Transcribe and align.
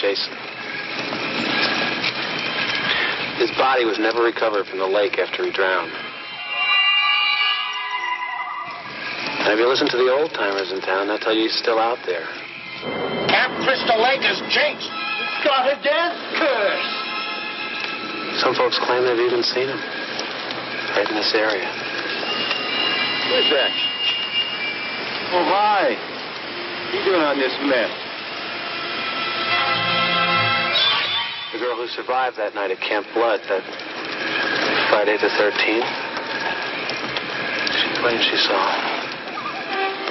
Jason. 0.00 0.32
His 3.38 3.50
body 3.58 3.84
was 3.84 3.98
never 3.98 4.22
recovered 4.22 4.66
from 4.66 4.78
the 4.78 4.86
lake 4.86 5.18
after 5.18 5.44
he 5.44 5.50
drowned. 5.50 5.92
And 9.44 9.52
if 9.52 9.58
you 9.58 9.68
listen 9.68 9.88
to 9.90 9.98
the 9.98 10.08
old 10.08 10.32
timers 10.32 10.72
in 10.72 10.80
town, 10.80 11.08
they'll 11.08 11.18
tell 11.18 11.34
you 11.34 11.50
he's 11.50 11.58
still 11.58 11.78
out 11.78 11.98
there. 12.06 12.24
Camp 13.28 13.52
Crystal 13.66 14.00
Lake 14.00 14.22
has 14.22 14.40
changed. 14.48 14.88
It's 14.88 15.44
got 15.44 15.68
a 15.68 15.76
death 15.82 16.16
curse. 16.38 16.90
Some 18.40 18.54
folks 18.54 18.78
claim 18.78 19.04
they've 19.04 19.20
even 19.20 19.42
seen 19.42 19.68
him. 19.68 19.80
Right 20.96 21.06
in 21.10 21.16
this 21.16 21.34
area. 21.34 21.66
Who's 23.28 23.50
that? 23.50 23.72
Oh, 25.34 25.44
hi. 25.44 25.92
What 25.92 26.94
are 26.94 26.96
you 26.96 27.04
doing 27.04 27.20
on 27.20 27.36
this 27.36 27.52
mess? 27.66 28.03
Girl 31.64 31.76
who 31.76 31.88
survived 31.88 32.36
that 32.36 32.54
night 32.54 32.70
at 32.70 32.78
Camp 32.80 33.06
Blood, 33.14 33.40
that 33.48 33.64
Friday 34.90 35.16
the 35.16 35.28
13th, 35.28 35.88
she 37.72 37.88
claims 38.02 38.22
she 38.22 38.36
saw 38.36 38.60
him. 38.68 39.00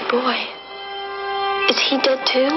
Boy, 0.09 0.33
is 1.69 1.79
he 1.79 1.97
dead 2.01 2.25
too? 2.25 2.49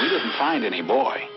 We 0.00 0.08
didn't 0.08 0.32
find 0.38 0.64
any 0.64 0.80
boy. 0.80 1.28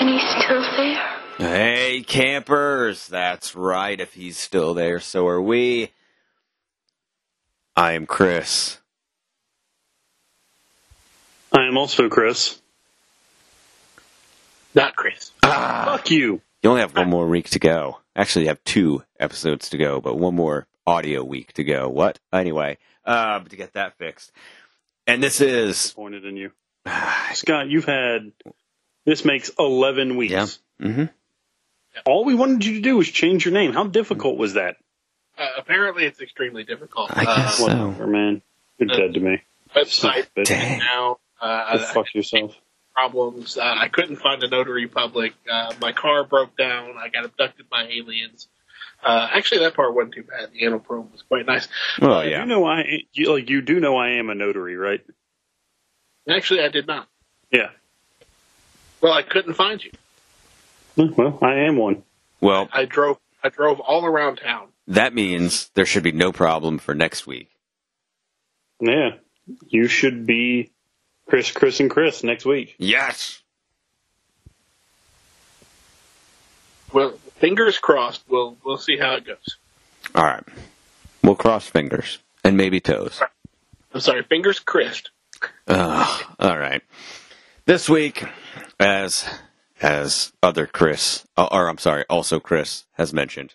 Then 0.00 0.08
he's 0.08 0.28
still 0.42 0.62
there. 0.76 1.06
Hey, 1.38 2.02
campers! 2.04 3.06
That's 3.06 3.54
right. 3.54 4.00
If 4.00 4.14
he's 4.14 4.38
still 4.38 4.74
there, 4.74 4.98
so 4.98 5.28
are 5.28 5.42
we. 5.42 5.92
I 7.76 7.92
am 7.92 8.06
Chris. 8.06 8.80
I 11.76 11.78
am 11.78 11.82
also 11.82 12.08
Chris. 12.08 12.58
Not 14.74 14.96
Chris. 14.96 15.30
Fuck 15.42 16.10
you. 16.10 16.40
You 16.62 16.70
only 16.70 16.80
have 16.80 16.96
one 16.96 17.10
more 17.10 17.28
week 17.28 17.50
to 17.50 17.58
go. 17.58 17.98
Actually, 18.16 18.44
you 18.44 18.48
have 18.48 18.64
two 18.64 19.02
episodes 19.20 19.68
to 19.68 19.76
go, 19.76 20.00
but 20.00 20.16
one 20.16 20.34
more 20.34 20.66
audio 20.86 21.22
week 21.22 21.52
to 21.52 21.64
go. 21.64 21.90
What? 21.90 22.18
Anyway, 22.32 22.78
uh, 23.04 23.40
to 23.40 23.56
get 23.56 23.74
that 23.74 23.98
fixed. 23.98 24.32
And 25.06 25.22
this 25.22 25.42
is. 25.42 25.76
Disappointed 25.76 26.24
in 26.24 26.38
you. 26.38 26.50
Scott, 27.34 27.68
you've 27.68 27.84
had. 27.84 28.32
This 29.04 29.26
makes 29.26 29.50
11 29.58 30.16
weeks. 30.16 30.32
Yeah. 30.32 30.46
Mm-hmm. 30.80 31.04
All 32.06 32.24
we 32.24 32.34
wanted 32.34 32.64
you 32.64 32.76
to 32.76 32.80
do 32.80 32.96
was 32.96 33.10
change 33.10 33.44
your 33.44 33.52
name. 33.52 33.74
How 33.74 33.84
difficult 33.84 34.38
was 34.38 34.54
that? 34.54 34.76
Uh, 35.36 35.46
apparently, 35.58 36.06
it's 36.06 36.22
extremely 36.22 36.64
difficult. 36.64 37.10
I 37.14 37.24
guess 37.26 37.36
uh, 37.36 37.50
so. 37.50 37.62
Whatever, 37.64 38.06
man. 38.06 38.40
You're 38.78 38.88
dead 38.88 39.12
to 39.12 39.20
me. 39.20 39.42
Website 39.74 40.28
Dang. 40.42 40.78
now. 40.78 41.18
Uh, 41.40 41.78
fuck 41.78 42.06
yourself. 42.14 42.54
problems. 42.94 43.56
Uh, 43.58 43.62
I 43.78 43.88
couldn't 43.88 44.16
find 44.16 44.42
a 44.42 44.48
notary 44.48 44.86
public. 44.86 45.34
Uh, 45.50 45.72
my 45.80 45.92
car 45.92 46.24
broke 46.24 46.56
down. 46.56 46.94
I 46.98 47.08
got 47.08 47.24
abducted 47.24 47.68
by 47.68 47.84
aliens. 47.84 48.48
Uh, 49.04 49.28
actually, 49.32 49.60
that 49.60 49.74
part 49.74 49.94
wasn't 49.94 50.14
too 50.14 50.22
bad. 50.22 50.50
The 50.52 50.64
anal 50.64 50.78
probe 50.80 51.12
was 51.12 51.22
quite 51.22 51.44
nice. 51.46 51.68
Well, 52.00 52.24
You 52.24 52.30
yeah. 52.30 52.44
know 52.44 52.64
I 52.64 53.02
you, 53.12 53.32
like 53.34 53.50
you 53.50 53.60
do 53.60 53.78
know 53.80 53.96
I 53.96 54.12
am 54.12 54.30
a 54.30 54.34
notary, 54.34 54.76
right? 54.76 55.04
Actually, 56.28 56.62
I 56.62 56.68
did 56.68 56.86
not. 56.86 57.06
Yeah. 57.52 57.70
Well, 59.02 59.12
I 59.12 59.22
couldn't 59.22 59.54
find 59.54 59.84
you. 59.84 59.92
Well, 60.96 61.38
I 61.42 61.66
am 61.66 61.76
one. 61.76 62.02
Well, 62.40 62.68
I 62.72 62.86
drove. 62.86 63.18
I 63.44 63.50
drove 63.50 63.78
all 63.80 64.06
around 64.06 64.36
town. 64.36 64.68
that 64.88 65.12
means 65.14 65.68
there 65.74 65.84
should 65.86 66.02
be 66.02 66.12
no 66.12 66.32
problem 66.32 66.78
for 66.78 66.94
next 66.94 67.26
week. 67.26 67.50
Yeah. 68.80 69.10
You 69.68 69.86
should 69.86 70.26
be 70.26 70.72
Chris, 71.26 71.50
Chris, 71.50 71.80
and 71.80 71.90
Chris 71.90 72.22
next 72.22 72.44
week. 72.44 72.74
Yes. 72.78 73.42
Well, 76.92 77.18
fingers 77.36 77.78
crossed. 77.78 78.22
We'll 78.28 78.56
we'll 78.64 78.78
see 78.78 78.96
how 78.96 79.14
it 79.14 79.26
goes. 79.26 79.58
All 80.14 80.24
right. 80.24 80.44
We'll 81.22 81.34
cross 81.34 81.68
fingers 81.68 82.18
and 82.44 82.56
maybe 82.56 82.80
toes. 82.80 83.20
I'm 83.92 84.00
sorry, 84.00 84.22
fingers 84.22 84.60
crisped. 84.60 85.10
Ugh, 85.66 86.24
all 86.38 86.58
right. 86.58 86.82
This 87.64 87.88
week, 87.88 88.24
as 88.78 89.28
as 89.80 90.32
other 90.42 90.66
Chris, 90.66 91.26
uh, 91.36 91.48
or 91.50 91.68
I'm 91.68 91.78
sorry, 91.78 92.04
also 92.08 92.38
Chris 92.40 92.84
has 92.92 93.12
mentioned, 93.12 93.54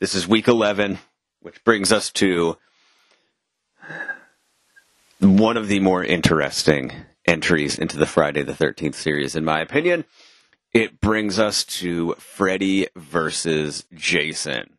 this 0.00 0.14
is 0.14 0.26
week 0.26 0.48
11, 0.48 0.98
which 1.40 1.62
brings 1.64 1.92
us 1.92 2.10
to 2.12 2.56
one 5.22 5.56
of 5.56 5.68
the 5.68 5.80
more 5.80 6.04
interesting 6.04 6.92
entries 7.26 7.78
into 7.78 7.96
the 7.96 8.06
Friday 8.06 8.42
the 8.42 8.52
13th 8.52 8.94
series, 8.94 9.36
in 9.36 9.44
my 9.44 9.60
opinion. 9.60 10.04
It 10.72 11.00
brings 11.00 11.38
us 11.38 11.64
to 11.64 12.14
Freddy 12.14 12.88
versus 12.96 13.84
Jason. 13.94 14.78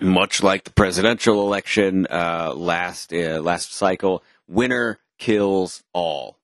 Much 0.00 0.42
like 0.42 0.64
the 0.64 0.72
presidential 0.72 1.40
election 1.40 2.06
uh, 2.10 2.52
last 2.54 3.14
uh, 3.14 3.40
last 3.40 3.72
cycle, 3.72 4.22
winner 4.46 4.98
kills 5.18 5.82
all. 5.94 6.36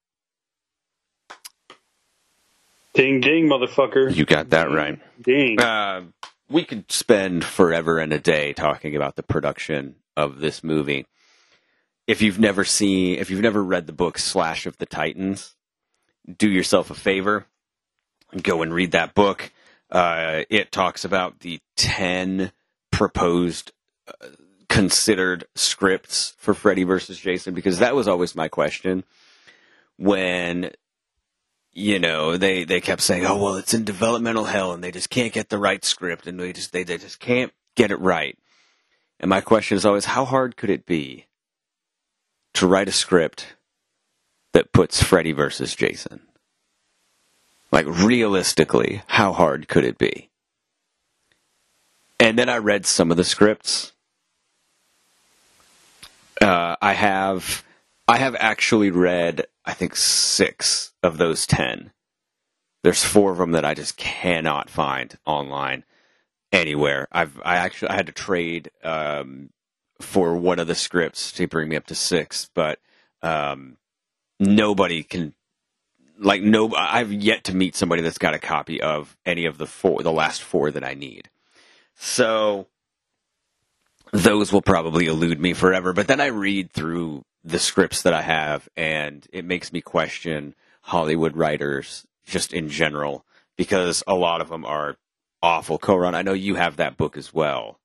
Ding, 2.94 3.20
ding, 3.20 3.46
motherfucker. 3.46 4.14
You 4.14 4.24
got 4.24 4.50
that 4.50 4.70
right. 4.70 4.98
Ding. 5.20 5.60
Uh, 5.60 6.02
we 6.48 6.64
could 6.64 6.90
spend 6.90 7.44
forever 7.44 7.98
and 7.98 8.12
a 8.12 8.18
day 8.18 8.52
talking 8.52 8.96
about 8.96 9.16
the 9.16 9.22
production 9.22 9.96
of 10.16 10.40
this 10.40 10.62
movie. 10.62 11.06
If 12.06 12.20
you've 12.20 12.38
never 12.38 12.64
seen, 12.64 13.18
if 13.18 13.30
you've 13.30 13.40
never 13.40 13.62
read 13.62 13.86
the 13.86 13.92
book 13.92 14.18
Slash 14.18 14.66
of 14.66 14.76
the 14.78 14.86
Titans, 14.86 15.54
do 16.38 16.50
yourself 16.50 16.90
a 16.90 16.94
favor, 16.94 17.46
and 18.32 18.42
go 18.42 18.62
and 18.62 18.74
read 18.74 18.92
that 18.92 19.14
book. 19.14 19.52
Uh, 19.90 20.42
it 20.50 20.72
talks 20.72 21.04
about 21.04 21.40
the 21.40 21.60
ten 21.76 22.52
proposed, 22.90 23.72
uh, 24.08 24.28
considered 24.68 25.44
scripts 25.54 26.34
for 26.38 26.54
Freddy 26.54 26.84
versus 26.84 27.18
Jason 27.18 27.54
because 27.54 27.78
that 27.78 27.94
was 27.94 28.08
always 28.08 28.34
my 28.34 28.48
question 28.48 29.04
when 29.98 30.70
you 31.72 31.98
know 31.98 32.36
they 32.36 32.64
they 32.64 32.80
kept 32.80 33.02
saying 33.02 33.24
oh 33.24 33.36
well 33.36 33.56
it's 33.56 33.74
in 33.74 33.84
developmental 33.84 34.44
hell 34.44 34.72
and 34.72 34.82
they 34.82 34.90
just 34.90 35.10
can't 35.10 35.32
get 35.32 35.48
the 35.48 35.58
right 35.58 35.84
script 35.84 36.26
and 36.26 36.38
they 36.38 36.52
just 36.52 36.72
they, 36.72 36.82
they 36.82 36.98
just 36.98 37.20
can't 37.20 37.52
get 37.76 37.90
it 37.90 38.00
right 38.00 38.38
and 39.20 39.28
my 39.28 39.40
question 39.40 39.76
is 39.76 39.84
always 39.86 40.04
how 40.04 40.24
hard 40.24 40.56
could 40.56 40.70
it 40.70 40.86
be 40.86 41.26
to 42.54 42.66
write 42.66 42.88
a 42.88 42.92
script 42.92 43.54
that 44.52 44.72
puts 44.72 45.02
Freddy 45.02 45.32
versus 45.32 45.74
Jason 45.74 46.20
like 47.70 47.86
realistically 47.86 49.02
how 49.06 49.32
hard 49.32 49.68
could 49.68 49.84
it 49.84 49.98
be 49.98 50.30
and 52.20 52.38
then 52.38 52.48
I 52.48 52.58
read 52.58 52.86
some 52.86 53.10
of 53.10 53.16
the 53.16 53.24
scripts 53.24 53.92
uh, 56.42 56.76
I 56.82 56.94
have 56.94 57.64
I 58.08 58.18
have 58.18 58.34
actually 58.38 58.90
read 58.90 59.46
I 59.64 59.74
think 59.74 59.94
six 59.96 60.92
of 61.02 61.18
those 61.18 61.46
ten. 61.46 61.92
There's 62.82 63.04
four 63.04 63.30
of 63.30 63.38
them 63.38 63.52
that 63.52 63.64
I 63.64 63.74
just 63.74 63.96
cannot 63.96 64.68
find 64.68 65.16
online 65.24 65.84
anywhere. 66.50 67.06
I've 67.12 67.40
I 67.44 67.56
actually 67.56 67.90
I 67.90 67.94
had 67.94 68.06
to 68.06 68.12
trade 68.12 68.70
um, 68.82 69.50
for 70.02 70.36
one 70.36 70.58
of 70.58 70.66
the 70.66 70.74
scripts 70.74 71.32
to 71.32 71.46
bring 71.46 71.68
me 71.68 71.76
up 71.76 71.86
to 71.86 71.94
six, 71.94 72.50
but 72.54 72.78
um, 73.22 73.76
nobody 74.38 75.02
can 75.02 75.34
like 76.18 76.42
no. 76.42 76.74
I've 76.74 77.12
yet 77.12 77.44
to 77.44 77.56
meet 77.56 77.74
somebody 77.76 78.02
that's 78.02 78.18
got 78.18 78.34
a 78.34 78.38
copy 78.38 78.80
of 78.80 79.16
any 79.24 79.46
of 79.46 79.58
the 79.58 79.66
four, 79.66 80.02
the 80.02 80.12
last 80.12 80.42
four 80.42 80.70
that 80.70 80.84
I 80.84 80.94
need. 80.94 81.30
So 81.94 82.66
those 84.12 84.52
will 84.52 84.62
probably 84.62 85.06
elude 85.06 85.40
me 85.40 85.52
forever. 85.52 85.92
But 85.92 86.06
then 86.06 86.20
I 86.20 86.26
read 86.26 86.72
through 86.72 87.24
the 87.44 87.58
scripts 87.58 88.02
that 88.02 88.12
I 88.12 88.22
have, 88.22 88.68
and 88.76 89.26
it 89.32 89.44
makes 89.44 89.72
me 89.72 89.80
question 89.80 90.54
Hollywood 90.82 91.36
writers 91.36 92.06
just 92.24 92.52
in 92.52 92.68
general 92.68 93.24
because 93.56 94.02
a 94.06 94.14
lot 94.14 94.40
of 94.40 94.48
them 94.48 94.64
are 94.64 94.96
awful. 95.42 95.78
Koran, 95.78 96.14
I 96.14 96.22
know 96.22 96.32
you 96.32 96.54
have 96.54 96.76
that 96.76 96.96
book 96.96 97.16
as 97.16 97.32
well. 97.34 97.78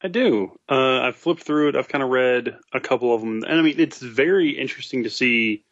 I 0.00 0.08
do. 0.08 0.58
Uh, 0.68 1.00
I've 1.00 1.16
flipped 1.16 1.42
through 1.42 1.70
it. 1.70 1.76
I've 1.76 1.88
kind 1.88 2.04
of 2.04 2.10
read 2.10 2.56
a 2.72 2.80
couple 2.80 3.14
of 3.14 3.20
them, 3.20 3.42
and 3.42 3.58
I 3.58 3.62
mean, 3.62 3.78
it's 3.78 4.00
very 4.00 4.50
interesting 4.50 5.04
to 5.04 5.10
see 5.10 5.64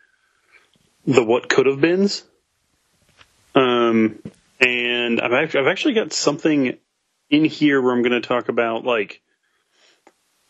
the 1.06 1.22
what 1.22 1.48
could 1.48 1.66
have 1.66 1.80
beens. 1.80 2.24
Um, 3.54 4.18
and 4.60 5.20
I've 5.20 5.32
actually, 5.32 5.60
I've 5.60 5.68
actually 5.68 5.94
got 5.94 6.12
something 6.12 6.76
in 7.30 7.44
here 7.44 7.80
where 7.80 7.92
I'm 7.92 8.02
going 8.02 8.20
to 8.20 8.26
talk 8.26 8.48
about 8.48 8.84
like 8.84 9.22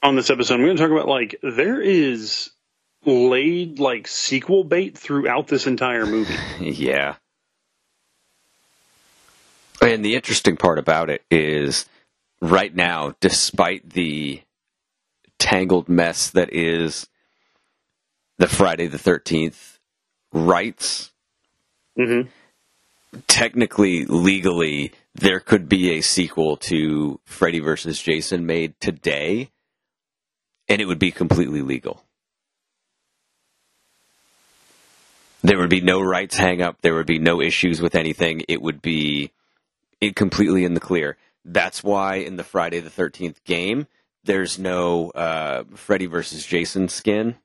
on 0.02 0.16
this 0.16 0.30
episode. 0.30 0.54
I'm 0.54 0.64
going 0.64 0.76
to 0.76 0.82
talk 0.82 0.90
about 0.90 1.08
like 1.08 1.36
there 1.42 1.80
is 1.80 2.50
laid 3.04 3.78
like 3.78 4.08
sequel 4.08 4.64
bait 4.64 4.96
throughout 4.96 5.48
this 5.48 5.66
entire 5.66 6.06
movie. 6.06 6.34
yeah. 6.60 7.16
And 9.82 10.04
the 10.04 10.16
interesting 10.16 10.56
part 10.56 10.78
about 10.78 11.10
it 11.10 11.22
is 11.30 11.86
right 12.50 12.74
now, 12.74 13.14
despite 13.20 13.90
the 13.90 14.42
tangled 15.38 15.88
mess 15.88 16.30
that 16.30 16.52
is 16.52 17.08
the 18.38 18.48
Friday 18.48 18.86
the 18.86 18.98
13th 18.98 19.78
rights. 20.32 21.12
Mm-hmm. 21.98 22.28
Technically, 23.26 24.04
legally, 24.04 24.92
there 25.14 25.40
could 25.40 25.68
be 25.68 25.92
a 25.92 26.02
sequel 26.02 26.56
to 26.58 27.18
Freddy 27.24 27.60
versus 27.60 28.00
Jason 28.02 28.44
made 28.44 28.78
today, 28.80 29.50
and 30.68 30.80
it 30.80 30.86
would 30.86 30.98
be 30.98 31.10
completely 31.10 31.62
legal. 31.62 32.02
There 35.42 35.58
would 35.58 35.70
be 35.70 35.80
no 35.80 36.00
rights 36.00 36.36
hang 36.36 36.60
up. 36.60 36.78
There 36.82 36.94
would 36.94 37.06
be 37.06 37.18
no 37.18 37.40
issues 37.40 37.80
with 37.80 37.94
anything. 37.94 38.42
It 38.48 38.60
would 38.60 38.82
be 38.82 39.30
completely 40.14 40.64
in 40.64 40.74
the 40.74 40.80
clear. 40.80 41.16
That's 41.48 41.84
why 41.84 42.16
in 42.16 42.36
the 42.36 42.44
Friday 42.44 42.80
the 42.80 42.90
13th 42.90 43.44
game, 43.44 43.86
there's 44.24 44.58
no 44.58 45.10
uh, 45.10 45.62
Freddy 45.74 46.06
versus 46.06 46.44
Jason 46.44 46.88
skin 46.88 47.36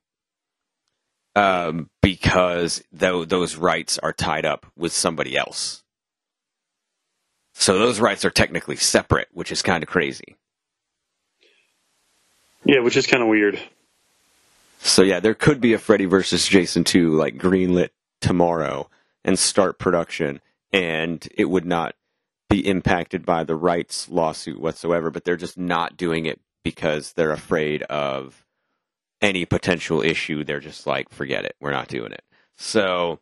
um, 1.36 1.88
because 2.02 2.82
tho- 2.92 3.24
those 3.24 3.54
rights 3.56 3.98
are 3.98 4.12
tied 4.12 4.44
up 4.44 4.66
with 4.76 4.92
somebody 4.92 5.36
else. 5.36 5.84
So 7.54 7.78
those 7.78 8.00
rights 8.00 8.24
are 8.24 8.30
technically 8.30 8.76
separate, 8.76 9.28
which 9.32 9.52
is 9.52 9.62
kind 9.62 9.84
of 9.84 9.88
crazy. 9.88 10.36
Yeah, 12.64 12.80
which 12.80 12.96
is 12.96 13.06
kind 13.06 13.22
of 13.22 13.28
weird. 13.28 13.60
So 14.80 15.02
yeah, 15.02 15.20
there 15.20 15.34
could 15.34 15.60
be 15.60 15.74
a 15.74 15.78
Freddy 15.78 16.06
versus 16.06 16.46
Jason 16.48 16.82
2 16.82 17.14
like 17.14 17.36
greenlit 17.36 17.90
tomorrow 18.20 18.90
and 19.24 19.38
start 19.38 19.78
production 19.78 20.40
and 20.72 21.28
it 21.36 21.44
would 21.44 21.66
not 21.66 21.94
be 22.52 22.68
impacted 22.68 23.24
by 23.24 23.44
the 23.44 23.56
rights 23.56 24.08
lawsuit 24.10 24.60
whatsoever, 24.60 25.10
but 25.10 25.24
they're 25.24 25.36
just 25.36 25.58
not 25.58 25.96
doing 25.96 26.26
it 26.26 26.38
because 26.62 27.14
they're 27.14 27.32
afraid 27.32 27.82
of 27.84 28.44
any 29.22 29.44
potential 29.46 30.02
issue. 30.02 30.44
They're 30.44 30.60
just 30.60 30.86
like, 30.86 31.10
forget 31.10 31.44
it, 31.44 31.56
we're 31.60 31.72
not 31.72 31.88
doing 31.88 32.12
it. 32.12 32.22
So 32.56 33.20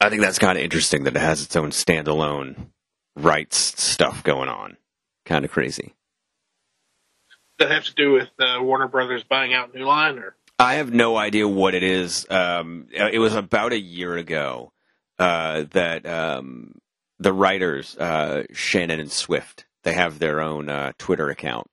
I 0.00 0.08
think 0.08 0.22
that's 0.22 0.38
kind 0.38 0.56
of 0.56 0.64
interesting 0.64 1.04
that 1.04 1.14
it 1.16 1.20
has 1.20 1.42
its 1.42 1.54
own 1.54 1.70
standalone 1.70 2.68
rights 3.14 3.58
stuff 3.80 4.22
going 4.22 4.48
on. 4.48 4.78
Kind 5.26 5.44
of 5.44 5.50
crazy. 5.50 5.94
That 7.58 7.70
have 7.70 7.84
to 7.84 7.94
do 7.94 8.12
with 8.12 8.28
uh, 8.38 8.58
Warner 8.62 8.88
Brothers 8.88 9.24
buying 9.24 9.52
out 9.52 9.74
New 9.74 9.84
Line, 9.84 10.18
or 10.18 10.36
I 10.58 10.74
have 10.74 10.92
no 10.92 11.16
idea 11.16 11.46
what 11.48 11.74
it 11.74 11.82
is. 11.82 12.26
Um, 12.30 12.86
it 12.90 13.18
was 13.18 13.34
about 13.34 13.72
a 13.72 13.78
year 13.78 14.16
ago 14.16 14.72
uh, 15.18 15.64
that 15.72 16.06
um, 16.06 16.74
the 17.18 17.32
writers, 17.32 17.96
uh, 17.96 18.44
Shannon 18.52 19.00
and 19.00 19.10
Swift, 19.10 19.66
they 19.82 19.94
have 19.94 20.18
their 20.18 20.40
own 20.40 20.68
uh, 20.68 20.92
Twitter 20.98 21.30
account. 21.30 21.70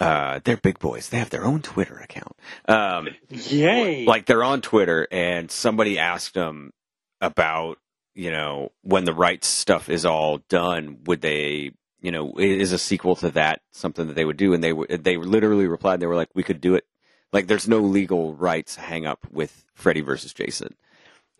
Uh, 0.00 0.40
they're 0.44 0.56
big 0.56 0.78
boys. 0.78 1.08
They 1.08 1.18
have 1.18 1.30
their 1.30 1.44
own 1.44 1.62
Twitter 1.62 1.96
account. 1.96 2.36
Um, 2.66 3.08
Yay! 3.30 4.04
like 4.06 4.26
they're 4.26 4.42
on 4.42 4.60
Twitter, 4.60 5.06
and 5.10 5.50
somebody 5.50 5.98
asked 5.98 6.34
them 6.34 6.72
about, 7.20 7.78
you 8.14 8.30
know, 8.30 8.72
when 8.82 9.04
the 9.04 9.14
rights 9.14 9.46
stuff 9.46 9.88
is 9.88 10.04
all 10.04 10.38
done, 10.48 10.98
would 11.04 11.20
they, 11.20 11.72
you 12.00 12.10
know, 12.10 12.34
is 12.38 12.72
a 12.72 12.78
sequel 12.78 13.14
to 13.16 13.30
that 13.30 13.60
something 13.70 14.08
that 14.08 14.14
they 14.14 14.24
would 14.24 14.36
do? 14.36 14.52
And 14.52 14.62
they 14.64 14.72
they 14.96 15.16
literally 15.16 15.68
replied, 15.68 16.00
they 16.00 16.06
were 16.06 16.16
like, 16.16 16.30
we 16.34 16.42
could 16.42 16.60
do 16.60 16.74
it. 16.74 16.84
Like, 17.32 17.46
there's 17.46 17.68
no 17.68 17.78
legal 17.78 18.34
rights 18.34 18.76
hang 18.76 19.06
up 19.06 19.26
with 19.30 19.64
Freddy 19.74 20.00
versus 20.00 20.32
Jason. 20.32 20.74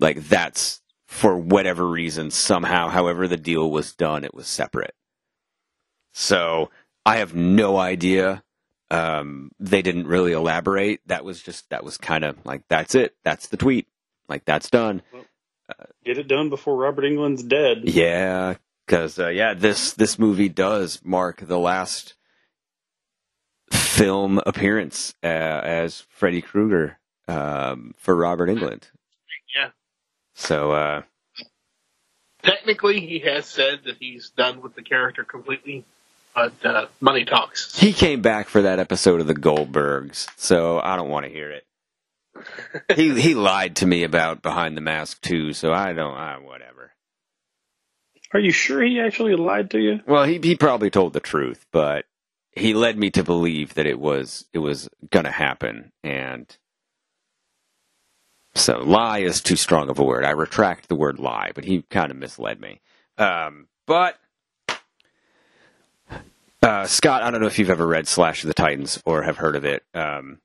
Like, 0.01 0.29
that's 0.29 0.81
for 1.07 1.37
whatever 1.37 1.87
reason, 1.87 2.31
somehow, 2.31 2.89
however 2.89 3.29
the 3.29 3.37
deal 3.37 3.71
was 3.71 3.95
done, 3.95 4.25
it 4.25 4.35
was 4.35 4.47
separate. 4.47 4.95
So 6.13 6.71
I 7.05 7.17
have 7.17 7.35
no 7.35 7.77
idea. 7.77 8.43
Um, 8.91 9.51
they 9.59 9.83
didn't 9.83 10.07
really 10.07 10.33
elaborate. 10.33 11.01
That 11.07 11.25
was 11.25 11.43
just 11.43 11.69
that 11.71 11.85
was 11.85 11.99
kind 11.99 12.25
of 12.25 12.37
like 12.45 12.63
that's 12.69 12.95
it. 12.95 13.15
That's 13.25 13.49
the 13.49 13.57
tweet. 13.57 13.89
Like 14.29 14.45
that's 14.45 14.71
done. 14.71 15.03
Get 16.05 16.19
it 16.19 16.29
done 16.29 16.51
before 16.51 16.77
Robert 16.77 17.05
Englund's 17.05 17.43
dead. 17.43 17.83
Yeah, 17.85 18.57
because 18.87 19.19
uh, 19.19 19.29
yeah, 19.29 19.55
this 19.55 19.93
this 19.95 20.19
movie 20.19 20.49
does 20.49 21.01
mark 21.03 21.41
the 21.41 21.59
last 21.59 22.15
film 23.73 24.41
appearance 24.47 25.15
uh, 25.23 25.27
as 25.27 26.03
Freddy 26.09 26.43
Krueger 26.43 26.99
um, 27.27 27.95
for 27.97 28.15
Robert 28.15 28.49
Englund. 28.49 28.91
Yeah. 30.37 30.47
So 30.47 30.73
uh, 30.73 31.03
technically 32.43 33.01
he 33.01 33.21
has 33.21 33.47
said 33.47 33.81
that 33.85 33.97
he's 33.99 34.31
done 34.31 34.61
with 34.61 34.75
the 34.75 34.83
character 34.83 35.25
completely, 35.25 35.85
but 36.35 36.53
uh, 36.65 36.87
money 37.01 37.25
talks. 37.25 37.79
he 37.79 37.93
came 37.93 38.23
back 38.23 38.49
for 38.49 38.63
that 38.63 38.79
episode 38.79 39.21
of 39.21 39.27
the 39.27 39.35
Goldbergs, 39.35 40.29
so 40.37 40.81
I 40.81 40.97
don't 40.97 41.09
want 41.09 41.27
to 41.27 41.33
hear 41.33 41.51
it. 41.51 41.65
he 42.97 43.21
he 43.21 43.35
lied 43.35 43.77
to 43.77 43.87
me 43.87 44.03
about 44.03 44.43
Behind 44.43 44.77
the 44.77 44.81
Mask 44.81 45.21
too, 45.21 45.53
so 45.53 45.73
I 45.73 45.93
don't. 45.93 46.17
I, 46.17 46.39
whatever. 46.39 46.93
Are 48.33 48.41
you 48.41 48.51
sure 48.51 48.83
he 48.83 49.01
actually 49.01 49.37
lied 49.37 49.71
to 49.71 49.79
you? 49.79 50.01
Well, 50.07 50.25
he 50.25 50.41
he 50.43 50.57
probably 50.57 50.91
told 50.91 51.13
the 51.13 51.21
truth, 51.21 51.65
but 51.73 52.05
he 52.53 52.75
led 52.75 52.99
me 52.99 53.11
to 53.13 53.23
believe 53.23 53.75
that 53.75 53.87
it 53.87 54.01
was 54.01 54.47
it 54.53 54.59
was 54.59 54.89
gonna 55.11 55.31
happen, 55.31 55.93
and 56.03 56.57
so 58.55 58.79
lie 58.79 59.19
is 59.19 59.41
too 59.41 59.57
strong 59.57 59.89
of 59.91 59.99
a 59.99 60.05
word. 60.05 60.25
I 60.25 60.31
retract 60.31 60.89
the 60.89 60.95
word 60.95 61.19
lie, 61.19 61.53
but 61.55 61.65
he 61.65 61.83
kind 61.91 62.11
of 62.11 62.17
misled 62.17 62.61
me. 62.61 62.81
Um, 63.19 63.69
but 63.87 64.19
uh, 66.63 66.87
Scott, 66.87 67.23
I 67.23 67.31
don't 67.31 67.41
know 67.41 67.47
if 67.47 67.59
you've 67.59 67.71
ever 67.71 67.87
read 67.87 68.09
Slash 68.09 68.43
of 68.43 68.49
the 68.49 68.55
Titans 68.55 69.03
or 69.05 69.23
have 69.23 69.37
heard 69.37 69.57
of 69.57 69.65
it. 69.65 69.83
Um, 69.93 70.39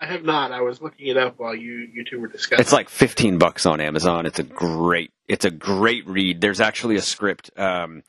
I 0.00 0.06
have 0.06 0.24
not. 0.24 0.52
I 0.52 0.60
was 0.60 0.82
looking 0.82 1.06
it 1.06 1.16
up 1.16 1.38
while 1.38 1.54
you 1.54 1.88
you 1.92 2.04
two 2.04 2.20
were 2.20 2.28
discussing. 2.28 2.60
It's 2.60 2.72
like 2.72 2.88
15 2.88 3.38
bucks 3.38 3.64
on 3.64 3.80
Amazon. 3.80 4.26
It's 4.26 4.38
a 4.38 4.42
great 4.42 5.12
it's 5.28 5.44
a 5.44 5.50
great 5.50 6.06
read. 6.06 6.40
There's 6.40 6.60
actually 6.60 6.96
a 6.96 7.02
script 7.02 7.50
um, 7.58 8.02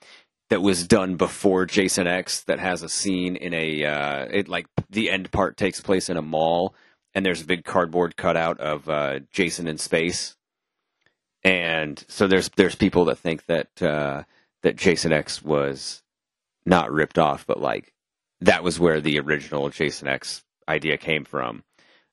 that 0.50 0.62
was 0.62 0.88
done 0.88 1.16
before 1.16 1.66
Jason 1.66 2.08
X 2.08 2.42
that 2.44 2.60
has 2.60 2.84
a 2.84 2.90
scene 2.90 3.36
in 3.36 3.54
a 3.54 3.86
uh, 3.86 4.26
it 4.32 4.48
like 4.48 4.68
the 4.90 5.10
end 5.10 5.32
part 5.32 5.58
takes 5.58 5.80
place 5.80 6.10
in 6.10 6.18
a 6.18 6.22
mall 6.22 6.74
and 7.16 7.26
there's 7.26 7.42
a 7.42 7.46
big 7.46 7.64
cardboard 7.64 8.18
cutout 8.18 8.60
of 8.60 8.88
uh, 8.90 9.20
Jason 9.32 9.68
in 9.68 9.78
space. 9.78 10.36
And 11.44 12.04
so 12.10 12.28
there's 12.28 12.50
there's 12.58 12.76
people 12.76 13.06
that 13.06 13.18
think 13.18 13.46
that 13.46 13.82
uh, 13.82 14.24
that 14.64 14.76
Jason 14.76 15.14
X 15.14 15.42
was 15.42 16.04
not 16.66 16.92
ripped 16.92 17.18
off, 17.18 17.48
but 17.48 17.62
like 17.62 17.94
that 18.42 18.64
was 18.64 18.80
where 18.80 19.00
the 19.00 19.20
original 19.20 19.70
Jason 19.70 20.08
X 20.08 20.44
idea 20.68 20.98
came 20.98 21.24
from. 21.24 21.64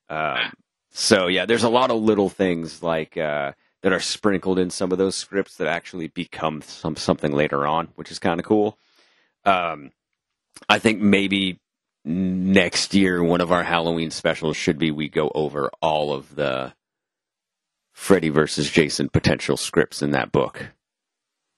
Um, 0.09 0.53
so 0.91 1.27
yeah, 1.27 1.45
there's 1.45 1.63
a 1.63 1.69
lot 1.69 1.91
of 1.91 2.01
little 2.01 2.29
things 2.29 2.81
like 2.81 3.17
uh, 3.17 3.53
that 3.81 3.91
are 3.91 3.99
sprinkled 3.99 4.59
in 4.59 4.69
some 4.69 4.91
of 4.91 4.99
those 4.99 5.15
scripts 5.15 5.57
that 5.57 5.67
actually 5.67 6.07
become 6.07 6.61
some 6.61 6.95
something 6.95 7.31
later 7.31 7.67
on, 7.67 7.89
which 7.95 8.11
is 8.11 8.19
kind 8.19 8.39
of 8.39 8.45
cool. 8.45 8.77
Um, 9.43 9.91
I 10.69 10.79
think 10.79 11.01
maybe 11.01 11.59
next 12.05 12.93
year 12.93 13.23
one 13.23 13.41
of 13.41 13.51
our 13.51 13.63
Halloween 13.63 14.11
specials 14.11 14.57
should 14.57 14.77
be 14.77 14.91
we 14.91 15.07
go 15.09 15.31
over 15.33 15.71
all 15.81 16.13
of 16.13 16.35
the 16.35 16.73
Freddy 17.93 18.29
versus 18.29 18.69
Jason 18.69 19.09
potential 19.09 19.55
scripts 19.57 20.01
in 20.01 20.11
that 20.11 20.31
book 20.31 20.67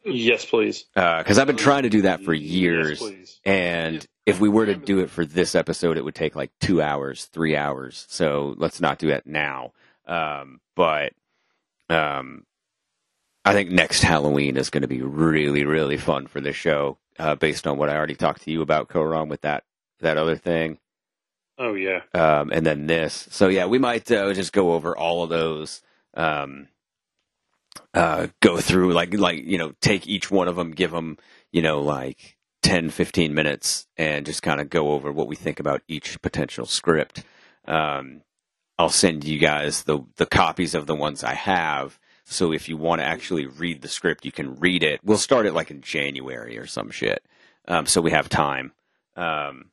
Yes, 0.05 0.45
please. 0.45 0.85
because 0.93 1.39
I've 1.39 1.47
been 1.47 1.55
trying 1.57 1.83
to 1.83 1.89
do 1.89 2.03
that 2.03 2.21
for 2.23 2.33
years. 2.33 3.01
Yes. 3.01 3.39
And 3.43 4.05
if 4.27 4.39
we 4.39 4.49
were 4.49 4.67
to 4.67 4.75
do 4.75 4.99
it 4.99 5.09
for 5.09 5.25
this 5.25 5.55
episode, 5.55 5.97
it 5.97 6.05
would 6.05 6.13
take 6.13 6.35
like 6.35 6.51
two 6.61 6.79
hours, 6.81 7.25
three 7.25 7.55
hours. 7.55 8.05
So 8.07 8.53
let's 8.57 8.79
not 8.79 8.99
do 8.99 9.07
that 9.07 9.25
now. 9.25 9.71
Um, 10.07 10.61
but 10.75 11.13
um, 11.89 12.45
I 13.43 13.53
think 13.53 13.71
next 13.71 14.03
Halloween 14.03 14.57
is 14.57 14.69
going 14.69 14.83
to 14.83 14.87
be 14.87 15.01
really, 15.01 15.65
really 15.65 15.97
fun 15.97 16.27
for 16.27 16.39
this 16.39 16.55
show, 16.55 16.99
uh, 17.17 17.33
based 17.33 17.65
on 17.65 17.77
what 17.79 17.89
I 17.89 17.95
already 17.95 18.15
talked 18.15 18.43
to 18.43 18.51
you 18.51 18.61
about, 18.61 18.89
Koron, 18.89 19.27
with 19.27 19.41
that 19.41 19.63
that 20.05 20.17
other 20.17 20.37
thing, 20.37 20.79
Oh 21.59 21.75
yeah. 21.75 22.01
um, 22.13 22.51
and 22.51 22.65
then 22.65 22.87
this. 22.87 23.27
So 23.31 23.49
yeah, 23.49 23.67
we 23.67 23.79
might 23.79 24.11
uh, 24.11 24.33
just 24.33 24.53
go 24.53 24.73
over 24.73 24.97
all 24.97 25.23
of 25.23 25.29
those. 25.29 25.81
Um, 26.15 26.69
uh, 27.93 28.27
go 28.41 28.57
through 28.57 28.93
like 28.93 29.13
like 29.15 29.43
you 29.45 29.57
know 29.57 29.73
take 29.81 30.07
each 30.07 30.31
one 30.31 30.47
of 30.47 30.55
them 30.55 30.71
give 30.71 30.91
them 30.91 31.17
you 31.51 31.61
know 31.61 31.81
like 31.81 32.37
10 32.63 32.89
15 32.89 33.33
minutes 33.33 33.87
and 33.97 34.25
just 34.25 34.41
kind 34.43 34.61
of 34.61 34.69
go 34.69 34.91
over 34.91 35.11
what 35.11 35.27
we 35.27 35.35
think 35.35 35.59
about 35.59 35.81
each 35.87 36.21
potential 36.21 36.65
script 36.65 37.23
um, 37.67 38.21
i'll 38.79 38.89
send 38.89 39.23
you 39.25 39.39
guys 39.39 39.83
the 39.83 39.99
the 40.17 40.25
copies 40.25 40.75
of 40.75 40.87
the 40.87 40.95
ones 40.95 41.23
i 41.23 41.33
have 41.33 41.99
so 42.25 42.51
if 42.53 42.67
you 42.69 42.77
want 42.77 42.99
to 43.01 43.05
actually 43.05 43.45
read 43.45 43.81
the 43.81 43.87
script 43.89 44.25
you 44.25 44.31
can 44.31 44.55
read 44.59 44.83
it 44.83 44.99
we'll 45.03 45.17
start 45.17 45.45
it 45.45 45.53
like 45.53 45.71
in 45.71 45.81
january 45.81 46.57
or 46.57 46.65
some 46.67 46.91
shit 46.91 47.23
um, 47.67 47.85
so 47.85 48.01
we 48.01 48.11
have 48.11 48.29
time 48.29 48.73
um, 49.17 49.65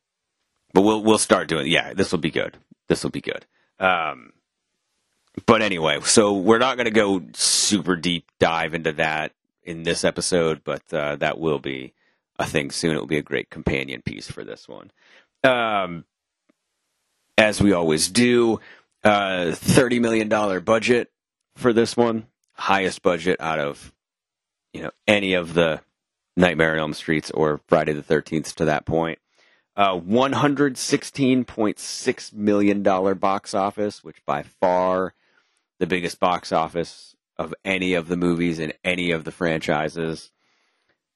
but 0.73 0.83
we'll 0.83 1.03
we'll 1.03 1.19
start 1.19 1.49
doing 1.49 1.67
yeah 1.67 1.93
this 1.95 2.13
will 2.13 2.19
be 2.19 2.31
good 2.31 2.57
this 2.89 3.03
will 3.03 3.11
be 3.11 3.21
good 3.21 3.47
um, 3.79 4.33
but 5.47 5.63
anyway, 5.63 6.01
so 6.03 6.37
we're 6.37 6.59
not 6.59 6.77
going 6.77 6.85
to 6.85 6.91
go 6.91 7.23
super 7.33 7.97
deep 7.97 8.27
dive 8.39 8.75
into 8.75 8.93
that 8.93 9.33
in 9.63 9.83
this 9.83 10.05
episode, 10.05 10.63
but 10.63 10.83
uh, 10.93 11.17
that 11.17 11.39
will 11.39 11.59
be 11.59 11.95
a 12.39 12.47
thing 12.47 12.71
soon. 12.71 12.97
It 12.97 13.01
will 13.01 13.07
be 13.07 13.19
a 13.19 13.23
great 13.23 13.49
companion 13.49 14.03
piece 14.03 14.31
for 14.31 14.45
this 14.45 14.69
one. 14.69 14.91
Um, 15.43 16.05
as 17.39 17.63
we 17.63 17.73
always 17.73 18.09
do, 18.09 18.61
uh, 19.05 19.53
thirty 19.53 19.99
million 19.99 20.29
dollar 20.29 20.61
budget 20.61 21.11
for 21.57 21.73
this 21.73 21.97
one, 21.97 22.27
highest 22.53 23.03
budget 23.03 23.41
out 23.41 23.59
of 23.59 23.93
you 24.75 24.83
know 24.83 24.91
any 25.09 25.33
of 25.33 25.55
the 25.55 25.81
Nightmare 26.37 26.73
on 26.73 26.79
Elm 26.79 26.95
Streets 26.95 27.31
or 27.31 27.61
Friday 27.69 27.95
the 27.95 28.03
Thirteenth 28.03 28.55
to 28.57 28.67
that 28.67 28.85
point. 28.85 29.19
Uh, 29.75 29.97
one 29.97 30.33
hundred 30.33 30.77
sixteen 30.77 31.45
point 31.45 31.79
six 31.79 32.31
million 32.33 32.83
dollar 32.83 33.15
box 33.15 33.55
office, 33.55 34.05
which 34.05 34.23
by 34.27 34.43
far 34.43 35.15
the 35.79 35.87
biggest 35.87 36.21
box 36.21 36.53
office 36.53 37.17
of 37.39 37.55
any 37.65 37.95
of 37.95 38.09
the 38.09 38.17
movies 38.17 38.59
in 38.59 38.73
any 38.85 39.11
of 39.11 39.25
the 39.25 39.33
franchises. 39.33 40.31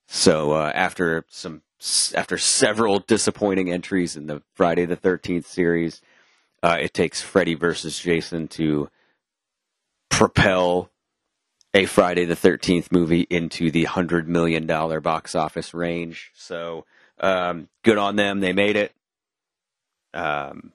So 0.07 0.53
uh, 0.53 0.73
after 0.75 1.27
some 1.29 1.61
after 2.15 2.39
several 2.39 3.01
disappointing 3.01 3.71
entries 3.71 4.17
in 4.17 4.27
the 4.27 4.43
Friday 4.55 4.87
the 4.87 4.97
Thirteenth 4.97 5.47
series, 5.47 6.01
uh, 6.63 6.79
it 6.81 6.95
takes 6.95 7.21
Freddy 7.21 7.55
versus 7.55 7.99
Jason 7.99 8.49
to 8.49 8.89
propel 10.09 10.91
a 11.75 11.85
Friday 11.85 12.25
the 12.25 12.35
Thirteenth 12.35 12.91
movie 12.91 13.27
into 13.29 13.71
the 13.71 13.85
hundred 13.85 14.27
million 14.27 14.67
dollar 14.67 15.01
box 15.01 15.35
office 15.35 15.75
range. 15.75 16.31
So 16.35 16.87
um, 17.21 17.69
good 17.83 17.99
on 17.99 18.17
them; 18.17 18.41
they 18.41 18.53
made 18.53 18.77
it. 18.77 18.93
Um, 20.15 20.73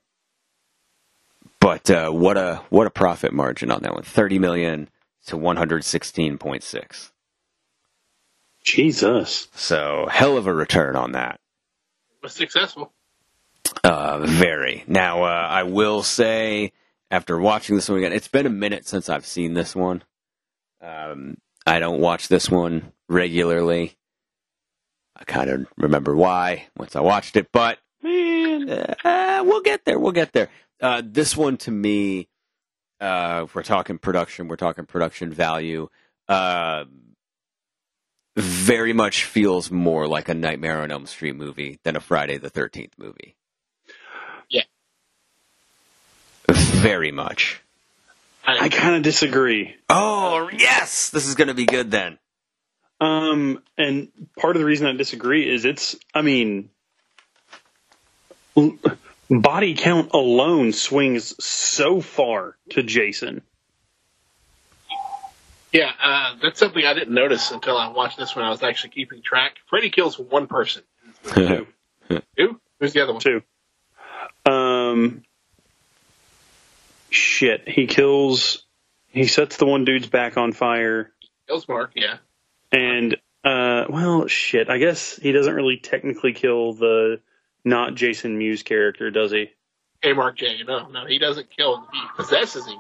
but 1.60 1.90
uh, 1.90 2.10
what 2.10 2.38
a 2.38 2.62
what 2.70 2.88
a 2.88 2.92
profit 2.92 3.34
margin 3.34 3.72
on 3.72 3.82
that 3.84 3.94
one. 3.94 4.04
30 4.04 4.40
million 4.40 4.90
to 5.28 5.38
one 5.38 5.58
hundred 5.58 5.84
sixteen 5.84 6.38
point 6.38 6.64
six. 6.64 7.12
Jesus. 8.64 9.48
So 9.56 10.08
hell 10.10 10.38
of 10.38 10.48
a 10.48 10.54
return 10.54 10.96
on 10.96 11.14
that. 11.14 11.40
Was 12.22 12.34
successful. 12.34 12.92
Uh, 13.84 14.20
very. 14.26 14.84
Now, 14.88 15.24
uh, 15.24 15.48
I 15.50 15.64
will 15.64 16.04
say, 16.04 16.72
after 17.10 17.40
watching 17.40 17.76
this 17.76 17.90
one 17.90 18.00
again, 18.00 18.14
it's 18.14 18.28
been 18.28 18.46
a 18.46 18.52
minute 18.52 18.88
since 18.88 19.10
I've 19.10 19.26
seen 19.26 19.54
this 19.54 19.76
one. 19.76 20.04
Um, 20.82 21.38
I 21.66 21.80
don't 21.80 22.00
watch 22.00 22.28
this 22.28 22.50
one 22.50 22.92
regularly. 23.08 23.98
I 25.22 25.24
kind 25.24 25.50
of 25.52 25.68
remember 25.78 26.16
why 26.16 26.66
once 26.76 26.96
I 26.96 27.02
watched 27.02 27.36
it, 27.36 27.52
but 27.52 27.78
Man. 28.02 28.68
uh, 28.72 29.44
we'll 29.46 29.62
get 29.62 29.86
there. 29.86 30.00
We'll 30.00 30.14
get 30.14 30.34
there. 30.34 30.50
Uh, 30.82 31.04
this 31.06 31.38
one 31.38 31.58
to 31.58 31.70
me, 31.70 32.28
uh, 33.00 33.44
if 33.46 33.54
we're 33.54 33.62
talking 33.62 34.00
production, 34.00 34.48
we're 34.48 34.56
talking 34.56 34.86
production 34.88 35.32
value. 35.32 35.90
Uh, 36.28 36.86
very 38.36 38.94
much 38.94 39.26
feels 39.26 39.70
more 39.70 40.08
like 40.08 40.28
a 40.28 40.34
Nightmare 40.34 40.82
on 40.82 40.92
Elm 40.92 41.06
Street 41.06 41.36
movie 41.36 41.78
than 41.84 41.96
a 41.96 42.00
Friday 42.00 42.40
the 42.40 42.50
Thirteenth 42.50 42.94
movie. 42.98 43.36
Yeah. 44.50 44.64
Very 46.50 47.12
much. 47.12 47.62
I 48.44 48.70
kind 48.70 48.96
of 48.96 49.04
disagree. 49.04 49.76
Oh 49.88 50.50
yes, 50.52 51.12
this 51.12 51.28
is 51.28 51.36
going 51.36 51.50
to 51.50 51.54
be 51.54 51.68
good 51.68 51.92
then. 51.92 52.18
Um, 53.02 53.64
and 53.80 54.10
part 54.38 54.56
of 54.56 54.60
the 54.60 54.66
reason 54.66 54.86
I 54.86 54.94
disagree 54.94 55.52
is 55.52 55.66
it's, 55.66 55.96
I 56.14 56.22
mean, 56.22 56.70
body 59.28 59.74
count 59.74 60.12
alone 60.14 60.72
swings 60.72 61.44
so 61.44 62.00
far 62.00 62.58
to 62.70 62.84
Jason. 62.84 63.42
Yeah, 65.74 65.92
uh, 66.00 66.36
that's 66.44 66.60
something 66.60 66.86
I 66.86 66.94
didn't 66.94 67.14
notice 67.14 67.50
until 67.50 67.76
I 67.76 67.88
watched 67.88 68.20
this 68.20 68.36
when 68.36 68.46
I 68.46 68.50
was 68.50 68.62
actually 68.62 68.92
keeping 68.92 69.24
track. 69.24 69.56
Freddy 69.68 69.90
kills 69.90 70.20
one 70.20 70.46
person. 70.46 70.84
Two. 71.24 71.66
Who? 72.38 72.60
Who's 72.80 72.94
the 72.94 73.02
other 73.02 73.14
one? 73.14 73.22
Two. 73.22 73.42
Um, 74.46 75.24
shit. 77.10 77.68
He 77.68 77.88
kills, 77.88 78.64
he 79.08 79.26
sets 79.26 79.58
the 79.58 79.66
one 79.66 79.86
dude's 79.86 80.08
back 80.08 80.38
on 80.38 80.52
fire. 80.52 81.12
Kills 81.48 81.68
Mark, 81.68 81.94
yeah. 81.96 82.18
And, 82.72 83.16
uh, 83.44 83.86
well, 83.90 84.28
shit. 84.28 84.70
I 84.70 84.78
guess 84.78 85.18
he 85.18 85.32
doesn't 85.32 85.54
really 85.54 85.78
technically 85.78 86.34
kill 86.34 86.74
the 86.74 87.20
not 87.64 87.96
Jason 87.96 88.38
Mewes 88.38 88.64
character, 88.64 89.12
does 89.12 89.32
he? 89.32 89.52
Hey, 90.02 90.14
Mark 90.14 90.38
J. 90.38 90.64
No, 90.68 90.88
no, 90.88 91.06
he 91.06 91.20
doesn't 91.20 91.50
kill 91.56 91.78
him. 91.78 91.84
He 91.92 92.00
possesses 92.16 92.66
him. 92.66 92.80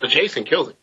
But 0.00 0.10
Jason 0.10 0.44
kills 0.44 0.68
him. 0.68 0.76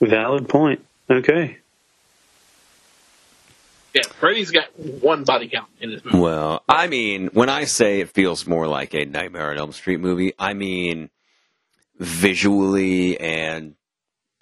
Valid 0.00 0.48
point. 0.48 0.84
Okay. 1.10 1.58
Yeah, 3.92 4.02
Freddy's 4.20 4.50
got 4.50 4.66
one 4.78 5.24
body 5.24 5.48
count 5.48 5.68
in 5.80 5.90
his 5.90 6.04
movie. 6.04 6.18
Well, 6.18 6.62
I 6.68 6.86
mean, 6.86 7.28
when 7.32 7.48
I 7.48 7.64
say 7.64 8.00
it 8.00 8.10
feels 8.10 8.46
more 8.46 8.68
like 8.68 8.94
a 8.94 9.04
Nightmare 9.04 9.50
on 9.50 9.58
Elm 9.58 9.72
Street 9.72 9.98
movie, 9.98 10.32
I 10.38 10.54
mean 10.54 11.10
visually 11.98 13.20
and 13.20 13.74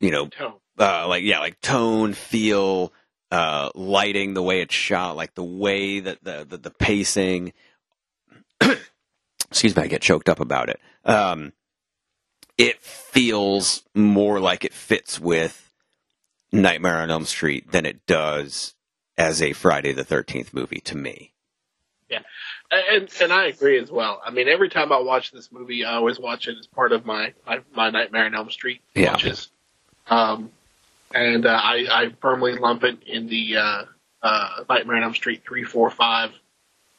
you 0.01 0.11
know, 0.11 0.27
Tone. 0.29 0.55
uh, 0.79 1.07
like 1.09 1.23
yeah, 1.25 1.41
like 1.41 1.61
tone, 1.61 2.13
feel, 2.15 2.93
uh, 3.31 3.71
lighting, 3.75 4.35
the 4.35 4.43
way 4.43 4.61
it's 4.61 4.75
shot, 4.75 5.17
like 5.17 5.35
the 5.35 5.45
way 5.45 6.01
that 6.01 6.23
the 6.23 6.47
the, 6.49 6.57
the 6.59 6.71
pacing. 6.71 7.53
Excuse 9.51 9.75
me, 9.77 9.83
I 9.83 9.87
get 9.87 10.03
choked 10.03 10.29
up 10.29 10.41
about 10.41 10.69
it. 10.69 10.81
Um, 11.05 11.53
it 12.59 12.81
feels 12.83 13.83
more 13.95 14.41
like 14.41 14.65
it 14.65 14.75
fits 14.75 15.19
with 15.19 15.73
Nightmare 16.53 16.99
on 16.99 17.11
Elm 17.11 17.25
Street 17.25 17.71
than 17.73 17.87
it 17.87 18.05
does 18.07 18.75
as 19.17 19.41
a 19.41 19.53
Friday 19.53 19.93
the 19.93 20.05
Thirteenth 20.05 20.53
movie 20.53 20.81
to 20.81 20.97
me. 20.97 21.33
Yeah, 22.11 22.21
and 22.71 23.09
and 23.21 23.33
I 23.33 23.47
agree 23.47 23.79
as 23.79 23.91
well. 23.91 24.21
I 24.25 24.31
mean, 24.31 24.49
every 24.49 24.69
time 24.71 24.93
I 24.93 24.99
watch 25.01 25.31
this 25.31 25.51
movie, 25.53 25.85
I 25.85 25.95
always 25.97 26.19
watch 26.19 26.49
it 26.49 26.57
as 26.59 26.67
part 26.67 26.93
of 26.93 27.05
my 27.07 27.35
my, 27.47 27.61
my 27.75 27.91
Nightmare 27.91 28.25
on 28.27 28.35
Elm 28.35 28.51
Street 28.51 28.81
Yeah. 28.95 29.13
watches. 29.13 29.51
Um, 30.09 30.51
and 31.15 31.47
uh, 31.47 31.51
I 31.51 31.87
I 31.91 32.11
firmly 32.21 32.55
lump 32.55 32.85
it 32.85 33.03
in 33.07 33.29
the 33.29 33.57
uh, 33.57 33.85
uh, 34.23 34.65
Nightmare 34.69 34.97
on 34.97 35.05
Elm 35.05 35.15
Street 35.15 35.43
three, 35.47 35.65
four, 35.65 35.91
five, 35.91 36.31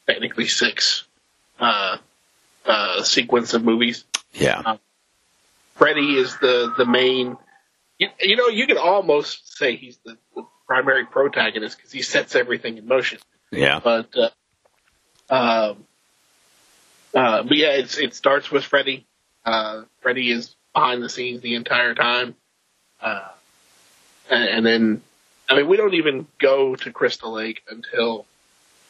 technically 0.06 0.46
six 0.46 1.04
uh, 1.58 1.98
uh, 2.66 3.02
sequence 3.02 3.54
of 3.54 3.64
movies. 3.64 4.04
Yeah, 4.32 4.76
Freddy 5.74 6.14
is 6.16 6.36
the 6.38 6.72
the 6.76 6.86
main. 6.86 7.36
You, 7.98 8.08
you 8.20 8.36
know, 8.36 8.48
you 8.48 8.66
could 8.66 8.78
almost 8.78 9.58
say 9.58 9.76
he's 9.76 9.98
the, 10.04 10.16
the 10.34 10.42
primary 10.66 11.04
protagonist 11.04 11.76
because 11.76 11.92
he 11.92 12.02
sets 12.02 12.34
everything 12.34 12.78
in 12.78 12.86
motion. 12.86 13.18
yeah, 13.50 13.80
But 13.82 14.08
uh, 14.16 14.30
um, 15.32 15.84
uh, 17.14 17.42
but 17.42 17.56
yeah, 17.56 17.72
it's 17.72 17.98
it 17.98 18.14
starts 18.14 18.50
with 18.50 18.64
Freddy. 18.64 19.06
Uh, 19.44 19.82
Freddy 20.00 20.30
is 20.30 20.54
behind 20.74 21.02
the 21.02 21.08
scenes 21.08 21.40
the 21.40 21.54
entire 21.54 21.94
time, 21.94 22.34
uh, 23.02 23.28
and, 24.30 24.44
and 24.48 24.66
then 24.66 25.02
I 25.48 25.56
mean 25.56 25.68
we 25.68 25.76
don't 25.76 25.94
even 25.94 26.26
go 26.38 26.74
to 26.76 26.92
Crystal 26.92 27.32
Lake 27.32 27.62
until 27.68 28.26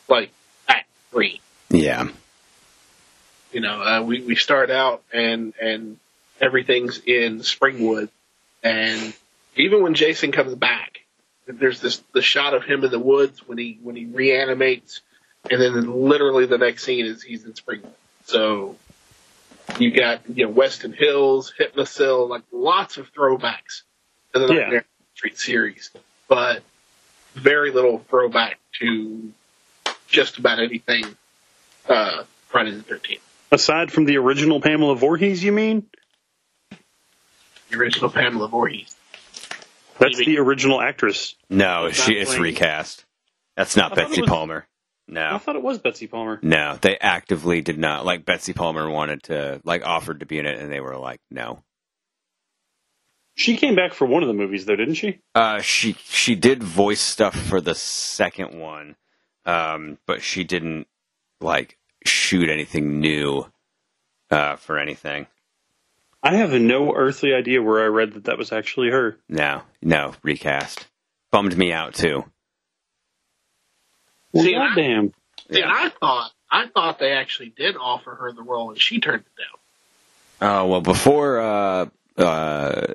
like 0.08 0.30
Act 0.68 0.88
Three. 1.10 1.40
yeah, 1.70 2.08
You 3.52 3.60
know, 3.60 3.82
uh, 3.82 4.02
we 4.02 4.22
we 4.22 4.36
start 4.36 4.70
out 4.70 5.02
and 5.12 5.54
and 5.60 5.98
everything's 6.40 6.98
in 6.98 7.40
Springwood, 7.40 8.08
and 8.62 9.14
even 9.56 9.82
when 9.82 9.94
Jason 9.94 10.32
comes 10.32 10.54
back, 10.54 11.00
there's 11.46 11.80
this 11.80 12.02
the 12.12 12.22
shot 12.22 12.54
of 12.54 12.64
him 12.64 12.84
in 12.84 12.90
the 12.90 12.98
woods 12.98 13.46
when 13.46 13.58
he 13.58 13.78
when 13.82 13.96
he 13.96 14.06
reanimates, 14.06 15.00
and 15.50 15.60
then 15.60 15.90
literally 16.08 16.46
the 16.46 16.58
next 16.58 16.84
scene 16.84 17.06
is 17.06 17.22
he's 17.22 17.44
in 17.44 17.52
Springwood. 17.52 17.92
So 18.24 18.76
you 19.78 19.90
got 19.92 20.28
you 20.28 20.46
know 20.46 20.52
Westin 20.52 20.94
Hills, 20.94 21.52
Hypnocil, 21.58 22.28
like 22.28 22.42
lots 22.52 22.98
of 22.98 23.12
throwbacks 23.12 23.82
to 24.32 24.38
the 24.40 24.52
Yeah. 24.54 24.60
Nightmare 24.60 24.84
Street 25.14 25.38
series, 25.38 25.90
but 26.28 26.62
very 27.34 27.70
little 27.70 27.98
throwback 28.08 28.58
to 28.80 29.32
just 30.08 30.38
about 30.38 30.58
anything 30.60 31.04
uh, 31.88 32.24
Friday 32.48 32.70
the 32.72 32.82
Thirteenth. 32.82 33.22
Aside 33.52 33.90
from 33.92 34.04
the 34.04 34.16
original 34.18 34.60
Pamela 34.60 34.94
Voorhees, 34.96 35.42
you 35.42 35.52
mean? 35.52 35.86
the 37.70 37.76
original 37.78 38.10
Pamela 38.10 38.48
Voorhees. 38.48 38.94
That's 39.98 40.16
the 40.18 40.38
original 40.38 40.80
actress. 40.80 41.34
no, 41.50 41.86
It's 41.86 42.02
she 42.02 42.14
not 42.14 42.22
it's 42.22 42.38
recast. 42.38 43.04
That's 43.56 43.76
not 43.76 43.92
I 43.92 43.94
thought 43.94 43.98
it 44.04 44.08
Betsy 44.08 44.20
was- 44.22 44.30
Palmer. 44.30 44.66
No. 45.06 45.26
I 45.34 45.38
thought 45.38 45.56
it 45.56 45.62
was 45.62 45.78
Betsy 45.80 46.06
Palmer. 46.06 46.38
no, 46.40 46.78
they 46.80 46.96
actively 46.96 47.62
did 47.62 47.78
not. 47.78 48.04
Like 48.06 48.24
Betsy 48.24 48.52
Palmer 48.52 48.88
wanted 48.88 49.24
to, 49.24 49.60
like, 49.64 49.84
offered 49.84 50.20
to 50.20 50.26
be 50.26 50.38
in 50.38 50.46
it, 50.46 50.60
and 50.60 50.70
they 50.70 50.78
were 50.80 50.96
like, 50.96 51.20
no. 51.32 51.64
She 53.40 53.56
came 53.56 53.74
back 53.74 53.94
for 53.94 54.06
one 54.06 54.22
of 54.22 54.26
the 54.26 54.34
movies, 54.34 54.66
though, 54.66 54.76
didn't 54.76 54.96
she? 54.96 55.18
Uh, 55.34 55.62
she 55.62 55.94
she 56.04 56.34
did 56.34 56.62
voice 56.62 57.00
stuff 57.00 57.34
for 57.34 57.58
the 57.58 57.74
second 57.74 58.52
one, 58.60 58.96
um, 59.46 59.96
but 60.04 60.20
she 60.20 60.44
didn't 60.44 60.86
like 61.40 61.78
shoot 62.04 62.50
anything 62.50 63.00
new 63.00 63.50
uh, 64.30 64.56
for 64.56 64.78
anything. 64.78 65.26
I 66.22 66.36
have 66.36 66.52
no 66.52 66.94
earthly 66.94 67.32
idea 67.32 67.62
where 67.62 67.82
I 67.82 67.86
read 67.86 68.12
that 68.12 68.24
that 68.24 68.36
was 68.36 68.52
actually 68.52 68.90
her. 68.90 69.16
No, 69.26 69.62
no 69.80 70.12
recast. 70.22 70.86
Bummed 71.30 71.56
me 71.56 71.72
out 71.72 71.94
too. 71.94 72.24
Well, 74.34 74.44
See, 74.44 74.52
and 74.52 74.62
I- 74.62 74.68
goddamn. 74.68 75.14
See, 75.50 75.62
and 75.62 75.70
I 75.70 75.88
thought 75.88 76.30
I 76.50 76.66
thought 76.66 76.98
they 76.98 77.12
actually 77.12 77.54
did 77.56 77.74
offer 77.80 78.14
her 78.16 78.32
the 78.32 78.42
role, 78.42 78.68
and 78.68 78.78
she 78.78 79.00
turned 79.00 79.24
it 79.24 79.40
down. 79.40 80.50
Oh 80.50 80.66
well, 80.66 80.82
before 80.82 81.40
uh, 81.40 81.86
uh, 82.18 82.86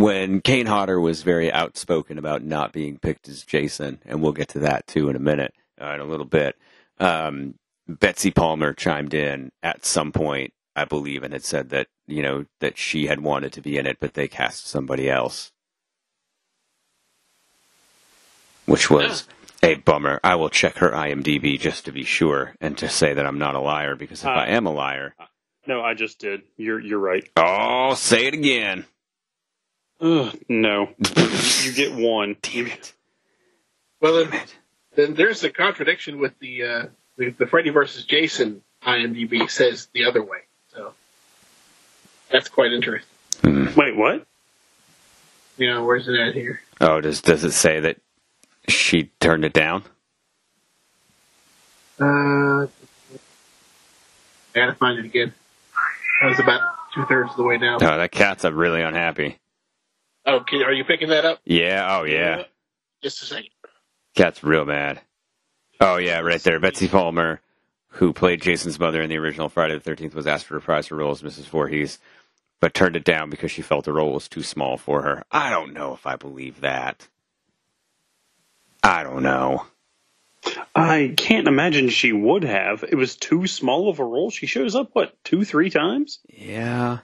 when 0.00 0.40
Kane 0.40 0.66
Hodder 0.66 1.00
was 1.00 1.22
very 1.22 1.52
outspoken 1.52 2.18
about 2.18 2.42
not 2.42 2.72
being 2.72 2.98
picked 2.98 3.28
as 3.28 3.44
Jason, 3.44 4.00
and 4.04 4.22
we'll 4.22 4.32
get 4.32 4.48
to 4.48 4.58
that 4.60 4.86
too 4.86 5.08
in 5.08 5.16
a 5.16 5.20
minute, 5.20 5.54
uh, 5.80 5.92
in 5.94 6.00
a 6.00 6.04
little 6.04 6.26
bit. 6.26 6.56
Um, 6.98 7.54
Betsy 7.88 8.30
Palmer 8.30 8.72
chimed 8.72 9.14
in 9.14 9.50
at 9.62 9.84
some 9.84 10.12
point, 10.12 10.52
I 10.76 10.84
believe, 10.84 11.22
and 11.22 11.32
had 11.32 11.44
said 11.44 11.70
that 11.70 11.88
you 12.06 12.22
know 12.22 12.46
that 12.60 12.78
she 12.78 13.06
had 13.06 13.20
wanted 13.20 13.52
to 13.54 13.60
be 13.60 13.76
in 13.78 13.86
it, 13.86 13.98
but 14.00 14.14
they 14.14 14.28
cast 14.28 14.66
somebody 14.66 15.08
else, 15.10 15.52
which 18.66 18.90
was 18.90 19.26
a 19.62 19.74
bummer. 19.76 20.20
I 20.22 20.36
will 20.36 20.50
check 20.50 20.76
her 20.76 20.90
IMDb 20.90 21.58
just 21.58 21.84
to 21.86 21.92
be 21.92 22.04
sure, 22.04 22.54
and 22.60 22.76
to 22.78 22.88
say 22.88 23.12
that 23.14 23.26
I'm 23.26 23.38
not 23.38 23.54
a 23.54 23.60
liar, 23.60 23.96
because 23.96 24.20
if 24.22 24.28
Uh, 24.28 24.30
I 24.32 24.46
am 24.48 24.66
a 24.66 24.72
liar, 24.72 25.14
No, 25.66 25.82
I 25.82 25.94
just 25.94 26.18
did. 26.20 26.42
You're 26.56 26.80
you're 26.80 26.98
right. 26.98 27.28
oh, 27.36 27.94
say 27.94 28.26
it 28.26 28.34
again. 28.34 28.86
Ugh, 30.00 30.38
no, 30.48 30.88
you 31.62 31.72
get 31.72 31.94
one. 31.94 32.36
Damn 32.40 32.68
it. 32.68 32.92
Well, 34.00 34.24
then, 34.24 34.40
then 34.94 35.14
there's 35.14 35.44
a 35.44 35.50
contradiction 35.50 36.18
with 36.18 36.38
the 36.38 36.62
uh, 36.64 36.86
the, 37.16 37.30
the 37.30 37.46
Freddy 37.46 37.70
versus 37.70 38.04
Jason 38.04 38.62
IMDb 38.82 39.50
says 39.50 39.88
the 39.92 40.06
other 40.06 40.22
way. 40.22 40.38
So 40.68 40.94
that's 42.30 42.48
quite 42.48 42.72
interesting. 42.72 43.74
Wait, 43.76 43.96
what? 43.96 44.26
You 45.58 45.68
know, 45.70 45.84
where's 45.84 46.08
it 46.08 46.18
at 46.18 46.34
here? 46.34 46.60
Oh, 46.80 47.02
does 47.02 47.20
does 47.20 47.44
it 47.44 47.52
say 47.52 47.80
that 47.80 47.98
she 48.68 49.10
turned 49.20 49.44
it 49.44 49.52
down? 49.52 49.82
Uh, 52.00 52.64
I 52.64 52.68
gotta 54.54 54.74
find 54.74 54.98
it 54.98 55.04
again. 55.04 55.34
I 56.22 56.26
was 56.26 56.38
about 56.40 56.62
two 56.94 57.04
thirds 57.04 57.32
of 57.32 57.36
the 57.36 57.42
way 57.42 57.58
down. 57.58 57.82
Oh, 57.82 57.96
that 57.98 58.10
cat's 58.10 58.44
really 58.44 58.80
unhappy. 58.80 59.39
Oh, 60.26 60.36
okay, 60.40 60.62
are 60.62 60.72
you 60.72 60.84
picking 60.84 61.08
that 61.08 61.24
up? 61.24 61.40
Yeah. 61.44 61.98
Oh, 61.98 62.04
yeah. 62.04 62.44
Just 63.02 63.22
a 63.22 63.26
second. 63.26 63.50
Cat's 64.14 64.42
real 64.42 64.64
mad. 64.64 65.00
Oh, 65.80 65.96
yeah, 65.96 66.20
right 66.20 66.42
there. 66.42 66.60
Betsy 66.60 66.88
Palmer, 66.88 67.40
who 67.88 68.12
played 68.12 68.42
Jason's 68.42 68.78
mother 68.78 69.00
in 69.00 69.08
the 69.08 69.16
original 69.16 69.48
Friday 69.48 69.74
the 69.74 69.80
Thirteenth, 69.80 70.14
was 70.14 70.26
asked 70.26 70.48
to 70.48 70.54
reprise 70.54 70.88
her 70.88 70.96
role 70.96 71.12
as 71.12 71.22
Mrs. 71.22 71.46
Voorhees, 71.46 71.98
but 72.60 72.74
turned 72.74 72.96
it 72.96 73.04
down 73.04 73.30
because 73.30 73.50
she 73.50 73.62
felt 73.62 73.86
the 73.86 73.92
role 73.92 74.12
was 74.12 74.28
too 74.28 74.42
small 74.42 74.76
for 74.76 75.02
her. 75.02 75.24
I 75.30 75.50
don't 75.50 75.72
know 75.72 75.94
if 75.94 76.06
I 76.06 76.16
believe 76.16 76.60
that. 76.60 77.08
I 78.82 79.04
don't 79.04 79.22
know. 79.22 79.66
I 80.74 81.14
can't 81.16 81.48
imagine 81.48 81.88
she 81.90 82.12
would 82.12 82.44
have. 82.44 82.82
It 82.82 82.94
was 82.94 83.16
too 83.16 83.46
small 83.46 83.88
of 83.88 83.98
a 83.98 84.04
role. 84.04 84.30
She 84.30 84.46
shows 84.46 84.74
up 84.74 84.90
what 84.92 85.22
two, 85.24 85.44
three 85.44 85.70
times. 85.70 86.18
Yeah. 86.28 86.98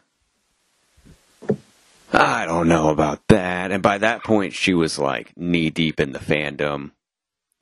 I 2.12 2.46
don't 2.46 2.68
know 2.68 2.90
about 2.90 3.26
that. 3.28 3.72
And 3.72 3.82
by 3.82 3.98
that 3.98 4.24
point, 4.24 4.52
she 4.52 4.74
was 4.74 4.98
like 4.98 5.36
knee 5.36 5.70
deep 5.70 6.00
in 6.00 6.12
the 6.12 6.18
fandom. 6.18 6.92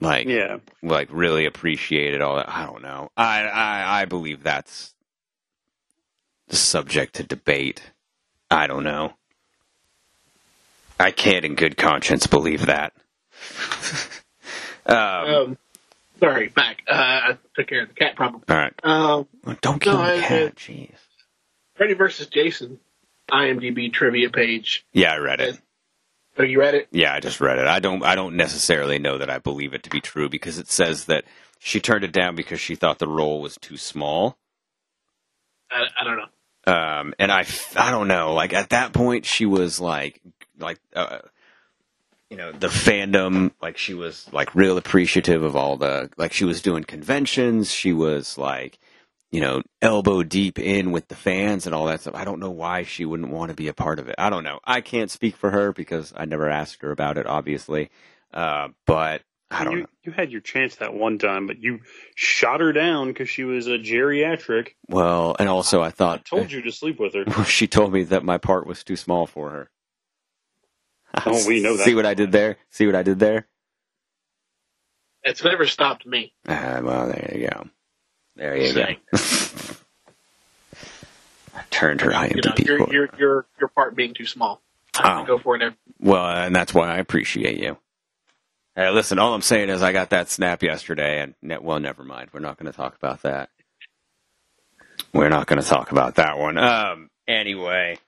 Like, 0.01 0.27
Yeah, 0.27 0.59
like 0.83 1.09
really 1.11 1.47
appreciated 1.47 2.21
all 2.21 2.37
that. 2.37 2.49
I 2.49 2.67
don't 2.67 2.83
know. 2.83 3.11
I, 3.17 3.43
I, 3.45 4.03
I 4.03 4.05
believe 4.05 4.43
that's 4.43 4.95
subject 6.49 7.15
to 7.17 7.23
debate. 7.23 7.83
I 8.51 8.67
don't 8.67 8.85
know. 8.85 9.15
I 11.01 11.11
can't 11.11 11.45
in 11.45 11.55
good 11.55 11.77
conscience 11.77 12.27
believe 12.27 12.67
that. 12.67 12.93
um, 14.87 14.97
Um, 14.97 15.59
sorry, 16.21 16.49
back. 16.49 16.83
Uh, 16.87 16.93
I 16.95 17.39
took 17.57 17.67
care 17.67 17.83
of 17.83 17.89
the 17.89 17.95
cat 17.95 18.15
problem. 18.17 18.43
all 18.49 18.57
right. 18.57 18.75
Um, 18.83 19.27
don't 19.63 19.81
kill 19.81 19.99
no, 19.99 20.17
the 20.17 20.23
cat. 20.23 20.57
Jeez. 20.57 20.95
Freddy 21.77 21.95
versus 21.95 22.27
Jason 22.29 22.79
IMDb 23.31 23.93
trivia 23.93 24.31
page. 24.31 24.85
Yeah, 24.93 25.13
I 25.13 25.19
read 25.19 25.41
it. 25.41 25.59
Oh, 26.39 26.43
you 26.43 26.59
read 26.59 26.75
it? 26.75 26.89
Yeah, 26.91 27.15
I 27.15 27.21
just 27.21 27.41
read 27.41 27.59
it. 27.59 27.67
I 27.67 27.79
don't 27.79 28.03
I 28.05 28.15
don't 28.15 28.37
necessarily 28.37 28.99
know 28.99 29.19
that 29.19 29.31
I 29.31 29.39
believe 29.39 29.73
it 29.73 29.85
to 29.85 29.91
be 29.91 30.01
true 30.01 30.29
because 30.29 30.59
it 30.59 30.69
says 30.69 31.05
that 31.05 31.25
she 31.59 31.81
turned 31.81 32.05
it 32.05 32.13
down 32.13 32.35
because 32.35 32.61
she 32.61 32.75
thought 32.75 32.99
the 32.99 33.09
role 33.09 33.41
was 33.41 33.57
too 33.57 33.77
small. 33.77 34.37
I, 35.71 35.85
I 36.01 36.05
don't 36.05 36.17
know. 36.17 36.27
Um, 36.67 37.15
and 37.19 37.31
I, 37.31 37.47
I 37.77 37.91
don't 37.91 38.09
know. 38.09 38.33
Like 38.35 38.53
at 38.53 38.71
that 38.71 38.93
point, 38.93 39.27
she 39.27 39.47
was 39.47 39.81
like, 39.81 40.21
like, 40.59 40.79
uh, 40.95 41.19
you 42.31 42.37
know, 42.37 42.53
the 42.53 42.69
fandom. 42.69 43.53
Like 43.61 43.79
she 43.79 43.95
was 43.95 44.27
like 44.33 44.55
real 44.55 44.79
appreciative 44.79 45.43
of 45.43 45.57
all 45.57 45.77
the. 45.77 46.11
Like 46.17 46.33
she 46.33 46.45
was 46.45 46.63
doing 46.63 46.85
conventions. 46.85 47.73
She 47.73 47.93
was 47.93 48.39
like, 48.39 48.79
you 49.35 49.41
know, 49.41 49.63
elbow 49.83 50.23
deep 50.23 50.61
in 50.61 50.93
with 50.93 51.09
the 51.09 51.17
fans 51.17 51.67
and 51.67 51.75
all 51.75 51.87
that 51.87 52.01
stuff. 52.01 52.15
I 52.15 52.25
don't 52.25 52.39
know 52.39 52.53
why 52.53 52.85
she 52.85 53.05
wouldn't 53.05 53.33
want 53.33 53.49
to 53.49 53.57
be 53.57 53.67
a 53.67 53.75
part 53.75 53.99
of 53.99 54.09
it. 54.09 54.15
I 54.17 54.31
don't 54.31 54.45
know. 54.45 54.61
I 54.65 54.81
can't 54.81 55.11
speak 55.11 55.35
for 55.35 55.51
her 55.51 55.73
because 55.73 56.13
I 56.17 56.25
never 56.25 56.49
asked 56.49 56.83
her 56.83 56.93
about 56.93 57.19
it, 57.19 57.27
obviously. 57.27 57.91
Uh, 58.33 58.69
but 58.87 59.23
I 59.51 59.65
don't 59.65 59.73
you, 59.73 59.81
know. 59.81 59.87
you 60.05 60.13
had 60.13 60.31
your 60.31 60.41
chance 60.41 60.77
that 60.77 60.95
one 60.95 61.19
time, 61.19 61.49
but 61.49 61.61
you 61.61 61.81
shot 62.15 62.61
her 62.61 62.73
down 62.73 63.09
because 63.09 63.29
she 63.29 63.43
was 63.43 63.67
a 63.67 63.71
geriatric. 63.77 64.69
Well, 64.89 65.35
and 65.41 65.49
also 65.49 65.83
I 65.83 65.91
thought 65.91 66.25
Told 66.27 66.53
you 66.53 66.63
to 66.63 66.71
sleep 66.71 67.01
with 67.01 67.15
her. 67.15 67.45
she 67.45 67.67
told 67.67 67.93
me 67.93 68.05
that 68.05 68.23
my 68.23 68.39
part 68.39 68.69
was 68.69 68.85
too 68.85 68.95
small 68.95 69.27
for 69.27 69.51
her. 69.51 69.71
Oh, 71.27 71.45
we 71.49 71.61
know 71.61 71.77
that. 71.77 71.85
See 71.85 71.97
what 71.97 72.07
I 72.07 72.15
did 72.15 72.31
there? 72.31 72.59
See 72.71 72.87
what 72.87 72.95
I 72.95 73.03
did 73.03 73.19
there? 73.19 73.49
It's 75.25 75.43
never 75.43 75.67
stopped 75.67 76.07
me. 76.07 76.33
Ah, 76.47 76.79
well, 76.85 77.09
there 77.09 77.33
you 77.35 77.49
go. 77.49 77.69
There 78.37 78.57
you 78.57 78.73
Saying. 78.73 78.97
go. 79.13 79.19
I 81.57 81.63
turned 81.71 82.01
her 82.01 82.11
You 82.11 82.17
know, 82.45 82.51
IMDb. 82.53 82.67
your, 82.67 83.09
your, 83.19 83.47
your, 83.59 83.69
part 83.69 83.95
being 83.95 84.15
too 84.15 84.27
small. 84.27 84.61
I 84.97 85.09
have 85.09 85.27
to 85.27 85.33
Oh. 85.33 85.37
go 85.37 85.43
for 85.43 85.57
it 85.57 85.75
Well, 86.01 86.25
and 86.27 86.55
that's 86.55 86.75
why 86.75 86.89
I 86.95 86.99
appreciate 86.99 87.59
you. 87.59 87.79
Hey, 88.77 88.91
listen, 88.91 89.21
all 89.21 89.35
I'm 89.35 89.43
saying 89.43 89.69
is 89.69 89.83
I 89.83 89.93
got 89.93 90.11
that 90.11 90.29
snap 90.29 90.63
yesterday, 90.63 91.21
and 91.21 91.35
ne- 91.43 91.59
well, 91.59 91.79
never 91.79 92.03
mind. 92.03 92.31
We're 92.33 92.41
not 92.41 92.59
going 92.59 92.71
to 92.71 92.77
talk 92.77 92.97
about 92.97 93.23
that. 93.23 93.51
We're 95.13 95.29
not 95.29 95.47
going 95.47 95.63
to 95.63 95.67
talk 95.69 95.93
about 95.93 96.17
that 96.17 96.39
one. 96.39 96.59
Um, 96.59 97.09
anyway, 97.29 97.99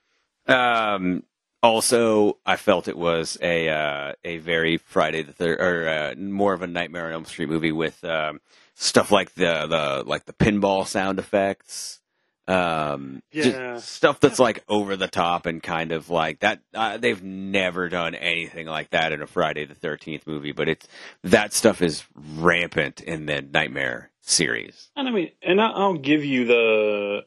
um, 0.48 1.22
also, 1.62 2.38
I 2.44 2.56
felt 2.56 2.88
it 2.88 2.98
was 2.98 3.38
a 3.40 3.68
uh, 3.68 4.12
a 4.24 4.38
very 4.38 4.76
Friday 4.78 5.22
the 5.22 5.32
third, 5.32 5.60
or 5.60 5.88
uh, 5.88 6.14
more 6.18 6.52
of 6.52 6.62
a 6.62 6.66
Nightmare 6.66 7.06
on 7.06 7.12
Elm 7.12 7.24
Street 7.26 7.48
movie 7.48 7.70
with 7.72 8.02
um, 8.04 8.40
stuff 8.76 9.10
like 9.10 9.34
the 9.34 9.66
the 9.66 10.04
like 10.06 10.26
the 10.26 10.32
pinball 10.32 10.86
sound 10.86 11.18
effects. 11.18 12.00
Um, 12.48 13.22
Yeah. 13.32 13.78
stuff 13.78 14.20
that's 14.20 14.38
like 14.38 14.62
over 14.68 14.94
the 14.94 15.08
top 15.08 15.46
and 15.46 15.60
kind 15.60 15.90
of 15.90 16.10
like 16.10 16.40
that. 16.40 16.60
Uh, 16.72 16.96
they've 16.96 17.20
never 17.20 17.88
done 17.88 18.14
anything 18.14 18.68
like 18.68 18.90
that 18.90 19.10
in 19.10 19.20
a 19.20 19.26
Friday 19.26 19.64
the 19.64 19.74
Thirteenth 19.74 20.28
movie, 20.28 20.52
but 20.52 20.68
it's 20.68 20.86
that 21.24 21.52
stuff 21.52 21.82
is 21.82 22.04
rampant 22.14 23.00
in 23.00 23.26
the 23.26 23.42
Nightmare 23.42 24.12
series. 24.20 24.90
And 24.94 25.08
I 25.08 25.10
mean, 25.10 25.32
and 25.42 25.60
I- 25.60 25.72
I'll 25.72 25.94
give 25.98 26.24
you 26.24 26.44
the 26.44 27.24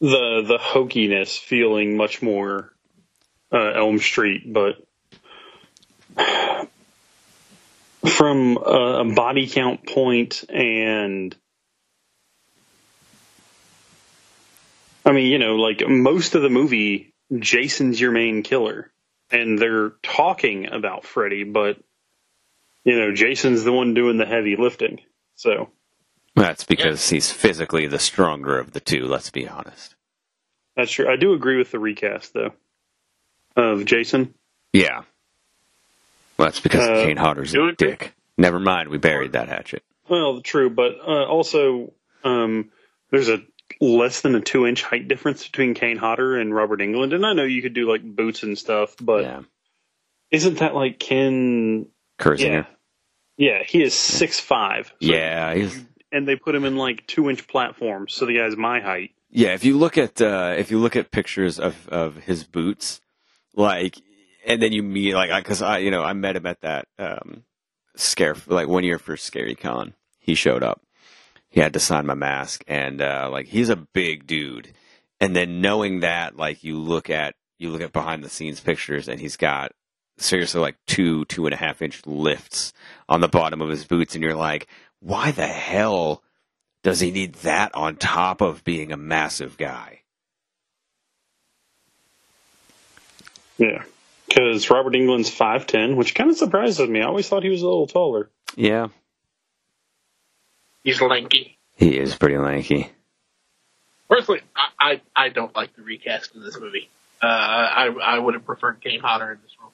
the 0.00 0.42
the 0.46 0.58
hokiness 0.60 1.38
feeling 1.38 1.96
much 1.96 2.20
more 2.20 2.74
uh, 3.52 3.70
Elm 3.76 3.98
Street, 4.00 4.52
but 4.52 4.74
from 8.24 8.56
a, 8.56 9.00
a 9.00 9.04
body 9.04 9.46
count 9.46 9.86
point 9.86 10.44
and 10.48 11.36
I 15.04 15.12
mean, 15.12 15.30
you 15.30 15.38
know, 15.38 15.56
like 15.56 15.86
most 15.86 16.34
of 16.34 16.40
the 16.40 16.48
movie, 16.48 17.12
Jason's 17.38 18.00
your 18.00 18.12
main 18.12 18.42
killer, 18.42 18.90
and 19.30 19.58
they're 19.58 19.90
talking 20.02 20.72
about 20.72 21.04
Freddy, 21.04 21.44
but 21.44 21.76
you 22.84 22.98
know, 22.98 23.12
Jason's 23.12 23.62
the 23.62 23.72
one 23.72 23.92
doing 23.92 24.16
the 24.16 24.24
heavy 24.24 24.56
lifting. 24.56 25.00
So 25.34 25.68
That's 26.34 26.64
because 26.64 27.10
he's 27.10 27.30
physically 27.30 27.86
the 27.86 27.98
stronger 27.98 28.58
of 28.58 28.72
the 28.72 28.80
two. 28.80 29.04
Let's 29.04 29.28
be 29.28 29.46
honest. 29.46 29.96
That's 30.76 30.90
true. 30.90 31.12
I 31.12 31.16
do 31.16 31.34
agree 31.34 31.58
with 31.58 31.70
the 31.70 31.78
recast 31.78 32.32
though 32.32 32.54
of 33.54 33.84
Jason. 33.84 34.32
Yeah. 34.72 35.02
Well, 36.44 36.50
that's 36.50 36.60
because 36.60 36.86
Uh, 36.86 37.06
Kane 37.06 37.16
Hodder's 37.16 37.54
a 37.54 37.72
dick. 37.72 38.14
Never 38.36 38.60
mind, 38.60 38.90
we 38.90 38.98
buried 38.98 39.32
that 39.32 39.48
hatchet. 39.48 39.82
Well, 40.10 40.42
true, 40.42 40.68
but 40.68 40.96
uh, 41.00 41.24
also 41.24 41.94
um, 42.22 42.70
there's 43.10 43.30
a 43.30 43.42
less 43.80 44.20
than 44.20 44.34
a 44.34 44.42
two 44.42 44.66
inch 44.66 44.82
height 44.82 45.08
difference 45.08 45.46
between 45.46 45.72
Kane 45.72 45.96
Hodder 45.96 46.38
and 46.38 46.54
Robert 46.54 46.80
Englund, 46.80 47.14
and 47.14 47.24
I 47.24 47.32
know 47.32 47.44
you 47.44 47.62
could 47.62 47.72
do 47.72 47.90
like 47.90 48.02
boots 48.02 48.42
and 48.42 48.58
stuff, 48.58 48.94
but 49.00 49.22
yeah. 49.22 49.40
isn't 50.30 50.58
that 50.58 50.74
like 50.74 50.98
Ken? 50.98 51.86
Kirzinger. 52.18 52.66
Yeah, 53.38 53.62
he 53.66 53.82
is 53.82 53.94
six 53.94 54.38
five. 54.38 54.92
Yeah, 55.00 55.54
he's 55.54 55.82
and 56.12 56.28
they 56.28 56.36
put 56.36 56.54
him 56.54 56.66
in 56.66 56.76
like 56.76 57.06
two 57.06 57.30
inch 57.30 57.48
platforms, 57.48 58.12
so 58.12 58.26
the 58.26 58.36
guy's 58.36 58.54
my 58.54 58.80
height. 58.80 59.12
Yeah, 59.30 59.54
if 59.54 59.64
you 59.64 59.78
look 59.78 59.96
at 59.96 60.20
uh, 60.20 60.56
if 60.58 60.70
you 60.70 60.78
look 60.78 60.94
at 60.94 61.10
pictures 61.10 61.58
of, 61.58 61.88
of 61.88 62.16
his 62.16 62.44
boots, 62.44 63.00
like, 63.54 63.96
and 64.46 64.60
then 64.60 64.72
you 64.72 64.82
meet 64.82 65.14
like 65.14 65.30
because 65.42 65.62
I 65.62 65.78
you 65.78 65.90
know 65.90 66.02
I 66.02 66.12
met 66.12 66.36
him 66.36 66.46
at 66.46 66.60
that 66.60 66.86
um, 66.98 67.44
scare 67.96 68.36
like 68.46 68.68
one 68.68 68.84
year 68.84 68.98
for 68.98 69.16
Scary 69.16 69.54
Con. 69.54 69.94
He 70.18 70.34
showed 70.34 70.62
up. 70.62 70.80
He 71.48 71.60
had 71.60 71.74
to 71.74 71.80
sign 71.80 72.06
my 72.06 72.14
mask, 72.14 72.64
and 72.66 73.00
uh, 73.00 73.28
like 73.30 73.46
he's 73.46 73.68
a 73.68 73.76
big 73.76 74.26
dude. 74.26 74.72
And 75.20 75.34
then 75.34 75.60
knowing 75.60 76.00
that, 76.00 76.36
like 76.36 76.64
you 76.64 76.78
look 76.78 77.10
at 77.10 77.34
you 77.58 77.70
look 77.70 77.80
at 77.80 77.92
behind 77.92 78.24
the 78.24 78.28
scenes 78.28 78.60
pictures, 78.60 79.08
and 79.08 79.20
he's 79.20 79.36
got 79.36 79.72
seriously 80.18 80.60
like 80.60 80.76
two 80.86 81.24
two 81.26 81.46
and 81.46 81.54
a 81.54 81.58
half 81.58 81.82
inch 81.82 82.04
lifts 82.06 82.72
on 83.08 83.20
the 83.20 83.28
bottom 83.28 83.60
of 83.60 83.70
his 83.70 83.84
boots, 83.84 84.14
and 84.14 84.24
you're 84.24 84.34
like, 84.34 84.66
why 85.00 85.30
the 85.30 85.46
hell 85.46 86.22
does 86.82 87.00
he 87.00 87.10
need 87.10 87.34
that 87.36 87.74
on 87.74 87.96
top 87.96 88.40
of 88.40 88.64
being 88.64 88.92
a 88.92 88.96
massive 88.96 89.56
guy? 89.56 90.00
Yeah. 93.58 93.84
Because 94.26 94.68
Robert 94.70 94.94
Englund's 94.94 95.30
5'10, 95.30 95.96
which 95.96 96.14
kind 96.14 96.30
of 96.30 96.36
surprises 96.36 96.88
me. 96.88 97.00
I 97.00 97.04
always 97.06 97.28
thought 97.28 97.42
he 97.42 97.50
was 97.50 97.62
a 97.62 97.66
little 97.66 97.86
taller. 97.86 98.30
Yeah, 98.56 98.88
He's 100.82 101.00
lanky. 101.00 101.58
he 101.76 101.96
is 101.96 102.14
pretty 102.14 102.36
lanky. 102.38 102.90
Personally, 104.08 104.42
I, 104.54 104.68
I, 104.92 105.00
I 105.26 105.28
don't 105.30 105.54
like 105.56 105.74
the 105.76 105.82
recast 105.82 106.34
in 106.34 106.42
this 106.42 106.58
movie. 106.58 106.88
Uh, 107.22 107.26
I, 107.26 107.86
I 107.86 108.18
would 108.18 108.34
have 108.34 108.44
preferred 108.44 108.80
Kane 108.82 109.00
Hodder 109.00 109.32
in 109.32 109.38
this 109.42 109.56
role. 109.60 109.72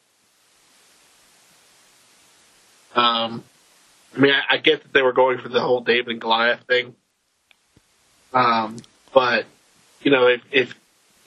Um, 3.04 3.44
I 4.16 4.18
mean, 4.20 4.32
I, 4.32 4.54
I 4.54 4.56
get 4.58 4.82
that 4.82 4.92
they 4.92 5.02
were 5.02 5.12
going 5.12 5.38
for 5.38 5.48
the 5.48 5.60
whole 5.60 5.80
David 5.80 6.08
and 6.08 6.20
Goliath 6.20 6.60
thing. 6.68 6.94
Um, 8.32 8.76
but, 9.12 9.46
you 10.02 10.10
know, 10.12 10.28
if, 10.28 10.42
if, 10.52 10.74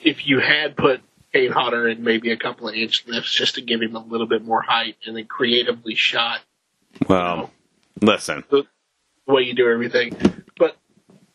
if 0.00 0.26
you 0.26 0.40
had 0.40 0.76
put 0.76 1.00
Kane 1.34 1.50
Hodder 1.50 1.88
and 1.88 2.04
maybe 2.04 2.30
a 2.30 2.36
couple 2.36 2.68
of 2.68 2.74
inch 2.76 3.04
lifts 3.08 3.32
just 3.34 3.56
to 3.56 3.60
give 3.60 3.82
him 3.82 3.96
a 3.96 4.04
little 4.04 4.28
bit 4.28 4.44
more 4.44 4.62
height 4.62 4.96
and 5.04 5.16
then 5.16 5.26
creatively 5.26 5.96
shot 5.96 6.40
Well, 7.08 7.50
listen, 8.00 8.44
the 8.50 8.64
way 9.26 9.42
you 9.42 9.54
do 9.54 9.68
everything. 9.68 10.16
But 10.56 10.76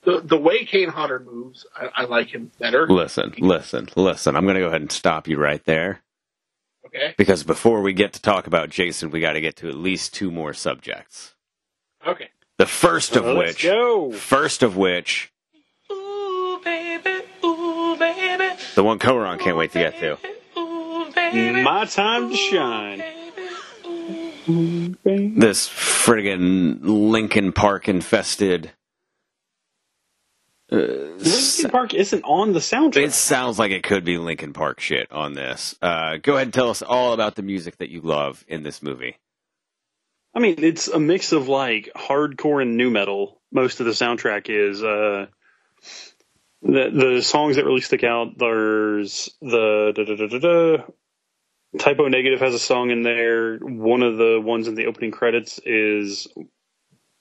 the 0.03 0.21
the 0.23 0.37
way 0.37 0.63
Kane 0.65 0.87
Hodder 0.89 1.19
moves, 1.19 1.65
I, 1.75 2.03
I 2.03 2.05
like 2.05 2.27
him 2.33 2.49
better. 2.59 2.87
listen, 2.87 3.33
listen, 3.39 3.89
listen. 3.97 4.35
I'm 4.37 4.43
going 4.45 4.55
to 4.55 4.61
go 4.61 4.67
ahead 4.67 4.81
and 4.81 4.91
stop 4.91 5.27
you 5.27 5.37
right 5.37 5.63
there 5.65 5.99
Okay. 6.85 7.13
because 7.17 7.43
before 7.43 7.81
we 7.81 7.91
get 7.93 8.13
to 8.13 8.21
talk 8.21 8.47
about 8.47 8.69
Jason, 8.69 9.11
we 9.11 9.19
got 9.19 9.33
to 9.33 9.41
get 9.41 9.57
to 9.57 9.67
at 9.67 9.75
least 9.75 10.13
two 10.13 10.31
more 10.31 10.53
subjects. 10.53 11.35
Okay. 12.07 12.29
The 12.57 12.65
first 12.65 13.15
of 13.17 13.25
let's 13.25 13.37
which, 13.55 13.63
go. 13.63 14.11
first 14.13 14.63
of 14.63 14.75
which, 14.77 15.31
the 18.79 18.83
one 18.83 18.97
Koron 18.97 19.37
can't 19.37 19.57
wait 19.57 19.73
to 19.73 19.79
get 19.79 19.99
to. 19.99 20.17
My 21.61 21.83
time 21.83 22.29
to 22.29 22.35
shine. 22.37 23.03
This 24.47 25.67
friggin' 25.67 26.79
Linkin 26.83 27.51
Park 27.51 27.89
infested. 27.89 28.71
Uh, 30.71 30.77
Linkin 30.77 31.71
Park 31.71 31.93
isn't 31.93 32.23
on 32.23 32.53
the 32.53 32.59
soundtrack. 32.59 33.03
It 33.03 33.11
sounds 33.11 33.59
like 33.59 33.73
it 33.73 33.83
could 33.83 34.05
be 34.05 34.17
Linkin 34.17 34.53
Park 34.53 34.79
shit 34.79 35.11
on 35.11 35.33
this. 35.33 35.75
Uh, 35.81 36.15
go 36.15 36.35
ahead 36.35 36.47
and 36.47 36.53
tell 36.53 36.69
us 36.69 36.81
all 36.81 37.11
about 37.11 37.35
the 37.35 37.41
music 37.41 37.79
that 37.79 37.89
you 37.89 37.99
love 37.99 38.45
in 38.47 38.63
this 38.63 38.81
movie. 38.81 39.17
I 40.33 40.39
mean, 40.39 40.55
it's 40.59 40.87
a 40.87 41.01
mix 41.01 41.33
of 41.33 41.49
like 41.49 41.89
hardcore 41.97 42.61
and 42.61 42.77
nu 42.77 42.89
metal. 42.89 43.41
Most 43.51 43.81
of 43.81 43.87
the 43.87 43.91
soundtrack 43.91 44.45
is. 44.47 44.81
Uh, 44.81 45.25
the 46.61 46.89
the 46.93 47.21
songs 47.21 47.55
that 47.55 47.65
really 47.65 47.81
stick 47.81 48.03
out. 48.03 48.37
There's 48.37 49.29
the 49.41 49.93
da, 49.95 50.03
da, 50.03 50.39
da, 50.39 50.83
Type 51.77 51.99
O 51.99 52.07
Negative 52.07 52.39
has 52.39 52.53
a 52.53 52.59
song 52.59 52.89
in 52.89 53.03
there. 53.03 53.57
One 53.57 54.01
of 54.01 54.17
the 54.17 54.41
ones 54.43 54.67
in 54.67 54.75
the 54.75 54.87
opening 54.87 55.11
credits 55.11 55.59
is 55.65 56.27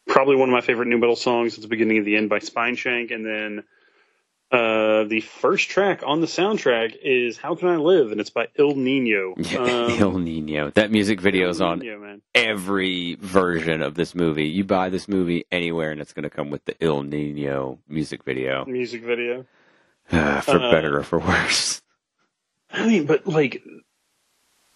probably 0.07 0.37
one 0.37 0.49
of 0.49 0.55
my 0.55 0.63
favorite 0.63 0.89
nu 0.89 0.99
metal 0.99 1.17
songs. 1.17 1.55
It's 1.55 1.63
the 1.63 1.69
beginning 1.69 1.99
of 1.99 2.05
the 2.07 2.17
end 2.17 2.31
by 2.31 2.39
Spineshank, 2.39 3.15
and 3.15 3.27
then 3.27 3.65
uh, 4.51 5.05
the 5.05 5.21
first 5.21 5.69
track 5.69 6.03
on 6.07 6.21
the 6.21 6.27
soundtrack 6.27 6.97
is 7.03 7.37
"How 7.37 7.55
Can 7.55 7.69
I 7.69 7.77
Live," 7.77 8.13
and 8.13 8.21
it's 8.21 8.31
by 8.31 8.49
Il 8.59 8.75
Nino. 8.75 9.35
Um, 9.59 9.91
El 10.01 10.19
Nino. 10.19 10.71
That 10.71 10.91
music 10.91 11.21
video 11.21 11.49
is 11.51 11.61
on 11.61 11.81
man. 11.81 12.23
every 12.35 13.17
version 13.17 13.83
of 13.83 13.95
this 13.95 14.15
movie. 14.15 14.47
You 14.47 14.65
buy 14.65 14.89
this 14.89 15.07
movie 15.09 15.45
anywhere, 15.53 15.91
and 15.91 16.01
it's 16.01 16.13
going 16.13 16.23
to 16.25 16.31
come 16.31 16.51
with 16.51 16.65
the 16.65 16.75
Il 16.83 17.03
Nino 17.03 17.79
music 17.89 18.25
video, 18.25 18.65
music 18.65 19.03
video. 19.03 19.45
for 20.07 20.17
Uh, 20.17 20.71
better 20.71 20.99
or 20.99 21.03
for 21.03 21.19
worse. 21.19 21.83
I 22.71 22.87
mean, 22.87 23.05
but 23.07 23.27
like 23.27 23.63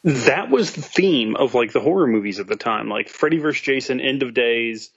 that 0.05 0.51
was 0.51 0.73
the 0.73 0.83
theme 0.83 1.37
of 1.37 1.55
like 1.55 1.73
the 1.73 1.81
horror 1.81 2.07
movies 2.07 2.41
at 2.41 2.47
the 2.47 2.57
time, 2.57 2.89
like 2.89 3.09
Freddy 3.09 3.39
vs. 3.39 3.63
Jason, 3.63 4.01
End 4.01 4.23
of 4.23 4.35
Days, 4.35 4.91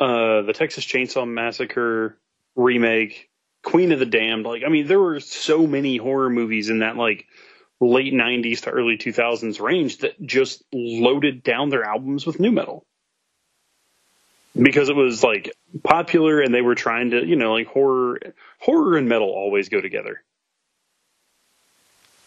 uh, 0.00 0.42
the 0.42 0.52
Texas 0.52 0.84
Chainsaw 0.84 1.26
Massacre 1.26 2.18
remake, 2.56 3.30
Queen 3.68 3.92
of 3.92 3.98
the 3.98 4.06
Damned. 4.06 4.46
Like, 4.46 4.62
I 4.64 4.70
mean, 4.70 4.86
there 4.86 4.98
were 4.98 5.20
so 5.20 5.66
many 5.66 5.98
horror 5.98 6.30
movies 6.30 6.70
in 6.70 6.78
that 6.78 6.96
like 6.96 7.26
late 7.80 8.14
'90s 8.14 8.62
to 8.62 8.70
early 8.70 8.96
2000s 8.96 9.60
range 9.60 9.98
that 9.98 10.20
just 10.24 10.62
loaded 10.72 11.42
down 11.42 11.68
their 11.68 11.84
albums 11.84 12.24
with 12.24 12.40
nu 12.40 12.50
metal 12.50 12.86
because 14.60 14.88
it 14.88 14.96
was 14.96 15.22
like 15.22 15.52
popular 15.84 16.40
and 16.40 16.54
they 16.54 16.62
were 16.62 16.74
trying 16.74 17.10
to, 17.10 17.24
you 17.26 17.36
know, 17.36 17.52
like 17.52 17.66
horror, 17.66 18.18
horror 18.58 18.96
and 18.96 19.06
metal 19.08 19.28
always 19.28 19.68
go 19.68 19.80
together. 19.82 20.22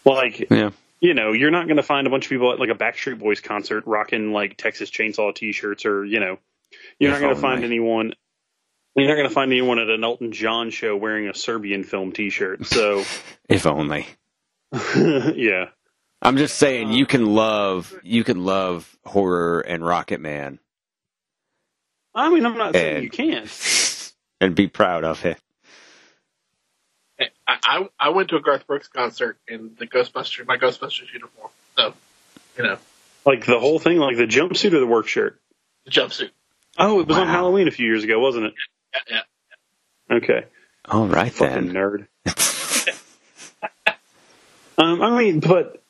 Like, 0.04 0.48
Yeah. 0.48 0.70
you 1.00 1.14
know, 1.14 1.32
you're 1.32 1.50
not 1.50 1.66
going 1.66 1.76
to 1.76 1.82
find 1.82 2.06
a 2.06 2.10
bunch 2.10 2.26
of 2.26 2.30
people 2.30 2.52
at 2.52 2.60
like 2.60 2.70
a 2.70 2.74
Backstreet 2.74 3.18
Boys 3.18 3.40
concert 3.40 3.84
rocking 3.86 4.32
like 4.32 4.56
Texas 4.56 4.90
Chainsaw 4.90 5.34
T-shirts, 5.34 5.86
or 5.86 6.04
you 6.04 6.20
know, 6.20 6.38
you're 7.00 7.10
If 7.10 7.14
not 7.16 7.20
going 7.20 7.34
to 7.34 7.40
find 7.40 7.54
only. 7.56 7.66
anyone. 7.66 8.12
You're 8.94 9.08
not 9.08 9.14
going 9.14 9.28
to 9.28 9.34
find 9.34 9.50
anyone 9.50 9.78
at 9.78 9.88
an 9.88 10.04
Elton 10.04 10.32
John 10.32 10.70
show 10.70 10.96
wearing 10.96 11.28
a 11.28 11.34
Serbian 11.34 11.82
film 11.84 12.12
T-shirt. 12.12 12.66
So, 12.66 13.04
If 13.48 13.66
only. 13.66 14.06
yeah, 14.96 15.66
I'm 16.20 16.36
just 16.36 16.56
saying, 16.56 16.92
you 16.92 17.04
um, 17.04 17.08
can 17.08 17.26
love 17.34 17.94
you 18.02 18.24
can 18.24 18.44
love 18.44 18.96
horror 19.04 19.60
and 19.60 19.84
Rocket 19.84 20.20
Man 20.20 20.58
I 22.14 22.30
mean, 22.30 22.44
I'm 22.46 22.56
not 22.56 22.74
saying 22.74 22.94
And- 22.96 23.04
you 23.04 23.10
can't. 23.10 24.12
and 24.40 24.54
be 24.54 24.66
proud 24.68 25.04
of 25.04 25.24
it. 25.24 25.38
I, 27.20 27.26
I 27.46 27.88
I 28.00 28.08
went 28.10 28.30
to 28.30 28.36
a 28.36 28.40
Garth 28.40 28.66
Brooks 28.66 28.88
concert 28.88 29.38
in 29.46 29.72
the 29.78 29.86
Ghostbusters, 29.86 30.46
my 30.46 30.56
Ghostbusters 30.56 31.12
uniform. 31.12 31.50
So, 31.76 31.94
you 32.56 32.64
know, 32.64 32.78
Like 33.24 33.46
the 33.46 33.60
whole 33.60 33.78
thing, 33.78 33.98
like 33.98 34.16
the 34.16 34.26
jumpsuit 34.26 34.72
or 34.72 34.80
the 34.80 34.86
work 34.86 35.06
shirt. 35.06 35.40
the 35.84 35.90
jumpsuit. 35.90 36.30
Oh, 36.78 37.00
it 37.00 37.06
was 37.06 37.16
on 37.18 37.28
Halloween 37.28 37.68
a 37.68 37.70
few 37.70 37.86
years 37.86 38.02
ago, 38.02 38.18
wasn't 38.18 38.46
it? 38.46 38.54
Yeah, 38.94 39.00
yeah. 40.10 40.16
Okay, 40.16 40.44
All 40.88 41.06
right 41.06 41.32
fucking 41.32 41.72
then. 41.72 41.74
nerd. 41.74 42.06
Um, 44.78 45.02
I 45.02 45.18
mean, 45.22 45.40
but 45.40 45.82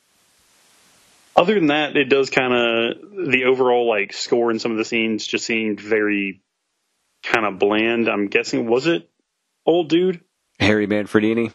other 1.37 1.55
than 1.55 1.69
that, 1.69 1.97
it 1.97 2.05
does 2.09 2.31
kind 2.31 2.53
of 2.53 3.31
the 3.31 3.45
overall 3.45 3.89
like 3.89 4.13
score 4.13 4.51
in 4.51 4.59
some 4.59 4.73
of 4.73 4.79
the 4.79 4.85
scenes 4.85 5.27
just 5.27 5.47
seemed 5.47 5.81
very 5.81 6.43
kind 7.23 7.47
of 7.47 7.59
bland. 7.59 8.09
I'm 8.09 8.27
guessing 8.27 8.67
was 8.67 8.87
it 8.87 9.09
old 9.65 9.89
dude? 9.89 10.21
Harry 10.59 10.87
Manfredini. 10.87 11.53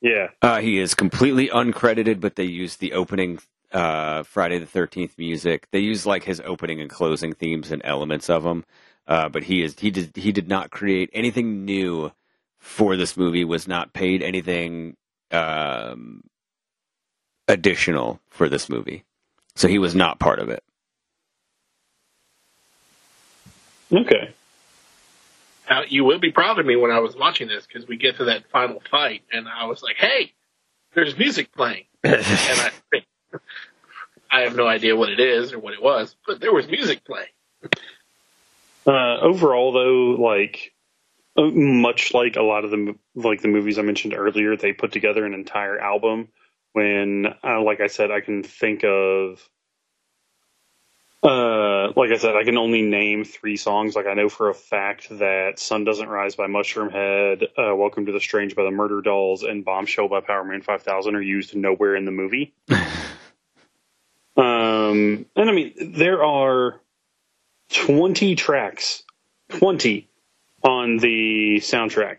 Yeah, 0.00 0.28
Uh, 0.42 0.60
he 0.60 0.78
is 0.78 0.94
completely 0.94 1.48
uncredited, 1.48 2.20
but 2.20 2.36
they 2.36 2.44
used 2.44 2.80
the 2.80 2.92
opening 2.92 3.38
uh, 3.72 4.24
Friday 4.24 4.58
the 4.58 4.66
Thirteenth 4.66 5.16
music. 5.16 5.66
They 5.72 5.78
use 5.78 6.04
like 6.04 6.22
his 6.24 6.40
opening 6.44 6.80
and 6.80 6.90
closing 6.90 7.32
themes 7.32 7.72
and 7.72 7.80
elements 7.84 8.28
of 8.28 8.42
them. 8.42 8.64
Uh, 9.08 9.28
but 9.28 9.44
he 9.44 9.62
is 9.62 9.78
he 9.78 9.90
did 9.90 10.16
he 10.16 10.32
did 10.32 10.48
not 10.48 10.70
create 10.70 11.10
anything 11.12 11.64
new 11.64 12.10
for 12.58 12.96
this 12.96 13.16
movie. 13.16 13.44
Was 13.44 13.68
not 13.68 13.92
paid 13.92 14.22
anything 14.22 14.96
um, 15.30 16.24
additional 17.46 18.20
for 18.30 18.48
this 18.48 18.68
movie, 18.68 19.04
so 19.54 19.68
he 19.68 19.78
was 19.78 19.94
not 19.94 20.18
part 20.18 20.40
of 20.40 20.48
it. 20.48 20.62
okay. 23.92 24.32
Now, 25.68 25.82
you 25.88 26.04
will 26.04 26.20
be 26.20 26.30
proud 26.30 26.60
of 26.60 26.66
me 26.66 26.76
when 26.76 26.92
I 26.92 27.00
was 27.00 27.16
watching 27.16 27.48
this 27.48 27.66
because 27.66 27.88
we 27.88 27.96
get 27.96 28.16
to 28.18 28.26
that 28.26 28.48
final 28.50 28.80
fight, 28.90 29.22
and 29.32 29.48
I 29.48 29.66
was 29.66 29.82
like, 29.82 29.96
"Hey, 29.96 30.32
there's 30.94 31.16
music 31.16 31.52
playing," 31.52 31.84
and 32.04 32.22
I, 32.22 32.70
I 34.30 34.40
have 34.42 34.56
no 34.56 34.66
idea 34.66 34.96
what 34.96 35.10
it 35.10 35.20
is 35.20 35.52
or 35.52 35.58
what 35.60 35.74
it 35.74 35.82
was, 35.82 36.16
but 36.26 36.40
there 36.40 36.52
was 36.52 36.66
music 36.66 37.04
playing. 37.04 37.28
Uh, 38.86 39.18
overall, 39.20 39.72
though, 39.72 40.22
like 40.22 40.72
uh, 41.36 41.50
much 41.50 42.14
like 42.14 42.36
a 42.36 42.42
lot 42.42 42.64
of 42.64 42.70
the 42.70 42.94
like 43.14 43.42
the 43.42 43.48
movies 43.48 43.78
I 43.78 43.82
mentioned 43.82 44.14
earlier, 44.14 44.56
they 44.56 44.72
put 44.72 44.92
together 44.92 45.26
an 45.26 45.34
entire 45.34 45.78
album. 45.78 46.28
When, 46.72 47.26
uh, 47.42 47.62
like 47.62 47.80
I 47.80 47.86
said, 47.86 48.10
I 48.10 48.20
can 48.20 48.42
think 48.42 48.84
of, 48.84 49.40
uh, 51.22 51.92
like 51.96 52.10
I 52.10 52.18
said, 52.18 52.36
I 52.36 52.44
can 52.44 52.58
only 52.58 52.82
name 52.82 53.24
three 53.24 53.56
songs. 53.56 53.96
Like 53.96 54.06
I 54.06 54.14
know 54.14 54.28
for 54.28 54.50
a 54.50 54.54
fact 54.54 55.08
that 55.10 55.58
"Sun 55.58 55.84
Doesn't 55.84 56.08
Rise" 56.08 56.36
by 56.36 56.46
Mushroomhead, 56.46 57.42
uh, 57.58 57.74
"Welcome 57.74 58.06
to 58.06 58.12
the 58.12 58.20
Strange" 58.20 58.54
by 58.54 58.62
the 58.62 58.70
Murderdolls, 58.70 59.42
and 59.42 59.64
"Bombshell" 59.64 60.08
by 60.08 60.20
Power 60.20 60.44
Man 60.44 60.62
Five 60.62 60.82
Thousand 60.82 61.16
are 61.16 61.22
used 61.22 61.56
nowhere 61.56 61.96
in 61.96 62.04
the 62.04 62.12
movie. 62.12 62.54
um, 64.36 65.26
and 65.34 65.50
I 65.50 65.52
mean, 65.52 65.94
there 65.96 66.22
are 66.22 66.80
20 67.72 68.34
tracks, 68.36 69.02
20 69.50 70.08
on 70.62 70.98
the 70.98 71.56
soundtrack. 71.60 72.18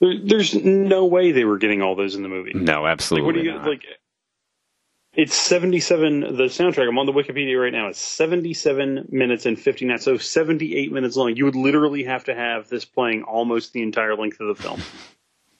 There, 0.00 0.14
there's 0.22 0.54
no 0.54 1.06
way 1.06 1.32
they 1.32 1.44
were 1.44 1.58
getting 1.58 1.82
all 1.82 1.94
those 1.96 2.14
in 2.14 2.22
the 2.22 2.28
movie. 2.28 2.52
No, 2.54 2.82
Like, 2.82 2.92
absolutely 2.92 3.26
what 3.26 3.34
do 3.34 3.42
you 3.42 3.54
not. 3.54 3.66
like? 3.66 3.82
It's 5.14 5.34
77. 5.34 6.20
The 6.20 6.44
soundtrack. 6.44 6.86
I'm 6.86 6.98
on 6.98 7.06
the 7.06 7.12
Wikipedia 7.12 7.58
right 7.58 7.72
now. 7.72 7.88
It's 7.88 7.98
77 7.98 9.08
minutes 9.10 9.46
and 9.46 9.58
59. 9.58 9.98
So 9.98 10.18
78 10.18 10.92
minutes 10.92 11.16
long. 11.16 11.34
You 11.34 11.46
would 11.46 11.56
literally 11.56 12.04
have 12.04 12.24
to 12.24 12.34
have 12.34 12.68
this 12.68 12.84
playing 12.84 13.22
almost 13.22 13.72
the 13.72 13.82
entire 13.82 14.14
length 14.14 14.40
of 14.40 14.54
the 14.54 14.62
film. 14.62 14.82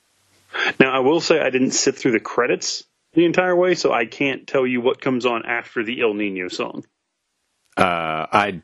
now, 0.80 0.94
I 0.94 0.98
will 0.98 1.22
say 1.22 1.40
I 1.40 1.48
didn't 1.48 1.70
sit 1.70 1.96
through 1.96 2.12
the 2.12 2.20
credits 2.20 2.84
the 3.14 3.24
entire 3.24 3.56
way, 3.56 3.74
so 3.74 3.92
I 3.92 4.04
can't 4.04 4.46
tell 4.46 4.66
you 4.66 4.82
what 4.82 5.00
comes 5.00 5.24
on 5.24 5.46
after 5.46 5.82
the 5.82 6.02
El 6.02 6.12
Nino 6.12 6.48
song. 6.48 6.84
Uh, 7.76 8.26
I 8.32 8.62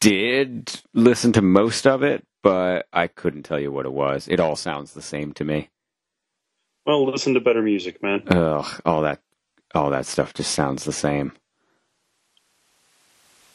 did 0.00 0.80
listen 0.94 1.32
to 1.32 1.42
most 1.42 1.86
of 1.86 2.02
it, 2.02 2.24
but 2.42 2.86
I 2.92 3.06
couldn't 3.06 3.42
tell 3.44 3.58
you 3.60 3.72
what 3.72 3.86
it 3.86 3.92
was. 3.92 4.28
It 4.28 4.40
all 4.40 4.56
sounds 4.56 4.92
the 4.92 5.02
same 5.02 5.32
to 5.34 5.44
me. 5.44 5.70
Well, 6.86 7.06
listen 7.06 7.34
to 7.34 7.40
better 7.40 7.62
music, 7.62 8.02
man. 8.02 8.22
Ugh, 8.28 8.80
all 8.84 9.02
that, 9.02 9.20
all 9.74 9.90
that 9.90 10.06
stuff 10.06 10.34
just 10.34 10.52
sounds 10.52 10.84
the 10.84 10.92
same. 10.92 11.32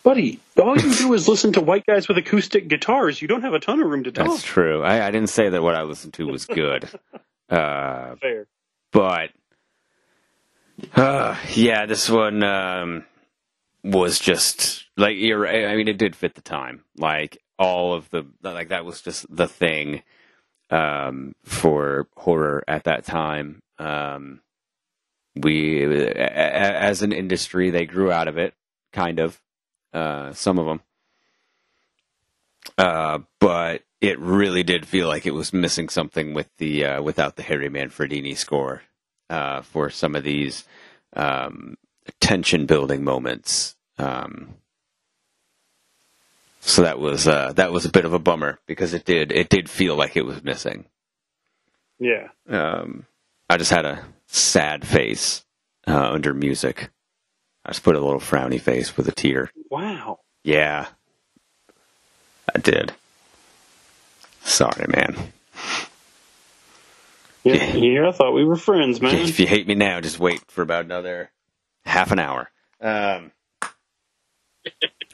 Buddy, 0.04 0.40
all 0.58 0.80
you 0.80 0.94
do 0.94 1.14
is 1.14 1.28
listen 1.28 1.52
to 1.54 1.60
white 1.62 1.86
guys 1.86 2.08
with 2.08 2.18
acoustic 2.18 2.70
guitars. 2.70 3.22
You 3.22 3.28
don't 3.28 3.42
have 3.42 3.54
a 3.54 3.60
ton 3.60 3.82
of 3.82 3.90
room 3.90 4.06
to 4.06 4.12
talk. 4.14 4.28
That's 4.28 4.42
true. 4.42 4.82
I, 4.82 5.06
I 5.06 5.12
didn't 5.12 5.30
say 5.30 5.50
that 5.50 5.62
what 5.62 5.76
I 5.76 5.82
listened 5.82 6.14
to 6.14 6.28
was 6.28 6.46
good. 6.46 6.90
uh, 7.50 8.16
Fair. 8.16 8.48
but 8.94 9.32
uh, 10.96 11.36
yeah, 11.54 11.86
this 11.88 12.10
one 12.10 12.42
um, 12.42 13.04
was 13.88 14.20
just 14.20 14.86
like 14.98 15.18
you're. 15.18 15.48
I 15.48 15.76
mean, 15.76 15.88
it 15.88 15.98
did 15.98 16.16
fit 16.16 16.36
the 16.36 16.42
time. 16.42 16.84
Like 16.98 17.38
all 17.58 17.94
of 17.94 18.10
the 18.10 18.26
like 18.42 18.70
that 18.70 18.86
was 18.86 19.02
just 19.02 19.26
the 19.34 19.48
thing 19.48 20.04
um, 20.70 21.34
for 21.44 22.08
horror 22.16 22.64
at 22.68 22.84
that 22.86 23.06
time. 23.06 23.62
Um, 23.80 24.42
we, 25.36 25.86
as 25.86 27.02
an 27.02 27.12
industry, 27.12 27.70
they 27.70 27.86
grew 27.86 28.12
out 28.12 28.28
of 28.28 28.38
it, 28.38 28.54
kind 28.94 29.20
of. 29.20 29.42
Uh, 29.94 30.34
some 30.34 30.60
of 30.60 30.66
them, 30.66 30.82
uh, 32.78 33.20
but 33.40 33.84
it 34.02 34.20
really 34.20 34.62
did 34.62 34.86
feel 34.86 35.08
like 35.08 35.26
it 35.26 35.34
was 35.34 35.54
missing 35.54 35.90
something 35.90 36.34
with 36.34 36.50
the 36.58 36.86
uh, 36.86 37.02
without 37.02 37.36
the 37.38 37.44
Harry 37.44 37.70
Manfredini 37.70 38.36
score 38.36 38.84
uh, 39.30 39.62
for 39.62 39.90
some 39.90 40.14
of 40.16 40.24
these 40.24 40.66
um, 41.16 41.78
tension 42.20 42.66
building 42.66 43.04
moments. 43.04 43.77
Um, 43.98 44.56
so 46.62 46.84
that 46.84 47.00
was 47.00 47.28
uh, 47.28 47.54
that 47.54 47.72
was 47.72 47.86
a 47.86 47.92
bit 47.92 48.06
of 48.06 48.14
a 48.14 48.20
bummer 48.20 48.60
because 48.66 48.94
it 48.94 49.06
did 49.06 49.32
it 49.32 49.50
did 49.50 49.70
feel 49.70 49.96
like 49.96 50.18
it 50.18 50.26
was 50.26 50.44
missing. 50.44 50.86
Yeah. 52.00 52.28
Um, 52.48 53.06
I 53.50 53.58
just 53.58 53.72
had 53.72 53.86
a 53.86 54.04
sad 54.28 54.86
face 54.86 55.44
uh, 55.88 56.12
under 56.12 56.34
music. 56.34 56.90
I 57.66 57.70
just 57.70 57.84
put 57.84 57.96
a 57.96 58.00
little 58.00 58.20
frowny 58.20 58.62
face 58.62 58.96
with 58.96 59.08
a 59.08 59.12
tear. 59.12 59.52
Wow. 59.70 60.20
Yeah, 60.44 60.88
I 62.54 62.60
did. 62.60 62.94
Sorry, 64.44 64.86
man. 64.88 65.16
Yeah, 67.44 67.76
yeah, 67.76 68.10
I 68.10 68.12
thought 68.12 68.34
we 68.34 68.44
were 68.46 68.56
friends, 68.56 69.02
man. 69.02 69.16
If 69.16 69.40
you 69.40 69.48
hate 69.48 69.68
me 69.68 69.76
now, 69.76 70.02
just 70.02 70.20
wait 70.20 70.42
for 70.50 70.62
about 70.62 70.86
another 70.86 71.30
half 71.86 72.12
an 72.12 72.20
hour. 72.20 72.50
Um, 72.82 73.32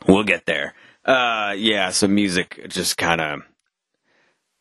we'll 0.08 0.24
get 0.24 0.46
there. 0.46 0.74
Uh, 1.06 1.54
yeah, 1.58 1.90
so 1.92 2.08
music 2.08 2.66
just 2.70 2.98
kind 2.98 3.22
of. 3.22 3.42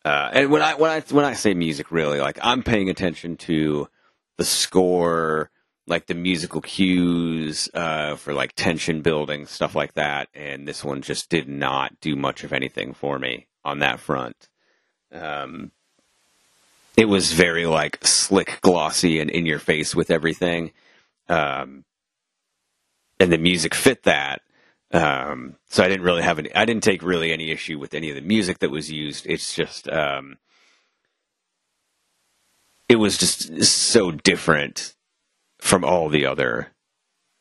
Uh, 0.05 0.31
and 0.33 0.51
when 0.51 0.63
I 0.63 0.75
when 0.75 0.91
I 0.91 1.01
when 1.11 1.25
I 1.25 1.35
say 1.35 1.55
music, 1.55 1.91
really, 1.91 2.21
like 2.21 2.39
I'm 2.43 2.63
paying 2.63 2.91
attention 2.91 3.37
to 3.39 3.89
the 4.37 4.45
score, 4.45 5.51
like 5.87 6.07
the 6.07 6.15
musical 6.15 6.61
cues 6.61 7.69
uh, 7.75 8.17
for 8.17 8.35
like 8.35 8.55
tension 8.55 9.03
building 9.03 9.47
stuff 9.47 9.75
like 9.75 9.95
that. 9.95 10.29
And 10.35 10.67
this 10.67 10.83
one 10.83 11.03
just 11.03 11.29
did 11.29 11.49
not 11.49 12.01
do 12.01 12.17
much 12.17 12.43
of 12.43 12.53
anything 12.53 12.95
for 12.95 13.19
me 13.19 13.47
on 13.65 13.79
that 13.81 14.01
front. 14.01 14.49
Um, 15.13 15.71
it 16.97 17.07
was 17.07 17.33
very 17.33 17.67
like 17.67 18.05
slick, 18.05 18.59
glossy, 18.63 19.21
and 19.21 19.31
in 19.31 19.47
your 19.47 19.59
face 19.59 19.95
with 19.95 20.11
everything. 20.11 20.73
Um, 21.29 21.85
and 23.21 23.33
the 23.33 23.39
music 23.39 23.75
fit 23.75 24.03
that. 24.03 24.43
Um, 24.93 25.57
so 25.69 25.83
I 25.83 25.89
didn't 25.89 26.05
really 26.05 26.23
have 26.23 26.39
any, 26.39 26.55
I 26.55 26.65
didn't 26.65 26.83
take 26.83 27.03
really 27.03 27.33
any 27.33 27.51
issue 27.51 27.79
with 27.79 27.95
any 27.95 28.11
of 28.11 28.15
the 28.15 28.21
music 28.21 28.59
that 28.59 28.71
was 28.71 28.91
used. 28.91 29.27
It's 29.27 29.55
just, 29.55 29.89
um, 29.89 30.37
it 32.89 32.97
was 32.97 33.17
just 33.17 33.65
so 33.65 34.11
different 34.11 34.95
from 35.61 35.85
all 35.85 36.11
the 36.11 36.27
other 36.27 36.69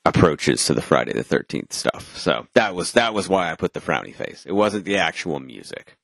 approaches 0.05 0.65
to 0.65 0.73
the 0.73 0.81
Friday 0.81 1.13
the 1.13 1.23
13th 1.23 1.73
stuff. 1.73 2.17
So 2.17 2.47
that 2.53 2.73
was, 2.73 2.93
that 2.93 3.13
was 3.13 3.27
why 3.27 3.51
I 3.51 3.55
put 3.55 3.73
the 3.73 3.81
frowny 3.81 4.15
face. 4.15 4.45
It 4.45 4.53
wasn't 4.53 4.85
the 4.85 4.97
actual 4.97 5.39
music. 5.41 5.97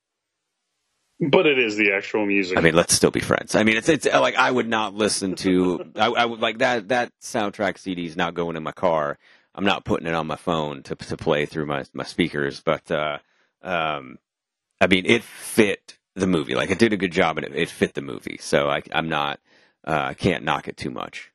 But 1.19 1.47
it 1.47 1.57
is 1.57 1.77
the 1.77 1.93
actual 1.93 2.27
music. 2.27 2.57
I 2.57 2.61
mean, 2.61 2.75
let's 2.75 2.93
still 2.93 3.09
be 3.09 3.21
friends. 3.21 3.55
I 3.55 3.63
mean, 3.63 3.75
it's 3.75 3.89
it's 3.89 4.05
like 4.05 4.35
I 4.35 4.51
would 4.51 4.67
not 4.67 4.93
listen 4.93 5.33
to. 5.37 5.91
I, 5.95 6.07
I 6.09 6.25
would 6.25 6.41
like 6.41 6.59
that 6.59 6.89
that 6.89 7.11
soundtrack 7.23 7.79
CD 7.79 8.05
is 8.05 8.15
not 8.15 8.35
going 8.35 8.55
in 8.55 8.61
my 8.61 8.71
car. 8.71 9.17
I'm 9.57 9.65
not 9.65 9.83
putting 9.85 10.07
it 10.07 10.13
on 10.13 10.27
my 10.27 10.35
phone 10.35 10.83
to 10.83 10.95
to 10.95 11.17
play 11.17 11.47
through 11.47 11.65
my 11.65 11.83
my 11.93 12.03
speakers. 12.03 12.61
But 12.61 12.89
uh, 12.91 13.17
um, 13.63 14.19
I 14.79 14.87
mean, 14.87 15.05
it 15.07 15.23
fit 15.23 15.97
the 16.15 16.27
movie. 16.27 16.53
Like 16.55 16.69
it 16.69 16.79
did 16.79 16.93
a 16.93 16.97
good 16.97 17.11
job, 17.11 17.37
and 17.37 17.47
it, 17.47 17.55
it 17.55 17.69
fit 17.69 17.95
the 17.95 18.01
movie. 18.01 18.37
So 18.39 18.69
I, 18.69 18.83
I'm 18.91 19.09
not. 19.09 19.39
Uh, 19.85 20.07
I 20.09 20.13
can't 20.13 20.43
knock 20.43 20.67
it 20.67 20.77
too 20.77 20.91
much. 20.91 21.31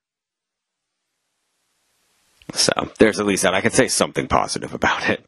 So 2.54 2.72
there's 2.98 3.18
at 3.18 3.26
least 3.26 3.42
that 3.42 3.54
I 3.54 3.60
can 3.60 3.70
say 3.70 3.88
something 3.88 4.28
positive 4.28 4.74
about 4.74 5.08
it. 5.08 5.24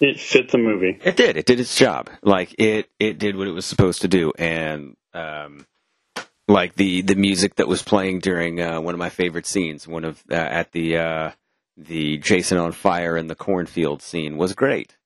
it 0.00 0.18
fit 0.18 0.50
the 0.50 0.58
movie. 0.58 0.98
It 1.02 1.16
did. 1.16 1.36
It 1.36 1.46
did 1.46 1.60
its 1.60 1.76
job. 1.76 2.10
Like 2.22 2.54
it, 2.58 2.90
it 2.98 3.18
did 3.18 3.36
what 3.36 3.48
it 3.48 3.52
was 3.52 3.64
supposed 3.64 4.02
to 4.02 4.08
do, 4.08 4.32
and 4.38 4.96
um, 5.14 5.66
like 6.50 6.74
the 6.74 7.02
the 7.02 7.14
music 7.14 7.56
that 7.56 7.68
was 7.68 7.82
playing 7.82 8.18
during 8.20 8.60
uh, 8.60 8.80
one 8.80 8.94
of 8.94 8.98
my 8.98 9.08
favorite 9.08 9.46
scenes, 9.46 9.86
one 9.86 10.04
of 10.04 10.22
uh, 10.30 10.34
at 10.34 10.72
the 10.72 10.96
uh, 10.98 11.30
the 11.76 12.18
Jason 12.18 12.58
on 12.58 12.72
fire 12.72 13.16
in 13.16 13.26
the 13.28 13.34
cornfield 13.34 14.02
scene 14.02 14.36
was 14.36 14.52
great 14.54 14.96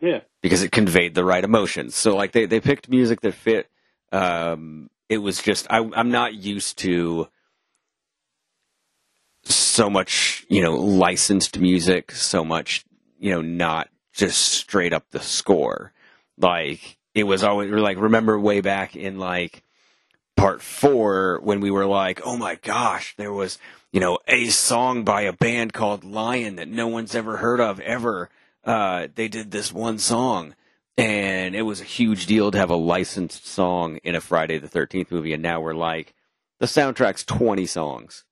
Yeah. 0.00 0.20
because 0.42 0.62
it 0.62 0.72
conveyed 0.72 1.14
the 1.14 1.24
right 1.24 1.42
emotions. 1.44 1.94
So 1.94 2.16
like 2.16 2.32
they 2.32 2.46
they 2.46 2.60
picked 2.60 2.88
music 2.88 3.20
that 3.22 3.34
fit. 3.34 3.68
Um, 4.10 4.90
it 5.08 5.18
was 5.18 5.40
just 5.40 5.66
I, 5.70 5.78
I'm 5.94 6.10
not 6.10 6.34
used 6.34 6.78
to 6.78 7.28
so 9.44 9.90
much 9.90 10.44
you 10.48 10.62
know 10.62 10.74
licensed 10.76 11.58
music, 11.58 12.12
so 12.12 12.44
much 12.44 12.84
you 13.18 13.30
know 13.30 13.42
not 13.42 13.88
just 14.12 14.38
straight 14.40 14.92
up 14.92 15.04
the 15.10 15.20
score. 15.20 15.92
Like 16.38 16.98
it 17.14 17.24
was 17.24 17.42
always 17.44 17.70
like 17.70 17.98
remember 17.98 18.38
way 18.38 18.60
back 18.60 18.96
in 18.96 19.18
like 19.18 19.62
part 20.36 20.62
four 20.62 21.40
when 21.42 21.60
we 21.60 21.70
were 21.70 21.86
like, 21.86 22.20
oh 22.24 22.36
my 22.36 22.56
gosh, 22.56 23.14
there 23.16 23.32
was 23.32 23.58
you 23.92 24.00
know 24.00 24.18
a 24.26 24.46
song 24.46 25.04
by 25.04 25.22
a 25.22 25.32
band 25.32 25.72
called 25.72 26.04
Lion 26.04 26.56
that 26.56 26.68
no 26.68 26.88
one's 26.88 27.14
ever 27.14 27.38
heard 27.38 27.60
of 27.60 27.80
ever. 27.80 28.30
Uh, 28.64 29.08
they 29.14 29.28
did 29.28 29.50
this 29.50 29.72
one 29.72 29.98
song 29.98 30.54
and 30.96 31.56
it 31.56 31.62
was 31.62 31.80
a 31.80 31.84
huge 31.84 32.26
deal 32.26 32.50
to 32.50 32.58
have 32.58 32.70
a 32.70 32.76
licensed 32.76 33.46
song 33.46 33.98
in 34.04 34.14
a 34.14 34.20
Friday 34.20 34.58
the 34.58 34.68
13th 34.68 35.10
movie 35.10 35.32
and 35.32 35.42
now 35.42 35.60
we're 35.60 35.74
like 35.74 36.14
the 36.60 36.66
soundtrack's 36.66 37.24
20 37.24 37.66
songs. 37.66 38.24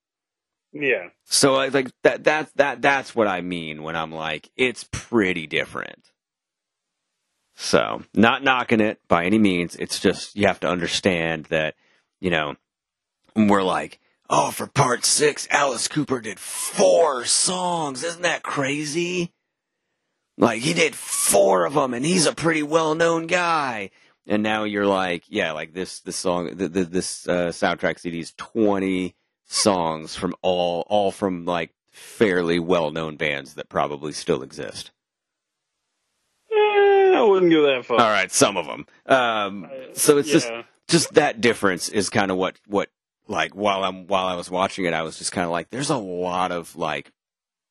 Yeah. 0.73 1.09
So 1.25 1.57
I 1.57 1.69
like 1.69 1.91
that 2.05 2.25
that 2.25 2.51
that 2.55 2.81
that's 2.81 3.15
what 3.15 3.27
I 3.27 3.41
mean 3.41 3.83
when 3.83 3.97
I'm 3.97 4.13
like 4.13 4.51
it's 4.57 4.89
pretty 4.93 5.47
different. 5.47 6.11
So, 7.63 8.03
not 8.15 8.43
knocking 8.43 8.81
it 8.81 9.01
by 9.07 9.27
any 9.27 9.39
means, 9.39 9.77
it's 9.77 10.01
just 10.01 10.35
you 10.35 10.47
have 10.47 10.61
to 10.61 10.69
understand 10.69 11.45
that, 11.51 11.75
you 12.21 12.31
know, 12.31 12.57
we're 13.35 13.63
like, 13.63 13.99
"Oh, 14.29 14.51
for 14.51 14.67
part 14.67 15.05
6, 15.05 15.49
Alice 15.51 15.89
Cooper 15.89 16.21
did 16.21 16.39
4 16.39 17.25
songs. 17.25 18.05
Isn't 18.05 18.23
that 18.23 18.43
crazy?" 18.43 19.33
Like 20.39 20.63
he 20.63 20.73
did 20.73 20.95
4 20.95 21.67
of 21.67 21.75
them 21.75 21.93
and 21.93 22.05
he's 22.05 22.25
a 22.27 22.35
pretty 22.35 22.63
well-known 22.63 23.27
guy. 23.27 23.91
And 24.27 24.43
now 24.43 24.65
you're 24.65 24.87
like, 24.87 25.25
yeah, 25.29 25.53
like 25.53 25.75
this 25.75 26.01
this 26.01 26.17
song 26.17 26.57
the, 26.57 26.69
the, 26.69 26.85
this 26.85 27.29
uh, 27.29 27.49
soundtrack 27.49 27.99
CD 27.99 28.21
is 28.21 28.33
20 28.37 29.15
songs 29.47 30.15
from 30.17 30.35
all 30.43 30.85
all 30.89 31.11
from 31.11 31.45
like 31.45 31.73
fairly 31.91 32.59
well 32.59 32.91
known 32.91 33.17
bands 33.17 33.55
that 33.55 33.69
probably 33.69 34.13
still 34.13 34.43
exist. 34.43 34.93
Eh, 36.53 37.13
I 37.17 37.23
wouldn't 37.23 37.53
go 37.53 37.63
that 37.75 37.85
far. 37.85 38.01
All 38.01 38.09
right, 38.09 38.31
some 38.31 38.57
of 38.57 38.67
them. 38.67 38.87
Um, 39.07 39.67
so 39.95 40.19
it's 40.19 40.29
Yeah. 40.29 40.33
just 40.35 40.51
that 41.13 41.41
difference 41.41 41.89
is 41.89 42.11
kind 42.11 42.31
of 42.31 42.37
what 42.37 42.57
what 42.67 42.89
like 43.29 43.55
while 43.55 43.85
I'm 43.85 44.07
while 44.07 44.27
I 44.27 44.35
was 44.35 44.51
watching 44.51 44.85
it, 44.85 44.93
I 44.93 45.03
was 45.03 45.19
just 45.19 45.33
kind 45.33 45.45
of 45.45 45.51
like, 45.51 45.71
there's 45.71 45.91
a 45.91 45.97
lot 45.97 46.53
of 46.53 46.77
like 46.77 47.13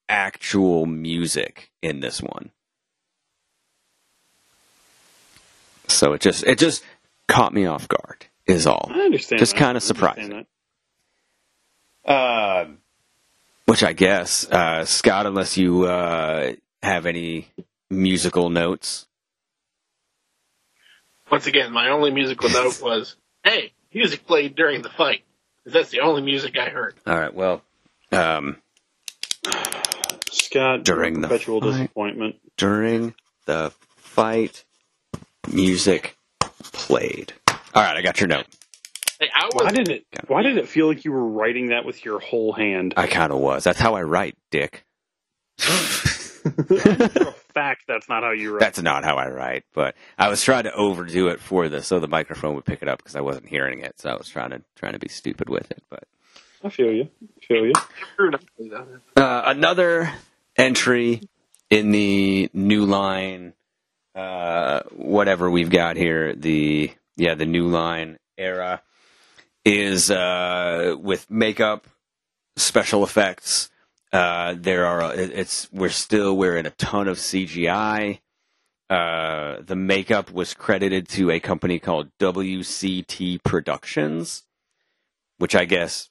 actual 0.07 0.85
music 0.85 1.71
in 1.81 1.99
this 1.99 2.21
one. 2.21 2.51
So 5.87 6.13
it 6.13 6.21
just 6.21 6.43
it 6.45 6.57
just 6.57 6.83
caught 7.27 7.53
me 7.53 7.65
off 7.65 7.87
guard. 7.87 8.25
Is 8.47 8.65
all. 8.65 8.89
I 8.89 9.01
understand. 9.01 9.39
Just 9.39 9.53
I 9.53 9.57
understand 9.57 9.81
surprising. 9.81 10.45
Uh, 12.03 12.65
which 13.65 13.83
I 13.83 13.93
guess, 13.93 14.49
uh, 14.49 14.85
Scott, 14.85 15.27
unless 15.27 15.55
you 15.55 15.83
uh, 15.83 16.53
have 16.81 17.05
any 17.05 17.49
musical 17.91 18.49
notes. 18.49 19.05
Once 21.31 21.47
again, 21.47 21.71
my 21.71 21.89
only 21.89 22.11
musical 22.11 22.49
note 22.53 22.81
was, 22.81 23.15
"Hey, 23.43 23.73
music 23.93 24.25
played 24.27 24.55
during 24.55 24.81
the 24.81 24.89
fight." 24.89 25.23
'Cause 25.63 25.73
that's 25.73 25.89
the 25.89 25.99
only 26.01 26.21
music 26.21 26.57
I 26.57 26.69
heard. 26.69 26.95
All 27.05 27.19
right. 27.19 27.33
Well, 27.33 27.61
um, 28.11 28.57
Scott, 30.31 30.83
During 30.83 31.21
the 31.21 31.27
perpetual 31.27 31.61
fight. 31.61 31.71
disappointment. 31.71 32.35
during 32.57 33.13
the 33.45 33.71
fight, 33.97 34.63
music 35.51 36.17
played. 36.71 37.33
All 37.47 37.83
right, 37.83 37.97
I 37.97 38.01
got 38.01 38.19
your 38.19 38.27
note. 38.27 38.45
Hey, 39.19 39.29
I 39.35 39.45
was 39.53 39.65
Why 39.65 39.71
did 39.71 39.89
it? 39.89 40.05
Why 40.27 40.41
did 40.43 40.57
it 40.57 40.67
feel 40.67 40.87
like 40.87 41.03
you 41.05 41.11
were 41.11 41.25
writing 41.27 41.67
that 41.67 41.83
with 41.85 42.03
your 42.05 42.19
whole 42.19 42.53
hand? 42.53 42.93
I 42.97 43.07
kind 43.07 43.31
of 43.31 43.39
was. 43.39 43.63
That's 43.63 43.79
how 43.79 43.95
I 43.95 44.03
write, 44.03 44.35
Dick. 44.49 44.85
For 45.59 45.73
a 46.73 47.33
fact, 47.59 47.83
that's 47.87 48.07
not 48.07 48.23
how 48.23 48.31
you 48.31 48.53
write. 48.53 48.61
That's 48.61 48.81
not 48.81 49.03
how 49.03 49.15
I 49.17 49.29
write, 49.29 49.65
but 49.73 49.95
I 50.17 50.29
was 50.29 50.41
trying 50.43 50.63
to 50.63 50.73
overdo 50.73 51.27
it 51.27 51.39
for 51.39 51.67
this 51.69 51.87
so 51.87 51.99
the 51.99 52.07
microphone 52.07 52.55
would 52.55 52.65
pick 52.65 52.81
it 52.81 52.87
up 52.87 52.99
because 52.99 53.15
I 53.15 53.21
wasn't 53.21 53.47
hearing 53.47 53.79
it. 53.81 53.99
So 53.99 54.09
I 54.09 54.15
was 54.15 54.29
trying 54.29 54.51
to 54.51 54.61
trying 54.75 54.93
to 54.93 54.99
be 54.99 55.09
stupid 55.09 55.49
with 55.49 55.69
it. 55.71 55.83
But 55.89 56.03
I 56.63 56.69
feel 56.69 56.91
you. 56.91 57.09
I 57.23 57.45
feel 57.45 57.65
you. 57.65 57.73
screwed 58.13 58.35
up 58.35 58.41
with 58.57 58.71
that. 58.71 59.21
uh, 59.21 59.43
another 59.45 60.11
entry 60.57 61.21
in 61.69 61.91
the 61.91 62.49
new 62.53 62.85
line, 62.85 63.53
uh, 64.15 64.81
whatever 64.91 65.49
we've 65.49 65.69
got 65.69 65.97
here, 65.97 66.33
the 66.33 66.91
yeah 67.15 67.35
the 67.35 67.45
new 67.45 67.67
line 67.67 68.19
era 68.37 68.81
is 69.65 70.09
uh, 70.09 70.95
with 70.99 71.29
makeup, 71.29 71.87
special 72.55 73.03
effects. 73.03 73.69
Uh, 74.11 74.55
there 74.57 74.85
are 74.85 75.13
it's 75.13 75.71
we're 75.71 75.89
still 75.89 76.35
wearing 76.35 76.65
a 76.65 76.71
ton 76.71 77.07
of 77.07 77.17
CGI. 77.17 78.19
Uh, 78.89 79.57
the 79.61 79.75
makeup 79.75 80.31
was 80.31 80.55
credited 80.55 81.07
to 81.07 81.29
a 81.29 81.39
company 81.39 81.77
called 81.77 82.09
WCT 82.19 83.43
Productions, 83.43 84.43
which 85.37 85.55
I 85.55 85.65
guess 85.65 86.09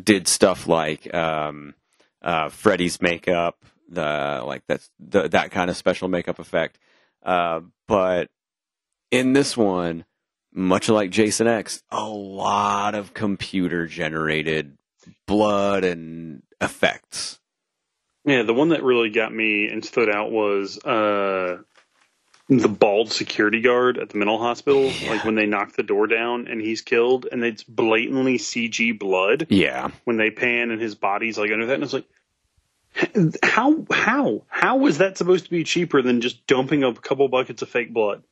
did 0.00 0.26
stuff 0.26 0.66
like 0.66 1.12
um, 1.14 1.74
uh, 2.22 2.48
Freddy's 2.48 3.00
makeup, 3.00 3.58
the 3.88 4.42
like 4.44 4.62
that's 4.66 4.90
the, 4.98 5.28
that 5.28 5.52
kind 5.52 5.70
of 5.70 5.76
special 5.76 6.08
makeup 6.08 6.40
effect. 6.40 6.78
Uh, 7.22 7.60
but 7.86 8.28
in 9.12 9.32
this 9.32 9.56
one, 9.56 10.04
much 10.52 10.88
like 10.88 11.10
Jason 11.10 11.46
X, 11.46 11.82
a 11.90 12.08
lot 12.08 12.96
of 12.96 13.14
computer 13.14 13.86
generated 13.86 14.76
blood 15.26 15.84
and 15.84 16.42
effects. 16.60 17.38
Yeah, 18.24 18.42
the 18.42 18.54
one 18.54 18.70
that 18.70 18.82
really 18.82 19.10
got 19.10 19.32
me 19.32 19.68
and 19.68 19.84
stood 19.84 20.10
out 20.10 20.30
was 20.32 20.78
uh, 20.84 21.58
the 22.48 22.68
bald 22.68 23.12
security 23.12 23.60
guard 23.60 23.98
at 23.98 24.08
the 24.10 24.18
mental 24.18 24.38
hospital. 24.38 24.84
Yeah. 24.90 25.10
Like 25.10 25.24
when 25.24 25.36
they 25.36 25.46
knock 25.46 25.76
the 25.76 25.82
door 25.84 26.06
down 26.08 26.48
and 26.48 26.60
he's 26.60 26.80
killed, 26.82 27.26
and 27.30 27.44
it's 27.44 27.62
blatantly 27.62 28.38
CG 28.38 28.98
blood 28.98 29.46
Yeah, 29.48 29.90
when 30.04 30.16
they 30.16 30.30
pan 30.30 30.70
and 30.72 30.80
his 30.80 30.94
body's 30.96 31.38
like 31.38 31.52
under 31.52 31.66
that, 31.66 31.74
and 31.74 31.82
it's 31.84 31.92
like. 31.92 32.06
How 33.42 33.84
how 33.90 34.42
how 34.48 34.86
is 34.86 34.98
that 34.98 35.18
supposed 35.18 35.44
to 35.44 35.50
be 35.50 35.64
cheaper 35.64 36.00
than 36.00 36.22
just 36.22 36.46
dumping 36.46 36.82
a 36.82 36.94
couple 36.94 37.28
buckets 37.28 37.60
of 37.60 37.68
fake 37.68 37.92
blood? 37.92 38.22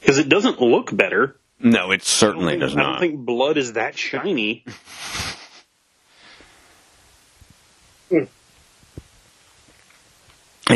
Because 0.00 0.18
it 0.18 0.28
doesn't 0.28 0.60
look 0.60 0.94
better. 0.94 1.36
no, 1.60 1.92
it 1.92 2.02
certainly 2.02 2.54
think- 2.54 2.60
does 2.62 2.76
I 2.76 2.80
don't 2.82 2.90
not. 2.92 3.00
think 3.00 3.20
blood 3.24 3.58
is 3.58 3.74
that 3.74 3.96
shiny. 3.96 4.64
And 8.10 8.28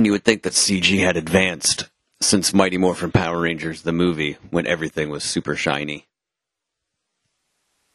you 0.05 0.12
would 0.12 0.25
think 0.25 0.43
that 0.43 0.53
CG 0.53 0.99
had 1.01 1.17
advanced 1.17 1.88
since 2.21 2.53
Mighty 2.53 2.77
Morphin 2.77 3.12
Power 3.12 3.41
Rangers, 3.41 3.83
the 3.83 3.93
movie, 3.93 4.37
when 4.51 4.67
everything 4.67 5.09
was 5.09 5.25
super 5.25 5.57
shiny. 5.57 6.07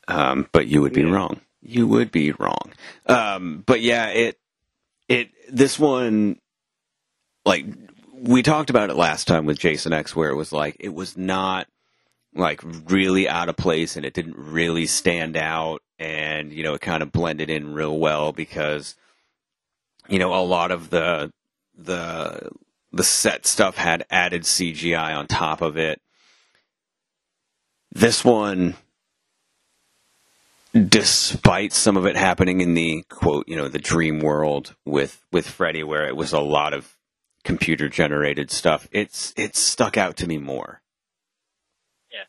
Um, 0.08 0.48
but 0.52 0.68
you 0.68 0.82
would 0.82 0.94
be 0.94 1.02
Yeah. 1.02 1.12
wrong. 1.12 1.42
You 1.62 1.88
would 1.88 2.12
be 2.12 2.32
wrong. 2.32 2.74
Um, 3.06 3.64
but 3.66 3.82
yeah, 3.82 4.08
it, 4.10 4.40
it, 5.08 5.30
this 5.50 5.80
one, 5.80 6.40
like, 7.46 7.66
we 8.14 8.42
talked 8.42 8.70
about 8.70 8.90
it 8.90 8.96
last 8.96 9.28
time 9.28 9.46
with 9.46 9.60
Jason 9.60 9.94
X, 9.94 10.16
where 10.16 10.30
it 10.30 10.36
was 10.36 10.52
like, 10.52 10.78
it 10.80 10.94
was 10.94 11.18
not, 11.18 11.68
like, 12.34 12.62
really 12.90 13.30
out 13.30 13.50
of 13.50 13.58
place 13.58 13.96
and 13.96 14.06
it 14.06 14.14
didn't 14.14 14.38
really 14.38 14.86
stand 14.88 15.38
out. 15.38 15.82
And, 16.00 16.52
you 16.52 16.64
know, 16.64 16.74
it 16.74 16.82
kind 16.82 17.04
of 17.04 17.12
blended 17.12 17.50
in 17.50 17.74
real 17.74 17.98
well 17.98 18.32
because, 18.32 18.96
you 20.08 20.20
know, 20.20 20.34
a 20.34 20.44
lot 20.44 20.72
of 20.72 20.90
the, 20.90 21.32
the 21.78 22.50
the 22.92 23.04
set 23.04 23.46
stuff 23.46 23.76
had 23.76 24.06
added 24.12 24.44
CGI 24.44 25.18
on 25.18 25.28
top 25.28 25.62
of 25.62 25.78
it. 25.78 26.00
This 27.92 28.24
one, 28.24 28.76
despite 30.74 31.74
some 31.74 31.98
of 31.98 32.06
it 32.06 32.16
happening 32.16 32.62
in 32.62 32.74
the 32.76 33.04
quote, 33.10 33.48
you 33.48 33.56
know, 33.56 33.68
the 33.68 33.80
dream 33.80 34.20
world 34.20 34.76
with 34.86 35.24
with 35.32 35.48
Freddy, 35.48 35.84
where 35.84 36.06
it 36.08 36.16
was 36.16 36.34
a 36.34 36.40
lot 36.40 36.74
of 36.74 36.96
computer 37.44 37.90
generated 37.90 38.52
stuff, 38.52 38.88
it's 38.92 39.34
it's 39.38 39.60
stuck 39.60 39.98
out 39.98 40.18
to 40.18 40.28
me 40.28 40.38
more. 40.38 40.82
Yeah. 42.12 42.24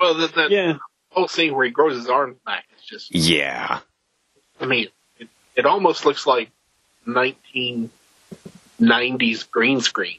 Well, 0.00 0.14
that, 0.14 0.34
that 0.34 0.50
Yeah, 0.50 0.78
whole 1.10 1.28
scene 1.28 1.54
where 1.54 1.64
he 1.64 1.70
grows 1.72 1.96
his 1.96 2.08
arms 2.08 2.38
back 2.44 2.64
is 2.76 2.84
just, 2.84 3.14
Yeah, 3.14 3.80
I 4.60 4.66
mean, 4.66 4.88
it, 5.18 5.28
it 5.56 5.66
almost 5.66 6.04
looks 6.04 6.26
like 6.26 6.50
1990s 7.08 9.50
green 9.50 9.80
screen 9.80 10.18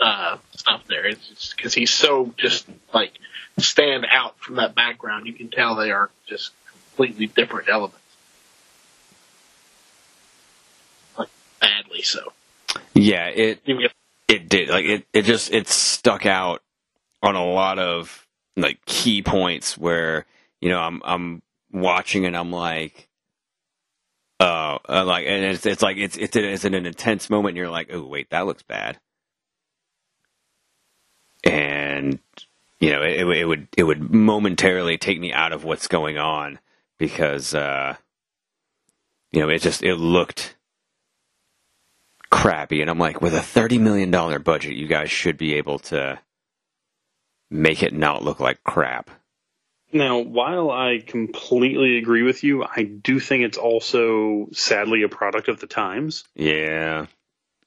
uh, 0.00 0.36
stuff 0.52 0.84
there. 0.88 1.06
It's 1.06 1.54
because 1.54 1.74
he's 1.74 1.92
so 1.92 2.32
just 2.36 2.66
like 2.92 3.12
stand 3.58 4.06
out 4.10 4.38
from 4.38 4.56
that 4.56 4.74
background. 4.74 5.26
You 5.26 5.32
can 5.32 5.50
tell 5.50 5.76
they 5.76 5.90
are 5.90 6.10
just 6.26 6.52
completely 6.70 7.26
different 7.26 7.68
elements. 7.68 7.98
Like, 11.18 11.28
badly 11.60 12.02
so. 12.02 12.32
yeah. 12.94 13.28
It 13.28 13.60
it 14.28 14.48
did 14.48 14.68
like 14.68 14.84
it 14.84 15.06
it 15.12 15.22
just 15.22 15.52
it 15.52 15.68
stuck 15.68 16.26
out 16.26 16.62
on 17.22 17.36
a 17.36 17.44
lot 17.44 17.78
of 17.78 18.26
like 18.56 18.84
key 18.84 19.22
points 19.22 19.76
where 19.76 20.26
you 20.60 20.68
know 20.68 20.78
i'm 20.78 21.02
i'm 21.04 21.42
watching 21.72 22.26
and 22.26 22.36
i'm 22.36 22.52
like 22.52 23.08
uh, 24.40 24.78
uh 24.88 25.04
like 25.04 25.26
and 25.26 25.44
it's 25.44 25.64
it's 25.66 25.82
like 25.82 25.96
it's 25.96 26.16
it's, 26.16 26.36
it's 26.36 26.64
an 26.64 26.74
intense 26.74 27.30
moment 27.30 27.52
and 27.52 27.56
you're 27.58 27.70
like 27.70 27.88
oh 27.92 28.04
wait 28.04 28.30
that 28.30 28.46
looks 28.46 28.62
bad. 28.62 28.98
And 31.44 32.18
you 32.80 32.90
know 32.90 33.02
it, 33.02 33.20
it 33.20 33.44
would 33.46 33.68
it 33.76 33.84
would 33.84 34.10
momentarily 34.12 34.98
take 34.98 35.20
me 35.20 35.32
out 35.32 35.52
of 35.52 35.64
what's 35.64 35.88
going 35.88 36.18
on 36.18 36.58
because 36.98 37.54
uh 37.54 37.96
you 39.32 39.40
know 39.40 39.48
it 39.48 39.60
just 39.60 39.82
it 39.82 39.96
looked 39.96 40.56
crappy. 42.30 42.80
And 42.80 42.90
i'm 42.90 42.98
like 42.98 43.20
with 43.20 43.34
a 43.34 43.42
30 43.42 43.78
million 43.78 44.10
dollar 44.10 44.38
budget 44.38 44.74
you 44.74 44.86
guys 44.86 45.10
should 45.10 45.36
be 45.36 45.54
able 45.54 45.78
to 45.80 46.18
make 47.50 47.82
it 47.82 47.92
not 47.92 48.24
look 48.24 48.40
like 48.40 48.62
crap 48.64 49.10
Now, 49.94 50.18
while 50.18 50.72
I 50.72 50.98
completely 50.98 51.98
agree 51.98 52.24
with 52.24 52.42
you, 52.42 52.64
I 52.64 52.82
do 52.82 53.20
think 53.20 53.44
it's 53.44 53.56
also 53.58 54.48
sadly 54.52 55.04
a 55.04 55.08
product 55.08 55.48
of 55.48 55.60
the 55.60 55.68
times 55.68 56.24
yeah 56.34 57.06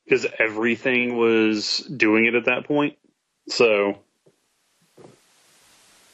because 0.03 0.25
everything 0.37 1.17
was 1.17 1.79
doing 1.79 2.25
it 2.25 2.35
at 2.35 2.45
that 2.45 2.65
point. 2.65 2.97
So 3.49 3.97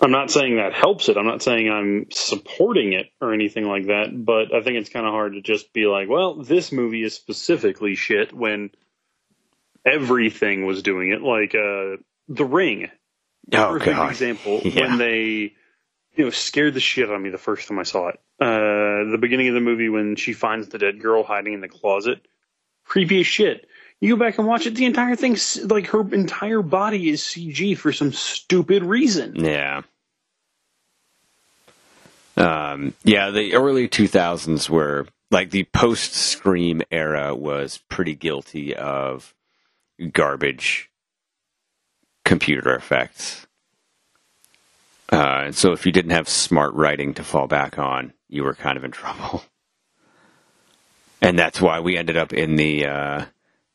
I'm 0.02 0.12
not 0.12 0.30
saying 0.32 0.58
that 0.58 0.74
helps 0.74 1.10
it. 1.10 1.18
I'm 1.18 1.26
not 1.26 1.42
saying 1.42 1.70
I'm 1.70 2.08
supporting 2.12 2.94
it 2.94 3.08
or 3.22 3.34
anything 3.34 3.66
like 3.66 3.88
that, 3.88 4.08
but 4.14 4.54
I 4.54 4.62
think 4.62 4.78
it's 4.78 4.90
kind 4.90 5.06
of 5.06 5.14
hard 5.14 5.34
to 5.34 5.42
just 5.42 5.74
be 5.74 5.86
like, 5.86 6.10
well, 6.10 6.36
this 6.36 6.72
movie 6.72 7.04
is 7.04 7.14
specifically 7.14 7.96
shit 7.96 8.34
when 8.34 8.70
everything 9.86 10.66
was 10.66 10.84
doing 10.84 11.12
it. 11.12 11.22
Like 11.22 11.56
uh, 11.56 11.98
The 12.28 12.46
Ring 12.46 12.90
oh 13.54 13.78
god 13.80 14.12
example 14.12 14.62
Yeah. 14.64 14.88
when 14.90 14.98
they 14.98 15.54
you 16.16 16.26
know 16.26 16.30
scared 16.30 16.74
the 16.74 16.80
shit 16.80 17.10
out 17.10 17.16
of 17.16 17.22
me 17.22 17.30
the 17.30 17.38
first 17.38 17.68
time 17.68 17.80
I 17.80 17.84
saw 17.84 18.10
it. 18.10 18.20
Uh, 18.40 19.12
the 19.12 19.18
beginning 19.20 19.48
of 19.48 19.54
the 19.54 19.62
movie 19.62 19.90
when 19.90 20.16
she 20.16 20.34
finds 20.34 20.68
the 20.68 20.78
dead 20.78 21.02
girl 21.02 21.24
hiding 21.24 21.54
in 21.54 21.62
the 21.62 21.68
closet, 21.68 22.26
creepy 22.86 23.22
as 23.22 23.28
shit. 23.28 23.68
You 24.00 24.16
go 24.16 24.20
back 24.20 24.38
and 24.38 24.48
watch 24.48 24.66
it, 24.68 24.76
the 24.76 24.86
entire 24.86 25.16
thing's 25.16 25.64
like 25.64 25.88
her 25.88 26.02
entire 26.14 26.62
body 26.62 27.10
is 27.10 27.22
CG 27.22 27.78
for 27.78 27.94
some 27.94 28.12
stupid 28.12 28.84
reason. 28.84 29.36
Yeah. 29.46 29.84
Um, 32.36 32.94
yeah, 33.04 33.30
the 33.30 33.56
early 33.56 33.88
2000s 33.88 34.70
were 34.70 35.08
like 35.32 35.52
the 35.52 35.64
post 35.66 36.14
Scream 36.14 36.82
era 36.92 37.34
was 37.34 37.80
pretty 37.90 38.16
guilty 38.16 38.76
of 38.76 39.34
garbage 40.12 40.90
computer 42.26 42.76
effects. 42.76 43.43
Uh, 45.14 45.44
and 45.46 45.56
so 45.56 45.72
if 45.74 45.86
you 45.86 45.92
didn't 45.92 46.12
have 46.12 46.28
smart 46.28 46.74
writing 46.74 47.14
to 47.14 47.24
fall 47.24 47.46
back 47.48 47.78
on, 47.78 48.14
you 48.30 48.44
were 48.44 48.56
kind 48.56 48.78
of 48.78 48.84
in 48.84 48.92
trouble. 48.92 49.44
And 51.22 51.40
that's 51.40 51.62
why 51.62 51.80
we 51.80 51.96
ended 51.98 52.18
up 52.18 52.34
in 52.34 52.58
the 52.58 52.86
uh, 52.86 53.26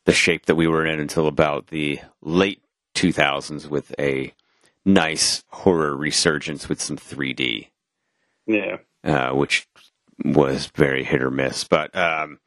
the 0.05 0.11
shape 0.13 0.45
that 0.45 0.53
we 0.53 0.67
were 0.67 0.85
in 0.85 0.99
until 0.99 1.25
about 1.25 1.67
the 1.67 1.99
late 2.21 2.61
2000s 2.93 3.67
with 3.67 3.91
a 3.97 4.33
nice 4.85 5.43
horror 5.47 5.95
resurgence 5.97 6.69
with 6.69 6.79
some 6.79 6.95
3D, 6.95 7.69
Yeah. 8.45 8.77
uh, 9.03 9.31
which 9.31 9.67
was 10.23 10.67
very 10.75 11.03
hit 11.03 11.23
or 11.23 11.31
miss. 11.31 11.63
But 11.63 11.95
um, 11.95 12.39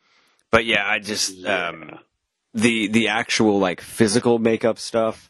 but 0.52 0.64
yeah, 0.66 0.86
I 0.88 1.00
just 1.00 1.44
um, 1.46 1.98
the 2.54 2.86
the 2.86 3.08
actual 3.08 3.58
like 3.58 3.80
physical 3.80 4.38
makeup 4.38 4.78
stuff 4.78 5.28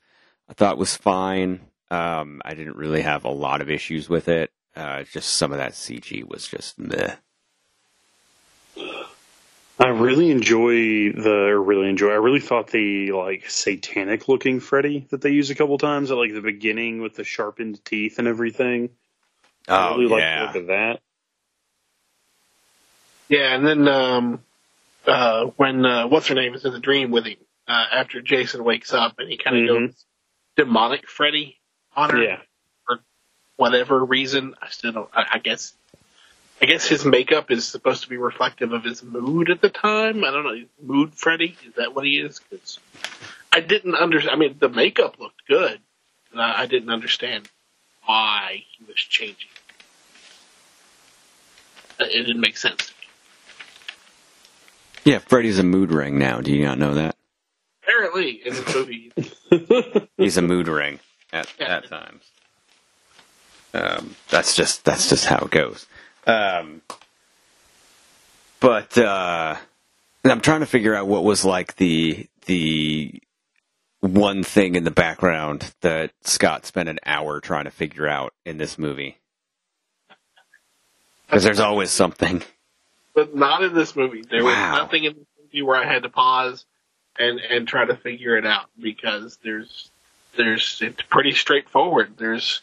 I 0.50 0.52
thought 0.52 0.76
was 0.76 0.96
fine. 0.98 1.60
Um, 1.92 2.42
I 2.44 2.54
didn't 2.54 2.76
really 2.76 3.02
have 3.02 3.26
a 3.26 3.30
lot 3.30 3.62
of 3.62 3.70
issues 3.70 4.08
with 4.10 4.28
it. 4.28 4.52
Uh, 4.76 5.04
just 5.04 5.30
some 5.34 5.52
of 5.52 5.58
that 5.58 5.74
CG 5.74 6.24
was 6.28 6.48
just 6.48 6.78
meh. 6.80 7.16
I 9.78 9.88
really 9.88 10.30
enjoy 10.30 11.12
the 11.12 11.48
or 11.50 11.62
really 11.62 11.88
enjoy. 11.90 12.10
I 12.10 12.16
really 12.16 12.40
thought 12.40 12.70
the 12.70 13.12
like 13.12 13.50
satanic 13.50 14.28
looking 14.28 14.60
Freddy 14.60 15.06
that 15.10 15.20
they 15.22 15.30
use 15.30 15.50
a 15.50 15.54
couple 15.54 15.78
times 15.78 16.10
at 16.10 16.18
like 16.18 16.32
the 16.34 16.40
beginning 16.42 17.02
with 17.02 17.16
the 17.16 17.24
sharpened 17.24 17.84
teeth 17.84 18.18
and 18.18 18.28
everything. 18.28 18.90
I 19.76 19.80
Oh 19.80 19.84
really 19.84 20.08
like 20.08 20.32
the 20.32 20.40
look 20.40 20.56
of 20.56 20.68
that. 20.68 21.00
Yeah, 23.28 23.56
and 23.56 23.66
then 23.66 23.88
um, 23.88 24.44
uh, 25.06 25.46
when 25.56 25.86
uh, 25.86 26.08
what's 26.08 26.28
her 26.28 26.36
name 26.36 26.54
is 26.54 26.64
in 26.64 26.72
the 26.72 26.80
dream 26.80 27.10
with 27.12 27.26
him 27.26 27.38
uh, 27.68 27.86
after 27.92 28.22
Jason 28.22 28.64
wakes 28.64 28.94
up 28.94 29.16
and 29.18 29.30
he 29.30 29.38
kind 29.38 29.56
of 29.56 29.64
Mhm. 29.64 29.64
goes 29.64 30.06
demonic 30.56 31.08
Freddy 31.08 31.60
on 31.96 32.16
Yeah. 32.22 32.38
for 32.86 33.00
whatever 33.56 34.04
reason. 34.04 34.54
I 34.62 34.68
still 34.70 34.92
don't. 34.92 35.10
I, 35.14 35.24
I 35.34 35.38
guess. 35.38 35.74
I 36.60 36.66
guess 36.66 36.86
his 36.86 37.04
makeup 37.04 37.50
is 37.50 37.66
supposed 37.66 38.04
to 38.04 38.08
be 38.08 38.16
reflective 38.18 38.72
of 38.72 38.84
his 38.84 39.02
mood 39.02 39.50
at 39.50 39.60
the 39.60 39.68
time. 39.68 40.22
I 40.22 40.30
don't 40.30 40.44
know. 40.44 40.64
Mood 40.80 41.12
Freddy 41.14 41.56
is 41.66 41.74
that 41.74 41.92
what 41.94 42.04
he 42.04 42.18
is? 42.20 42.38
'Cause 42.38 42.78
I 43.52 43.58
didn't 43.60 43.96
understand. 43.96 44.36
I 44.36 44.38
mean, 44.38 44.56
the 44.60 44.68
makeup 44.68 45.18
looked 45.18 45.44
good, 45.48 45.80
and 46.30 46.40
I, 46.40 46.60
I 46.62 46.66
didn't 46.66 46.90
understand 46.90 47.48
why 48.04 48.64
he 48.78 48.84
was 48.84 48.94
changing. 48.96 49.48
It 51.98 52.12
it 52.14 52.22
didn't 52.24 52.40
make 52.40 52.56
sense. 52.56 52.86
to 52.86 52.92
me. 52.92 53.06
yeah. 55.12 55.18
Freddy's 55.18 55.58
a 55.58 55.64
mood 55.64 55.90
ring 55.90 56.18
now. 56.18 56.40
Do 56.40 56.54
you 56.54 56.64
not 56.64 56.78
know 56.78 56.94
that? 56.94 57.16
Apparently, 57.82 58.30
in 58.46 58.54
the 58.54 58.72
movie, 58.74 60.06
He's 60.16 60.36
a 60.36 60.42
mood 60.42 60.68
ring 60.68 61.00
at 61.32 61.52
Yeah. 61.58 61.76
at 61.76 61.88
times. 61.88 62.24
Um, 63.74 64.16
that's 64.28 64.54
just 64.54 64.84
that's 64.84 65.08
just 65.08 65.24
how 65.24 65.38
it 65.38 65.50
goes. 65.50 65.86
Um, 66.26 66.82
but 68.60 68.96
uh, 68.98 69.56
I'm 70.24 70.40
trying 70.40 70.60
to 70.60 70.66
figure 70.66 70.94
out 70.94 71.06
what 71.06 71.24
was 71.24 71.44
like 71.44 71.76
the 71.76 72.26
the 72.46 73.20
one 74.00 74.42
thing 74.42 74.74
in 74.74 74.84
the 74.84 74.90
background 74.90 75.72
that 75.80 76.10
Scott 76.22 76.66
spent 76.66 76.88
an 76.88 76.98
hour 77.06 77.40
trying 77.40 77.64
to 77.64 77.70
figure 77.70 78.08
out 78.08 78.34
in 78.44 78.58
this 78.58 78.76
movie. 78.78 79.16
Because 81.26 81.44
there's 81.44 81.60
always 81.60 81.90
something. 81.90 82.42
but 83.14 83.34
not 83.34 83.62
in 83.62 83.74
this 83.74 83.96
movie. 83.96 84.22
There 84.28 84.44
was 84.44 84.54
nothing 84.54 85.04
in 85.04 85.14
this 85.14 85.26
movie 85.40 85.62
where 85.62 85.76
I 85.76 85.86
had 85.90 86.02
to 86.02 86.08
pause 86.10 86.66
and 87.18 87.40
and 87.40 87.66
try 87.66 87.84
to 87.86 87.96
figure 87.96 88.36
it 88.36 88.44
out 88.44 88.66
because 88.78 89.38
there's 89.42 89.90
there's 90.36 90.78
it's 90.80 91.02
pretty 91.02 91.32
straightforward. 91.32 92.14
There's 92.18 92.62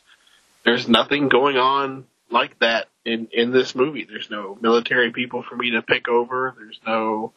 there's 0.65 0.87
nothing 0.87 1.29
going 1.29 1.57
on 1.57 2.05
like 2.31 2.57
that 2.59 2.87
in 3.05 3.27
in 3.31 3.51
this 3.51 3.75
movie. 3.75 4.05
There's 4.09 4.29
no 4.29 4.57
military 4.61 5.11
people 5.11 5.43
for 5.43 5.55
me 5.55 5.71
to 5.71 5.81
pick 5.81 6.07
over. 6.07 6.55
There's 6.57 6.79
no 6.85 7.33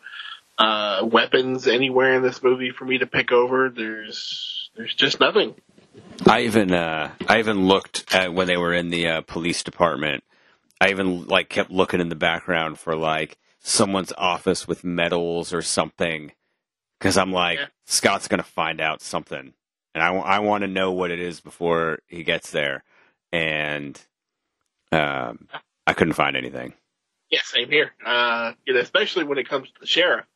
uh, 0.58 1.00
weapons 1.04 1.66
anywhere 1.66 2.14
in 2.14 2.22
this 2.22 2.42
movie 2.42 2.70
for 2.70 2.84
me 2.84 2.98
to 2.98 3.06
pick 3.06 3.32
over. 3.32 3.70
There's 3.70 4.70
there's 4.76 4.94
just 4.94 5.20
nothing. 5.20 5.54
I 6.26 6.42
even 6.42 6.72
uh, 6.72 7.12
I 7.28 7.38
even 7.38 7.66
looked 7.66 8.14
at 8.14 8.32
when 8.32 8.46
they 8.46 8.56
were 8.56 8.74
in 8.74 8.90
the 8.90 9.06
uh, 9.08 9.20
police 9.22 9.62
department. 9.62 10.24
I 10.80 10.90
even 10.90 11.26
like 11.26 11.48
kept 11.48 11.70
looking 11.70 12.00
in 12.00 12.08
the 12.08 12.14
background 12.16 12.78
for 12.78 12.96
like 12.96 13.38
someone's 13.60 14.12
office 14.18 14.66
with 14.66 14.82
medals 14.82 15.52
or 15.52 15.62
something 15.62 16.32
because 16.98 17.16
I'm 17.16 17.32
like 17.32 17.58
Yeah. 17.58 17.66
Scott's 17.86 18.28
gonna 18.28 18.42
find 18.42 18.80
out 18.80 19.00
something, 19.00 19.52
and 19.94 20.02
I, 20.02 20.38
want 20.40 20.62
to 20.62 20.68
know 20.68 20.92
what 20.92 21.10
it 21.10 21.20
is 21.20 21.40
before 21.40 22.00
he 22.06 22.24
gets 22.24 22.50
there, 22.50 22.82
and 23.32 24.00
um, 24.90 25.48
I 25.86 25.92
couldn't 25.92 26.14
find 26.14 26.36
anything. 26.36 26.74
Yeah, 27.30 27.40
same 27.44 27.70
here. 27.70 27.92
Uh, 28.04 28.52
you 28.66 28.78
especially 28.78 29.24
when 29.24 29.38
it 29.38 29.48
comes 29.48 29.68
to 29.68 29.80
the 29.80 29.86
sheriff 29.86 30.26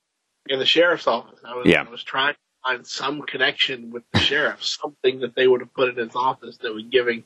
in 0.48 0.58
the 0.58 0.66
sheriff's 0.66 1.06
office. 1.06 1.40
I 1.44 1.54
was, 1.54 1.66
Yeah. 1.66 1.84
I 1.86 1.90
was 1.90 2.02
trying 2.02 2.34
to 2.34 2.40
find 2.64 2.86
some 2.86 3.22
connection 3.22 3.90
with 3.90 4.04
the 4.12 4.18
sheriff, 4.18 4.64
something 4.64 5.20
that 5.20 5.34
they 5.34 5.46
would 5.46 5.60
have 5.60 5.74
put 5.74 5.88
in 5.88 5.96
his 5.96 6.14
office 6.14 6.56
that 6.58 6.72
would 6.72 6.90
giving 6.90 7.24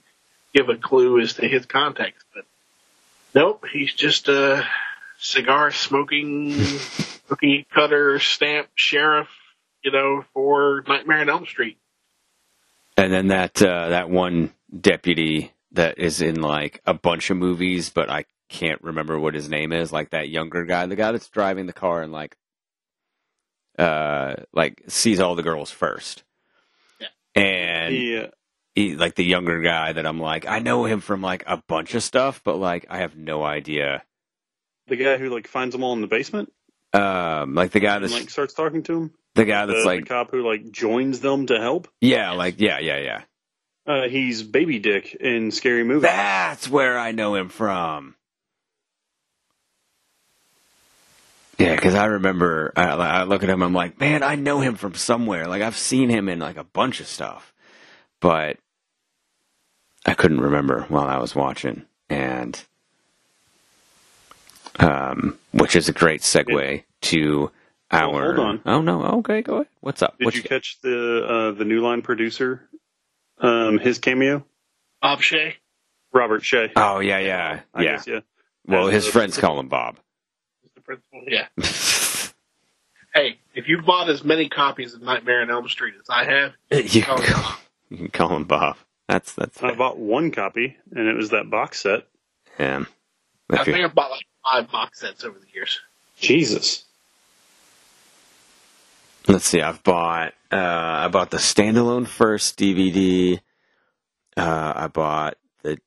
give 0.54 0.68
a 0.68 0.76
clue 0.76 1.20
as 1.20 1.34
to 1.34 1.46
his 1.46 1.66
context. 1.66 2.24
But 2.34 2.44
nope, 3.34 3.64
he's 3.72 3.94
just 3.94 4.28
a 4.28 4.66
cigar 5.18 5.70
smoking, 5.70 6.56
cookie 7.28 7.66
cutter 7.72 8.18
stamp 8.18 8.68
sheriff. 8.74 9.28
You 9.82 9.92
know, 9.92 10.26
for 10.34 10.84
Nightmare 10.86 11.20
on 11.20 11.30
Elm 11.30 11.46
Street. 11.46 11.78
And 13.00 13.12
then 13.12 13.28
that 13.28 13.62
uh, 13.62 13.88
that 13.88 14.10
one 14.10 14.52
deputy 14.78 15.52
that 15.72 15.98
is 15.98 16.20
in 16.20 16.42
like 16.42 16.82
a 16.86 16.92
bunch 16.94 17.30
of 17.30 17.36
movies, 17.38 17.88
but 17.88 18.10
I 18.10 18.26
can't 18.50 18.82
remember 18.82 19.18
what 19.18 19.34
his 19.34 19.48
name 19.48 19.72
is. 19.72 19.92
Like 19.92 20.10
that 20.10 20.28
younger 20.28 20.64
guy, 20.64 20.84
the 20.86 20.96
guy 20.96 21.12
that's 21.12 21.28
driving 21.28 21.66
the 21.66 21.72
car 21.72 22.02
and 22.02 22.12
like 22.12 22.36
uh 23.78 24.34
like 24.52 24.82
sees 24.88 25.18
all 25.20 25.34
the 25.34 25.42
girls 25.42 25.70
first. 25.70 26.24
Yeah. 27.00 27.06
And 27.42 27.94
Yeah. 27.94 28.26
he, 28.74 28.96
like 28.96 29.14
the 29.14 29.24
younger 29.24 29.60
guy 29.62 29.92
that 29.92 30.06
I'm 30.06 30.20
like, 30.20 30.46
I 30.46 30.58
know 30.58 30.84
him 30.84 31.00
from 31.00 31.22
like 31.22 31.44
a 31.46 31.62
bunch 31.68 31.94
of 31.94 32.02
stuff, 32.02 32.42
but 32.44 32.56
like 32.58 32.84
I 32.90 32.98
have 32.98 33.16
no 33.16 33.42
idea. 33.42 34.02
The 34.88 34.96
guy 34.96 35.16
who 35.16 35.30
like 35.30 35.46
finds 35.46 35.72
them 35.74 35.84
all 35.84 35.94
in 35.94 36.00
the 36.02 36.06
basement 36.06 36.52
Um, 36.92 37.54
like 37.54 37.70
the 37.70 37.80
guy 37.80 37.98
that 37.98 38.10
like 38.10 38.30
starts 38.30 38.54
talking 38.54 38.82
to 38.84 38.96
him. 39.02 39.10
the 39.34 39.44
guy 39.44 39.66
The, 39.66 39.72
that's 39.72 39.84
the 39.84 39.88
like, 39.88 40.06
cop 40.06 40.30
who 40.30 40.48
like 40.48 40.70
joins 40.70 41.20
them 41.20 41.46
to 41.46 41.58
help. 41.60 41.88
yeah, 42.00 42.32
like 42.32 42.56
yeah, 42.58 42.78
yeah, 42.80 42.98
yeah. 42.98 43.22
Uh, 43.86 44.08
he's 44.08 44.42
Baby 44.42 44.78
Dick 44.78 45.14
in 45.14 45.50
Scary 45.50 45.84
Movie. 45.84 46.02
That's 46.02 46.68
where 46.68 46.98
I 46.98 47.12
know 47.12 47.34
him 47.34 47.48
from. 47.48 48.14
Yeah, 51.58 51.74
because 51.74 51.94
I 51.94 52.06
remember 52.06 52.72
I, 52.74 52.84
I 52.86 53.22
look 53.24 53.42
at 53.42 53.50
him, 53.50 53.62
I'm 53.62 53.74
like, 53.74 54.00
man, 54.00 54.22
I 54.22 54.34
know 54.34 54.60
him 54.60 54.76
from 54.76 54.94
somewhere. 54.94 55.46
Like 55.46 55.60
I've 55.62 55.76
seen 55.76 56.08
him 56.08 56.28
in 56.28 56.38
like 56.38 56.56
a 56.56 56.64
bunch 56.64 57.00
of 57.00 57.06
stuff, 57.06 57.52
but 58.20 58.56
I 60.06 60.14
couldn't 60.14 60.40
remember 60.40 60.82
while 60.88 61.06
I 61.06 61.18
was 61.18 61.34
watching, 61.34 61.84
and 62.08 62.58
um, 64.80 65.38
which 65.52 65.76
is 65.76 65.88
a 65.88 65.92
great 65.92 66.22
segue 66.22 66.82
to 67.02 67.50
our. 67.90 68.34
hold 68.34 68.46
on. 68.46 68.60
Oh 68.66 68.80
no, 68.80 69.04
okay, 69.18 69.42
go 69.42 69.54
ahead. 69.56 69.66
What's 69.80 70.02
up? 70.02 70.18
Did 70.18 70.24
What 70.26 70.34
you 70.34 70.42
catch 70.42 70.78
the 70.82 71.24
uh, 71.24 71.50
the 71.52 71.64
new 71.64 71.80
line 71.80 72.02
producer? 72.02 72.68
Um, 73.38 73.78
his 73.78 73.98
cameo, 73.98 74.44
Bob 75.00 75.20
Shaye. 75.20 75.54
Robert 76.12 76.42
Shaye. 76.42 76.72
Oh 76.76 77.00
yeah, 77.00 77.18
yeah, 77.18 77.60
I 77.74 77.82
yeah. 77.82 77.90
guess, 77.96 78.06
yeah. 78.06 78.20
Well, 78.66 78.88
As 78.88 78.94
his 78.94 79.06
the- 79.06 79.12
friends 79.12 79.38
call 79.38 79.58
him 79.60 79.68
Bob. 79.68 79.96
the 80.74 80.80
principal. 80.80 81.22
Yeah. 81.26 81.46
Hey, 83.12 83.38
if 83.56 83.66
you 83.66 83.82
bought 83.82 84.08
as 84.08 84.22
many 84.22 84.48
copies 84.48 84.94
of 84.94 85.02
Nightmare 85.02 85.42
on 85.42 85.50
Elm 85.50 85.68
Street 85.68 85.94
as 86.00 86.08
I 86.08 86.24
have, 86.26 86.52
You 86.70 87.02
can 87.02 87.18
Oh. 87.18 87.22
call, 87.24 87.56
you 87.88 87.96
can 87.96 88.08
call 88.08 88.36
him 88.36 88.44
Bob. 88.44 88.76
That's 89.08 89.32
that's 89.32 89.60
I 89.60 89.74
bought 89.74 89.98
one 89.98 90.30
copy, 90.30 90.76
and 90.94 91.08
it 91.08 91.16
was 91.16 91.30
that 91.30 91.50
box 91.50 91.80
set. 91.80 92.06
him. 92.56 92.86
I 93.50 93.64
think 93.64 93.78
I've 93.78 93.96
bought 93.96 94.12
like 94.12 94.22
five 94.44 94.70
box 94.70 95.00
sets 95.00 95.24
over 95.24 95.38
the 95.38 95.46
years. 95.52 95.80
Jesus. 96.18 96.84
Let's 99.28 99.44
see. 99.46 99.60
I've 99.60 99.82
bought 99.82 100.34
uh, 100.50 100.56
I 100.56 101.08
bought 101.08 101.30
the 101.30 101.36
standalone 101.36 102.06
first 102.06 102.58
DVD. 102.58 103.40
Uh, 104.36 104.72
I 104.76 104.86
bought 104.88 105.36
the 105.62 105.78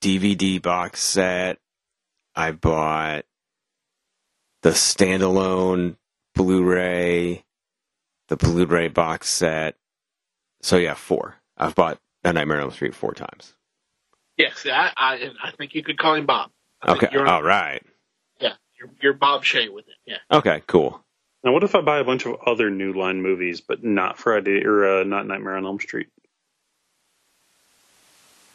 DVD 0.00 0.60
box 0.60 1.00
set. 1.00 1.58
I 2.34 2.52
bought 2.52 3.24
the 4.62 4.70
standalone 4.70 5.96
Blu-ray, 6.34 7.44
the 8.28 8.36
Blu-ray 8.36 8.88
box 8.88 9.28
set. 9.28 9.76
So 10.62 10.76
yeah, 10.76 10.94
four. 10.94 11.36
I've 11.58 11.74
bought 11.74 11.98
A 12.24 12.32
Nightmare 12.32 12.58
on 12.58 12.64
Elm 12.64 12.72
Street 12.72 12.94
four 12.94 13.12
times. 13.12 13.54
Yes, 14.36 14.66
I, 14.66 14.90
I, 14.96 15.30
I 15.44 15.50
think 15.52 15.74
you 15.74 15.82
could 15.82 15.98
call 15.98 16.14
him 16.14 16.26
Bob. 16.26 16.50
I 16.80 16.92
Okay, 16.92 17.08
all 17.16 17.42
right. 17.42 17.82
Yeah, 18.82 18.86
you're, 18.86 18.90
you're 19.02 19.12
Bob 19.12 19.44
Shaye 19.44 19.72
with 19.72 19.88
it. 19.88 19.94
Yeah. 20.06 20.16
Okay, 20.30 20.62
cool. 20.66 21.02
Now, 21.44 21.52
what 21.52 21.64
if 21.64 21.74
I 21.74 21.80
buy 21.80 21.98
a 21.98 22.04
bunch 22.04 22.26
of 22.26 22.36
other 22.46 22.70
New 22.70 22.92
Line 22.92 23.20
movies, 23.20 23.60
but 23.60 23.82
not 23.82 24.18
Friday 24.18 24.64
or 24.64 25.00
uh, 25.00 25.04
not 25.04 25.26
Nightmare 25.26 25.56
on 25.56 25.64
Elm 25.64 25.80
Street? 25.80 26.08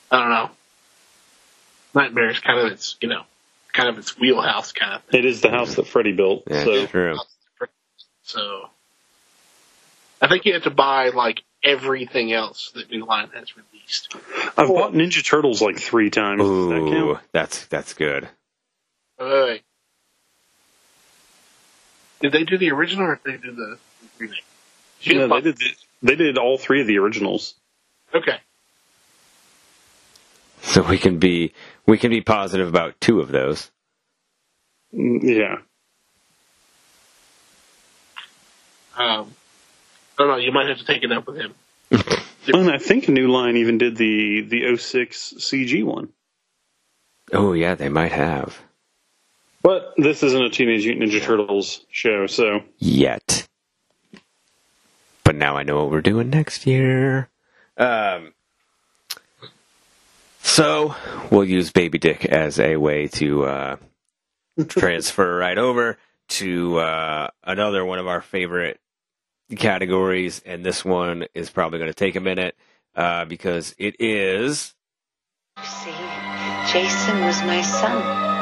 I 0.10 0.20
don't 0.20 0.30
know. 0.30 0.50
Nightmare 1.94 2.30
is 2.30 2.40
kind 2.40 2.60
of 2.60 2.72
its, 2.72 2.96
you 3.02 3.10
know, 3.10 3.24
kind 3.74 3.90
of 3.90 3.98
its 3.98 4.18
wheelhouse 4.18 4.72
kind 4.72 4.94
of 4.94 5.04
thing. 5.04 5.20
It 5.20 5.26
is 5.26 5.42
the 5.42 5.50
house 5.50 5.76
that 5.76 5.88
Freddy 5.88 6.14
built. 6.14 6.44
Yeah, 6.50 6.64
so 6.64 6.86
true. 6.86 7.18
So 8.24 8.70
I 10.22 10.28
think 10.28 10.46
you 10.46 10.54
have 10.54 10.64
to 10.64 10.70
buy 10.70 11.10
like 11.10 11.44
everything 11.64 12.32
else 12.32 12.72
that 12.76 12.90
New 12.90 13.06
Line 13.06 13.30
has 13.34 13.56
released. 13.58 14.16
I've 14.58 14.68
bought 14.68 14.94
Ninja 14.94 15.26
Turtles 15.26 15.62
like 15.62 15.78
three 15.80 16.10
times. 16.10 16.42
Does 16.42 16.70
that 16.70 16.76
Ooh, 16.76 17.20
that's 17.32 17.66
that's 17.68 17.94
good. 17.94 18.30
Wait, 19.20 19.30
wait, 19.30 19.44
wait. 19.44 19.62
Did 22.20 22.32
they 22.32 22.44
do 22.44 22.58
the 22.58 22.72
original 22.72 23.06
or 23.06 23.20
did 23.24 23.42
they 23.42 23.48
do 23.48 23.56
the 23.56 23.78
remake? 24.18 24.44
She 25.00 25.16
Yeah, 25.16 25.28
they 25.28 25.42
did. 25.42 25.58
The, 25.58 25.76
they 26.04 26.16
did 26.16 26.38
all 26.38 26.58
three 26.58 26.82
of 26.82 26.88
the 26.88 26.98
originals. 26.98 27.54
Okay. 28.14 28.40
So 30.62 30.82
we 30.82 30.98
can 30.98 31.20
be 31.20 31.54
we 31.86 31.98
can 31.98 32.10
be 32.10 32.22
positive 32.22 32.68
about 32.68 33.00
two 33.00 33.20
of 33.20 33.30
those. 33.30 33.70
Mm, 34.94 35.24
Yeah. 35.24 35.58
Um, 38.98 39.32
I 40.18 40.24
don't 40.24 40.28
know. 40.28 40.38
You 40.38 40.52
might 40.52 40.68
have 40.68 40.80
to 40.80 40.86
take 40.86 41.04
it 41.04 41.12
up 41.12 41.28
with 41.28 41.38
him. 41.38 41.54
And 42.48 42.72
I 42.72 42.78
think 42.78 43.10
New 43.10 43.28
Line 43.30 43.58
even 43.58 43.78
did 43.78 43.98
the 43.98 44.40
the 44.42 44.78
06 44.78 45.34
CG 45.38 45.84
one. 45.84 46.10
Oh 47.34 47.52
yeah, 47.52 47.76
they 47.76 47.90
might 47.90 48.14
have 48.14 48.58
But 49.68 49.96
this 49.98 50.24
isn't 50.24 50.42
a 50.42 50.50
Teenage 50.50 50.86
Mutant 50.86 51.12
Ninja 51.12 51.22
Turtles 51.22 51.86
show, 51.92 52.26
so 52.26 52.62
yet. 52.78 53.46
But 55.26 55.36
now 55.36 55.58
I 55.58 55.64
know 55.64 55.76
what 55.76 55.92
we're 55.92 56.00
doing 56.00 56.30
next 56.30 56.66
year. 56.66 57.28
Um, 57.76 58.34
so 60.42 60.96
we'll 61.30 61.44
use 61.44 61.74
Baby 61.74 61.98
Dick 61.98 62.24
as 62.24 62.62
a 62.62 62.78
way 62.78 63.08
to 63.08 63.44
uh, 63.44 63.76
transfer 64.70 65.36
right 65.36 65.58
over 65.58 65.98
to 66.30 66.78
uh, 66.80 67.28
another 67.44 67.84
one 67.84 68.00
of 68.00 68.08
our 68.08 68.22
favorite 68.22 68.80
categories, 69.54 70.42
and 70.46 70.66
this 70.66 70.86
one 70.86 71.26
is 71.34 71.50
probably 71.50 71.80
going 71.80 71.92
to 71.92 71.94
take 71.94 72.16
a 72.16 72.22
minute 72.22 72.56
uh, 72.96 73.26
because 73.26 73.76
it 73.78 73.98
is 74.00 74.74
See, 75.62 75.92
Jason 76.72 77.26
was 77.26 77.42
my 77.44 77.62
son, 77.62 78.37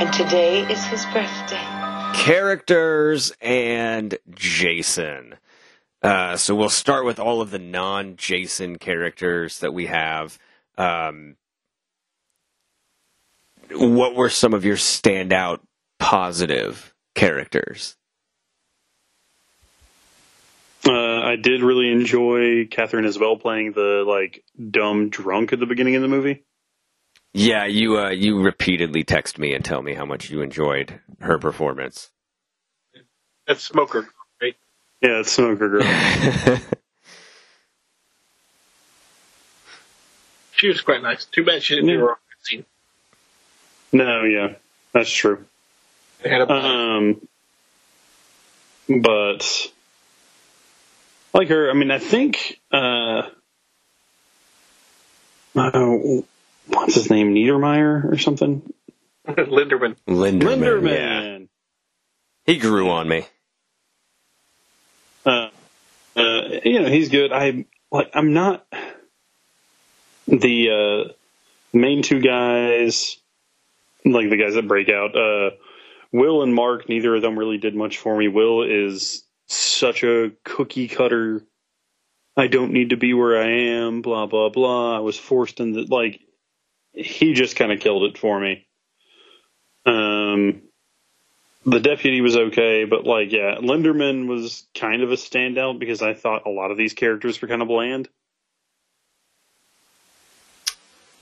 and 0.00 0.12
today 0.12 0.62
is 0.70 0.84
his 0.86 1.04
birthday. 1.06 1.64
characters 2.14 3.32
and 3.40 4.16
Jason. 4.30 5.34
Uh, 6.02 6.36
so 6.36 6.54
we'll 6.54 6.68
start 6.68 7.04
with 7.04 7.18
all 7.18 7.40
of 7.40 7.50
the 7.50 7.58
non-Jason 7.58 8.78
characters 8.78 9.58
that 9.58 9.74
we 9.74 9.86
have. 9.86 10.38
Um, 10.76 11.36
what 13.72 14.14
were 14.14 14.30
some 14.30 14.54
of 14.54 14.64
your 14.64 14.76
standout 14.76 15.60
positive 15.98 16.94
characters? 17.14 17.96
uh, 20.86 21.20
I 21.20 21.36
did 21.36 21.62
really 21.62 21.90
enjoy 21.90 22.66
Katharine 22.66 23.04
Isabelle 23.04 23.36
playing 23.36 23.72
the 23.72 24.04
like 24.06 24.44
dumb 24.70 25.10
drunk 25.10 25.52
at 25.52 25.58
the 25.58 25.66
beginning 25.66 25.96
of 25.96 26.02
the 26.02 26.08
movie. 26.08 26.44
Yeah, 27.34 27.66
you 27.66 27.98
uh, 27.98 28.10
you 28.10 28.40
repeatedly 28.42 29.04
text 29.04 29.38
me 29.38 29.54
and 29.54 29.64
tell 29.64 29.82
me 29.82 29.94
how 29.94 30.04
much 30.04 30.30
you 30.30 30.42
enjoyed 30.42 31.00
her 31.20 31.38
performance. 31.38 32.10
That's 33.46 33.62
Smoker, 33.62 34.08
right? 34.42 34.56
Yeah, 35.02 35.20
it's 35.20 35.32
Smoker 35.32 35.68
Girl. 35.68 35.82
She 40.52 40.68
was 40.68 40.80
quite 40.82 41.02
nice. 41.02 41.24
Too 41.26 41.44
bad 41.44 41.62
she 41.62 41.76
didn't 41.76 41.88
Yeah. 41.88 41.94
do 41.96 42.00
her 42.00 42.10
own 42.10 42.16
scene. 42.42 42.66
no, 43.92 44.24
yeah, 44.24 44.54
that's 44.92 45.10
true. 45.12 45.46
They 46.22 46.30
had 46.30 46.42
a 46.42 46.52
Um, 46.52 47.28
but 48.88 49.68
like 51.34 51.48
her. 51.48 51.70
I 51.70 51.74
mean, 51.74 51.90
I 51.90 51.98
think 51.98 52.60
uh, 52.72 53.22
uh, 55.56 55.96
what's 56.68 56.94
his 56.94 57.10
name, 57.10 57.34
Niedermeyer 57.34 58.12
or 58.12 58.18
something. 58.18 58.62
Linderman. 59.28 59.96
Linderman, 60.06 60.40
Linderman. 60.40 61.40
yeah. 61.40 61.46
He 62.46 62.58
grew 62.58 62.88
on 62.90 63.08
me. 63.08 63.26
Uh, 65.26 65.50
uh, 66.16 66.42
you 66.64 66.80
know, 66.80 66.88
he's 66.88 67.10
good. 67.10 67.32
I 67.32 67.66
like. 67.90 68.10
I'm 68.14 68.32
not 68.32 68.66
the 70.26 70.70
uh, 70.70 71.12
main 71.72 72.02
two 72.02 72.20
guys, 72.20 73.18
like 74.04 74.30
the 74.30 74.38
guys 74.38 74.54
that 74.54 74.66
break 74.66 74.88
out. 74.88 75.14
Uh, 75.14 75.50
Will 76.10 76.42
and 76.42 76.54
Mark. 76.54 76.88
Neither 76.88 77.14
of 77.14 77.20
them 77.22 77.38
really 77.38 77.58
did 77.58 77.74
much 77.74 77.98
for 77.98 78.16
me. 78.16 78.28
Will 78.28 78.62
is 78.62 79.24
such 79.46 80.02
a 80.02 80.32
cookie 80.44 80.88
cutter. 80.88 81.42
I 82.36 82.46
don't 82.46 82.72
need 82.72 82.90
to 82.90 82.96
be 82.96 83.12
where 83.12 83.42
I 83.42 83.50
am. 83.76 84.00
Blah 84.00 84.26
blah 84.26 84.48
blah. 84.48 84.96
I 84.96 85.00
was 85.00 85.18
forced 85.18 85.60
into 85.60 85.82
like. 85.82 86.20
He 86.98 87.32
just 87.32 87.56
kind 87.56 87.72
of 87.72 87.80
killed 87.80 88.04
it 88.04 88.18
for 88.18 88.40
me. 88.40 88.66
Um, 89.86 90.62
the 91.64 91.80
deputy 91.80 92.20
was 92.20 92.36
okay, 92.36 92.84
but 92.84 93.04
like, 93.04 93.32
yeah, 93.32 93.56
Linderman 93.60 94.26
was 94.26 94.66
kind 94.74 95.02
of 95.02 95.12
a 95.12 95.16
standout 95.16 95.78
because 95.78 96.02
I 96.02 96.14
thought 96.14 96.46
a 96.46 96.50
lot 96.50 96.70
of 96.70 96.76
these 96.76 96.94
characters 96.94 97.40
were 97.40 97.48
kind 97.48 97.62
of 97.62 97.68
bland. 97.68 98.08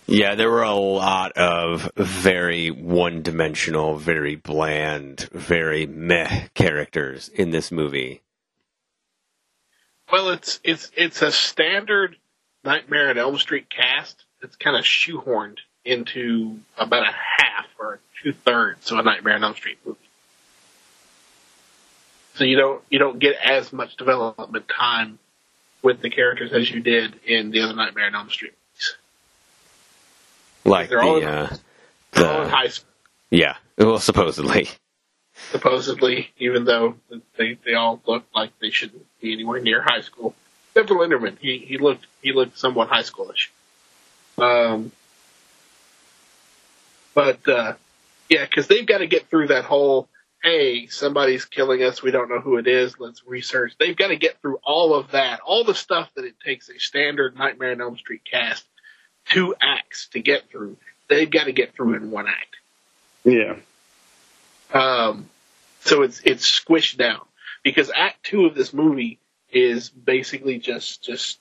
Yeah, 0.07 0.37
there 0.37 0.51
were 0.51 0.63
a 0.63 0.75
lot 0.75 1.33
of 1.33 1.91
very 1.97 2.71
one 2.71 3.23
dimensional, 3.23 3.97
very 3.97 4.37
bland, 4.37 5.29
very 5.33 5.85
meh 5.85 6.47
characters 6.55 7.29
in 7.29 7.51
this 7.51 7.73
movie. 7.73 8.23
Well, 10.13 10.31
it's 10.31 10.61
it's 10.63 10.93
it's 10.97 11.23
a 11.23 11.33
standard 11.33 12.17
Nightmare 12.65 13.11
on 13.11 13.19
Elm 13.19 13.37
Street 13.39 13.69
cast. 13.69 14.26
It's 14.47 14.55
kind 14.55 14.77
of 14.77 14.85
shoehorned 14.85 15.59
into 15.85 16.61
about 16.79 17.03
a 17.03 17.11
half 17.11 17.67
or 17.81 17.99
two 18.23 18.33
thirds 18.33 18.93
of 18.93 18.99
a 18.99 19.03
Nightmare 19.03 19.35
on 19.35 19.43
Elm 19.43 19.55
Street 19.57 19.79
movie. 19.85 19.99
So 22.37 22.45
you 22.45 22.57
don't 22.57 22.81
you 22.89 23.01
don't 23.01 23.19
get 23.19 23.35
as 23.45 23.73
much 23.73 23.97
development 23.97 24.67
time 24.69 25.19
with 25.83 26.01
the 26.01 26.11
characters 26.11 26.53
as 26.53 26.71
you 26.71 26.79
did 26.81 27.19
in 27.27 27.51
the 27.51 27.63
other 27.63 27.75
Nightmare 27.75 28.07
on 28.07 28.15
Elm 28.15 28.31
Street 28.31 28.53
movies. 28.53 28.97
Like 30.65 30.91
They're 30.91 31.03
all- 31.03 31.21
the, 31.21 31.29
uh, 31.29 31.57
They're 32.13 32.31
all 32.31 32.43
in 32.43 32.49
high 32.49 32.69
school, 32.69 32.89
yeah, 33.31 33.57
well, 33.79 33.99
supposedly. 33.99 34.69
supposedly, 35.51 36.31
even 36.39 36.65
though 36.67 36.95
they 37.37 37.59
they 37.65 37.75
all 37.75 38.01
look 38.07 38.25
like 38.33 38.53
they 38.61 38.71
shouldn't 38.71 39.07
be 39.21 39.33
anywhere 39.33 39.61
near 39.61 39.83
high 39.83 40.03
school. 40.03 40.37
Except 40.71 40.89
for 40.89 40.95
Linderman, 40.99 41.37
he 41.41 41.59
he 41.59 41.79
looked 41.79 42.07
he 42.23 42.33
looked 42.33 42.57
somewhat 42.57 42.87
high 42.89 43.03
schoolish. 43.03 43.51
Um, 44.39 44.93
but 47.15 47.49
uh, 47.49 47.75
yeah, 48.29 48.45
because 48.45 48.67
they've 48.67 48.87
got 48.87 48.99
to 48.99 49.07
get 49.07 49.29
through 49.29 49.49
that 49.49 49.65
whole 49.65 50.09
hey 50.43 50.87
somebody's 50.87 51.45
killing 51.45 51.83
us, 51.83 52.03
we 52.03 52.11
don't 52.11 52.29
know 52.29 52.41
who 52.41 52.57
it 52.57 52.67
is, 52.67 53.01
let's 53.01 53.27
research. 53.27 53.73
They've 53.79 53.97
got 53.97 54.09
to 54.09 54.17
get 54.17 54.41
through 54.41 54.59
all 54.63 54.95
of 54.95 55.13
that, 55.13 55.41
all 55.41 55.65
the 55.65 55.75
stuff 55.75 56.09
that 56.15 56.25
it 56.25 56.35
takes 56.45 56.69
a 56.69 56.79
standard 56.79 57.37
Nightmare 57.37 57.73
on 57.73 57.81
Elm 57.81 57.97
Street 57.97 58.23
cast 58.31 58.65
two 59.27 59.55
acts 59.61 60.09
to 60.09 60.21
get 60.21 60.49
through. 60.51 60.77
They've 61.09 61.31
got 61.31 61.45
to 61.45 61.53
get 61.53 61.75
through 61.75 61.95
in 61.95 62.11
one 62.11 62.29
act. 62.29 62.57
Yeah. 63.25 63.57
Um, 64.73 65.29
so 65.81 66.03
it's 66.03 66.21
it's 66.25 66.49
squished 66.49 66.97
down 66.97 67.21
because 67.63 67.91
Act 67.95 68.23
Two 68.25 68.47
of 68.47 68.55
this 68.55 68.73
movie 68.73 69.19
is 69.53 69.89
basically 69.89 70.59
just 70.59 71.03
just 71.03 71.39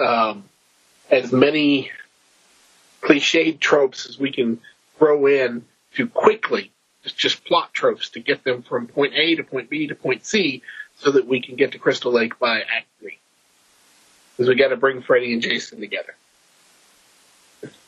um, 0.00 0.44
as 1.10 1.32
many 1.32 1.90
cliched 3.02 3.60
tropes 3.60 4.08
as 4.08 4.18
we 4.18 4.32
can 4.32 4.60
throw 4.98 5.26
in 5.26 5.64
to 5.94 6.06
quickly 6.08 6.72
just 7.02 7.16
just 7.16 7.44
plot 7.44 7.72
tropes 7.72 8.10
to 8.10 8.20
get 8.20 8.44
them 8.44 8.62
from 8.62 8.86
point 8.86 9.14
A 9.14 9.36
to 9.36 9.44
point 9.44 9.70
B 9.70 9.86
to 9.86 9.94
point 9.94 10.24
C 10.24 10.62
so 10.96 11.12
that 11.12 11.26
we 11.26 11.40
can 11.40 11.56
get 11.56 11.72
to 11.72 11.78
Crystal 11.78 12.12
Lake 12.12 12.38
by 12.38 12.60
Act 12.60 12.86
Three. 12.98 13.18
Because 14.36 14.48
we 14.48 14.54
got 14.54 14.68
to 14.68 14.76
bring 14.76 15.02
Freddy 15.02 15.32
and 15.32 15.42
Jason 15.42 15.80
together, 15.80 16.14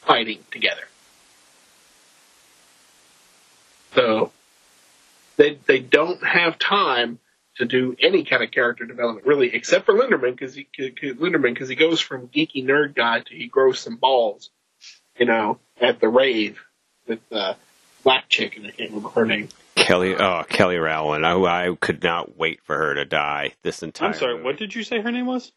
fighting 0.01 0.39
together. 0.51 0.83
So 3.95 4.33
they 5.37 5.59
they 5.67 5.81
don't 5.81 6.25
have 6.25 6.59
time 6.59 7.19
to 7.57 7.67
do 7.67 7.95
any 8.01 8.25
kind 8.25 8.43
of 8.43 8.51
character 8.51 8.87
development 8.87 9.27
really, 9.27 9.55
except 9.55 9.85
for 9.85 9.95
Linderman 9.95 10.33
because 10.33 10.55
he 10.55 10.65
cause 10.65 10.91
Linderman 11.17 11.53
because 11.53 11.69
he 11.69 11.75
goes 11.75 12.01
from 12.01 12.29
geeky 12.29 12.65
nerd 12.65 12.95
guy 12.95 13.21
to 13.21 13.35
he 13.35 13.47
grows 13.47 13.79
some 13.79 13.97
balls, 13.97 14.51
you 15.23 15.27
know, 15.27 15.61
at 15.81 16.01
the 16.01 16.09
rave 16.09 16.59
with 17.07 17.21
uh, 17.31 17.55
black 18.03 18.29
chick 18.29 18.57
and 18.57 18.67
I 18.67 18.71
can't 18.73 18.91
remember 18.91 19.11
her 19.11 19.25
name. 19.25 19.51
Kelly, 19.77 20.17
oh 20.17 20.43
Kelly 20.49 20.79
Rowland, 20.79 21.25
I, 21.25 21.35
I 21.69 21.77
could 21.81 22.03
not 22.03 22.37
wait 22.37 22.61
for 22.65 22.77
her 22.77 22.95
to 22.97 23.05
die 23.05 23.53
this 23.63 23.85
entire. 23.85 24.09
I'm 24.09 24.15
sorry, 24.15 24.33
movie. 24.35 24.45
what 24.45 24.57
did 24.59 24.75
you 24.75 24.83
say 24.83 25.01
her 25.01 25.13
name 25.13 25.27
was? 25.27 25.53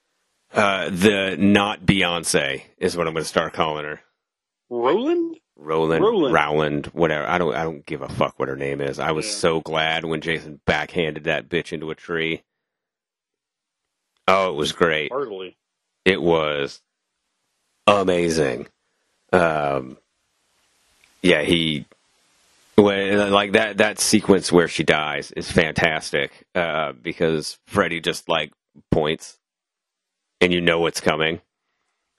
Uh, 0.54 0.90
the 0.92 1.36
not 1.40 1.82
Beyonce 1.84 2.62
is 2.78 2.96
what 2.96 3.08
I'm 3.08 3.14
going 3.14 3.24
to 3.24 3.28
start 3.28 3.54
calling 3.54 3.86
her. 3.86 4.02
Roland? 4.70 5.38
Roland, 5.58 6.04
Roland. 6.04 6.34
Rowland, 6.34 6.86
whatever. 6.88 7.28
I 7.28 7.40
don't 7.40 7.56
I 7.56 7.64
don't 7.64 7.86
give 7.86 8.04
a 8.04 8.08
fuck 8.10 8.38
what 8.38 8.50
her 8.50 8.56
name 8.56 8.82
is. 8.82 9.00
I 9.00 9.14
was 9.14 9.26
Yeah. 9.26 9.32
so 9.34 9.62
glad 9.62 10.06
when 10.06 10.22
Jason 10.22 10.62
backhanded 10.68 11.24
that 11.24 11.50
bitch 11.50 11.74
into 11.74 11.90
a 11.90 11.96
tree. 11.96 12.44
Oh, 14.28 14.50
it 14.52 14.56
was 14.56 14.72
great. 14.74 15.12
Hardly. 15.12 15.58
It 16.06 16.22
was 16.22 16.82
amazing. 17.88 18.68
Um, 19.34 19.98
yeah, 21.22 21.42
he 21.42 21.86
when 22.76 23.32
like 23.32 23.54
that 23.54 23.78
that 23.78 24.00
sequence 24.00 24.52
where 24.52 24.68
she 24.68 24.84
dies 24.84 25.32
is 25.32 25.52
fantastic 25.52 26.46
uh, 26.54 26.94
because 26.94 27.58
Freddy 27.68 28.00
just 28.00 28.30
like 28.30 28.52
points, 28.92 29.38
and 30.42 30.54
you 30.54 30.62
know 30.62 30.80
what's 30.80 31.02
coming, 31.02 31.42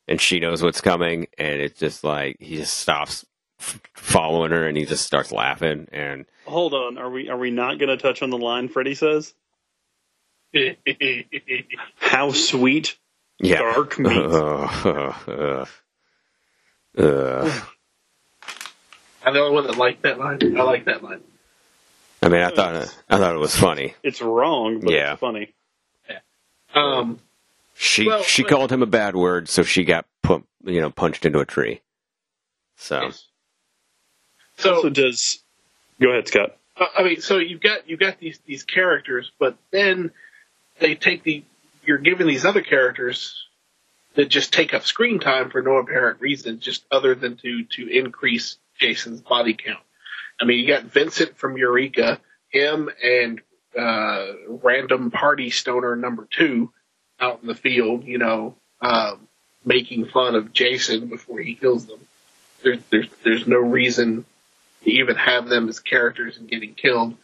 and 0.08 0.20
she 0.20 0.40
knows 0.40 0.62
what's 0.62 0.80
coming, 0.80 1.28
and 1.38 1.60
it's 1.60 1.78
just 1.78 2.04
like 2.04 2.36
he 2.40 2.56
just 2.56 2.78
stops 2.78 3.24
f- 3.60 3.80
following 3.94 4.50
her, 4.50 4.66
and 4.66 4.76
he 4.76 4.84
just 4.84 5.06
starts 5.06 5.32
laughing, 5.32 5.88
and 5.92 6.26
Hold 6.46 6.74
on. 6.74 6.96
Are 6.96 7.10
we 7.10 7.28
are 7.28 7.36
we 7.36 7.50
not 7.50 7.78
going 7.78 7.88
to 7.88 7.96
touch 7.96 8.22
on 8.22 8.30
the 8.30 8.38
line 8.38 8.68
Freddy 8.68 8.94
says? 8.94 9.34
How 11.96 12.30
sweet 12.32 12.96
yeah, 13.38 13.58
dark 13.58 13.98
meat. 13.98 14.12
Ugh, 16.96 17.04
ugh, 17.04 17.46
ugh. 17.46 17.62
I'm 19.24 19.34
the 19.34 19.40
only 19.40 19.54
one 19.54 19.66
that 19.66 19.76
liked 19.76 20.02
that 20.02 20.18
line. 20.18 20.38
I 20.56 20.62
like 20.62 20.84
that 20.84 21.02
line. 21.02 21.20
I 22.22 22.28
mean, 22.28 22.42
I 22.42 22.50
thought 22.50 22.74
I 23.08 23.18
thought 23.18 23.34
it 23.34 23.38
was 23.38 23.54
funny. 23.56 23.94
It's 24.02 24.22
wrong, 24.22 24.80
but 24.80 24.92
Yeah. 24.92 25.12
it's 25.12 25.20
funny. 25.20 25.52
Um, 26.74 27.20
She 27.78 28.06
Well, 28.06 28.22
she 28.22 28.42
but- 28.42 28.50
called 28.50 28.72
him 28.72 28.82
a 28.82 28.86
bad 28.86 29.14
word, 29.16 29.48
so 29.50 29.62
she 29.62 29.84
got 29.84 30.06
put 30.22 30.42
you 30.64 30.80
know 30.80 30.90
punched 30.90 31.26
into 31.26 31.40
a 31.40 31.44
tree. 31.44 31.80
So 32.76 33.10
so 34.56 34.76
Also, 34.76 34.88
does 34.90 35.42
go 36.00 36.10
ahead, 36.10 36.26
Scott? 36.28 36.56
Uh, 36.76 36.86
I 36.98 37.02
mean, 37.02 37.20
so 37.20 37.36
you've 37.38 37.60
got 37.60 37.88
you've 37.88 38.00
got 38.00 38.18
these 38.18 38.38
these 38.46 38.62
characters, 38.62 39.30
but 39.38 39.56
then 39.72 40.10
they 40.78 40.94
take 40.94 41.22
the 41.22 41.44
you're 41.84 41.98
given 41.98 42.26
these 42.26 42.44
other 42.46 42.62
characters 42.62 43.46
that 44.16 44.28
just 44.28 44.52
take 44.52 44.74
up 44.74 44.84
screen 44.84 45.20
time 45.20 45.50
for 45.50 45.62
no 45.62 45.76
apparent 45.76 46.20
reason, 46.20 46.60
just 46.60 46.84
other 46.90 47.14
than 47.14 47.36
to 47.36 47.64
to 47.64 47.88
increase 47.88 48.56
Jason's 48.78 49.20
body 49.20 49.54
count. 49.54 49.80
I 50.40 50.44
mean, 50.44 50.58
you 50.58 50.66
got 50.66 50.84
Vincent 50.84 51.36
from 51.38 51.56
Eureka, 51.56 52.20
him 52.50 52.90
and 53.02 53.40
uh, 53.78 54.26
random 54.48 55.10
party 55.10 55.50
stoner 55.50 55.96
number 55.96 56.26
two 56.30 56.72
out 57.20 57.40
in 57.42 57.48
the 57.48 57.54
field, 57.54 58.04
you 58.04 58.18
know, 58.18 58.54
um, 58.80 59.28
making 59.64 60.06
fun 60.06 60.34
of 60.34 60.52
Jason 60.52 61.08
before 61.08 61.40
he 61.40 61.54
kills 61.54 61.86
them. 61.86 62.00
There's 62.62 62.80
there's 62.90 63.08
there's 63.24 63.46
no 63.46 63.58
reason 63.58 64.24
to 64.84 64.90
even 64.90 65.16
have 65.16 65.48
them 65.48 65.68
as 65.68 65.80
characters 65.80 66.38
and 66.38 66.48
getting 66.48 66.74
killed. 66.74 67.16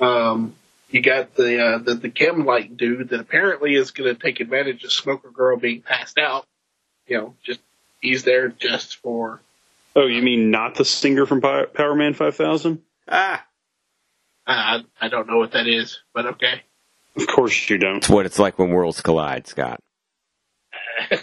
Um, 0.00 0.54
you 0.90 1.02
got 1.02 1.34
the, 1.34 1.60
uh, 1.62 1.78
the 1.78 1.94
the 1.94 2.10
chem 2.10 2.44
light 2.44 2.76
dude 2.76 3.10
that 3.10 3.20
apparently 3.20 3.74
is 3.74 3.90
going 3.90 4.14
to 4.14 4.20
take 4.20 4.40
advantage 4.40 4.84
of 4.84 4.92
Smoker 4.92 5.30
Girl 5.30 5.56
being 5.56 5.82
passed 5.82 6.18
out. 6.18 6.46
You 7.06 7.18
know, 7.18 7.34
just 7.44 7.60
he's 8.00 8.24
there 8.24 8.48
just 8.48 8.96
for 8.96 9.40
Oh, 9.96 10.06
you 10.06 10.22
mean 10.22 10.50
not 10.50 10.76
the 10.76 10.84
singer 10.84 11.26
from 11.26 11.40
Power, 11.40 11.66
Powerman 11.66 12.14
5000? 12.14 12.80
ah, 13.08 13.44
I 14.46 14.84
I 15.00 15.08
don't 15.08 15.26
know 15.28 15.38
what 15.38 15.52
that 15.52 15.66
is, 15.66 16.00
but 16.14 16.26
okay. 16.26 16.62
Of 17.16 17.26
course 17.26 17.68
you 17.68 17.78
don't. 17.78 17.96
it's 17.96 18.08
what 18.08 18.26
it's 18.26 18.38
like 18.38 18.58
when 18.58 18.70
worlds 18.70 19.00
collide, 19.00 19.46
Scott. 19.46 19.80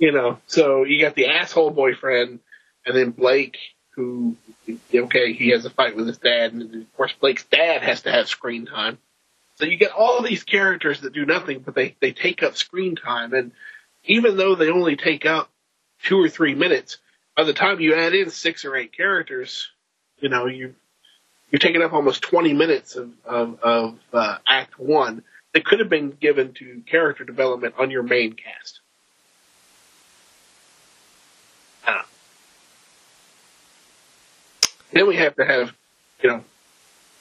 You 0.00 0.12
know, 0.12 0.38
so 0.46 0.84
you 0.84 0.98
got 0.98 1.14
the 1.14 1.26
asshole 1.26 1.72
boyfriend, 1.72 2.40
and 2.86 2.96
then 2.96 3.10
Blake, 3.10 3.58
who 4.00 4.36
okay, 4.94 5.32
he 5.32 5.50
has 5.50 5.64
a 5.64 5.70
fight 5.70 5.96
with 5.96 6.06
his 6.06 6.18
dad, 6.18 6.52
and 6.52 6.74
of 6.74 6.96
course 6.96 7.12
Blake's 7.20 7.44
dad 7.44 7.82
has 7.82 8.02
to 8.02 8.10
have 8.10 8.28
screen 8.28 8.66
time. 8.66 8.98
So 9.56 9.66
you 9.66 9.76
get 9.76 9.92
all 9.92 10.22
these 10.22 10.44
characters 10.44 11.02
that 11.02 11.12
do 11.12 11.26
nothing, 11.26 11.60
but 11.60 11.74
they 11.74 11.96
they 12.00 12.12
take 12.12 12.42
up 12.42 12.56
screen 12.56 12.96
time, 12.96 13.34
and 13.34 13.52
even 14.04 14.36
though 14.36 14.54
they 14.54 14.70
only 14.70 14.96
take 14.96 15.26
up 15.26 15.50
two 16.02 16.18
or 16.18 16.28
three 16.28 16.54
minutes, 16.54 16.98
by 17.36 17.44
the 17.44 17.52
time 17.52 17.80
you 17.80 17.94
add 17.94 18.14
in 18.14 18.30
six 18.30 18.64
or 18.64 18.76
eight 18.76 18.96
characters, 18.96 19.68
you 20.18 20.28
know 20.28 20.46
you 20.46 20.74
you're 21.50 21.58
taking 21.58 21.82
up 21.82 21.92
almost 21.92 22.22
20 22.22 22.52
minutes 22.54 22.96
of 22.96 23.12
of, 23.24 23.60
of 23.60 23.98
uh, 24.12 24.38
Act 24.48 24.78
One 24.78 25.22
that 25.52 25.64
could 25.64 25.80
have 25.80 25.88
been 25.90 26.10
given 26.10 26.52
to 26.54 26.82
character 26.86 27.24
development 27.24 27.74
on 27.78 27.90
your 27.90 28.02
main 28.02 28.32
cast. 28.32 28.80
I 31.86 31.92
don't 31.92 31.96
know. 31.98 32.04
Then 34.92 35.06
we 35.06 35.16
have 35.16 35.36
to 35.36 35.44
have, 35.44 35.72
you 36.22 36.30
know, 36.30 36.44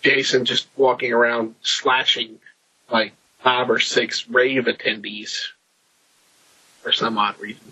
Jason 0.01 0.45
just 0.45 0.67
walking 0.76 1.13
around 1.13 1.55
slashing 1.61 2.39
like 2.89 3.13
five 3.39 3.70
or 3.70 3.80
six 3.80 4.28
rave 4.30 4.65
attendees 4.65 5.47
for 6.82 6.91
some 6.91 7.17
odd 7.17 7.39
reason. 7.39 7.72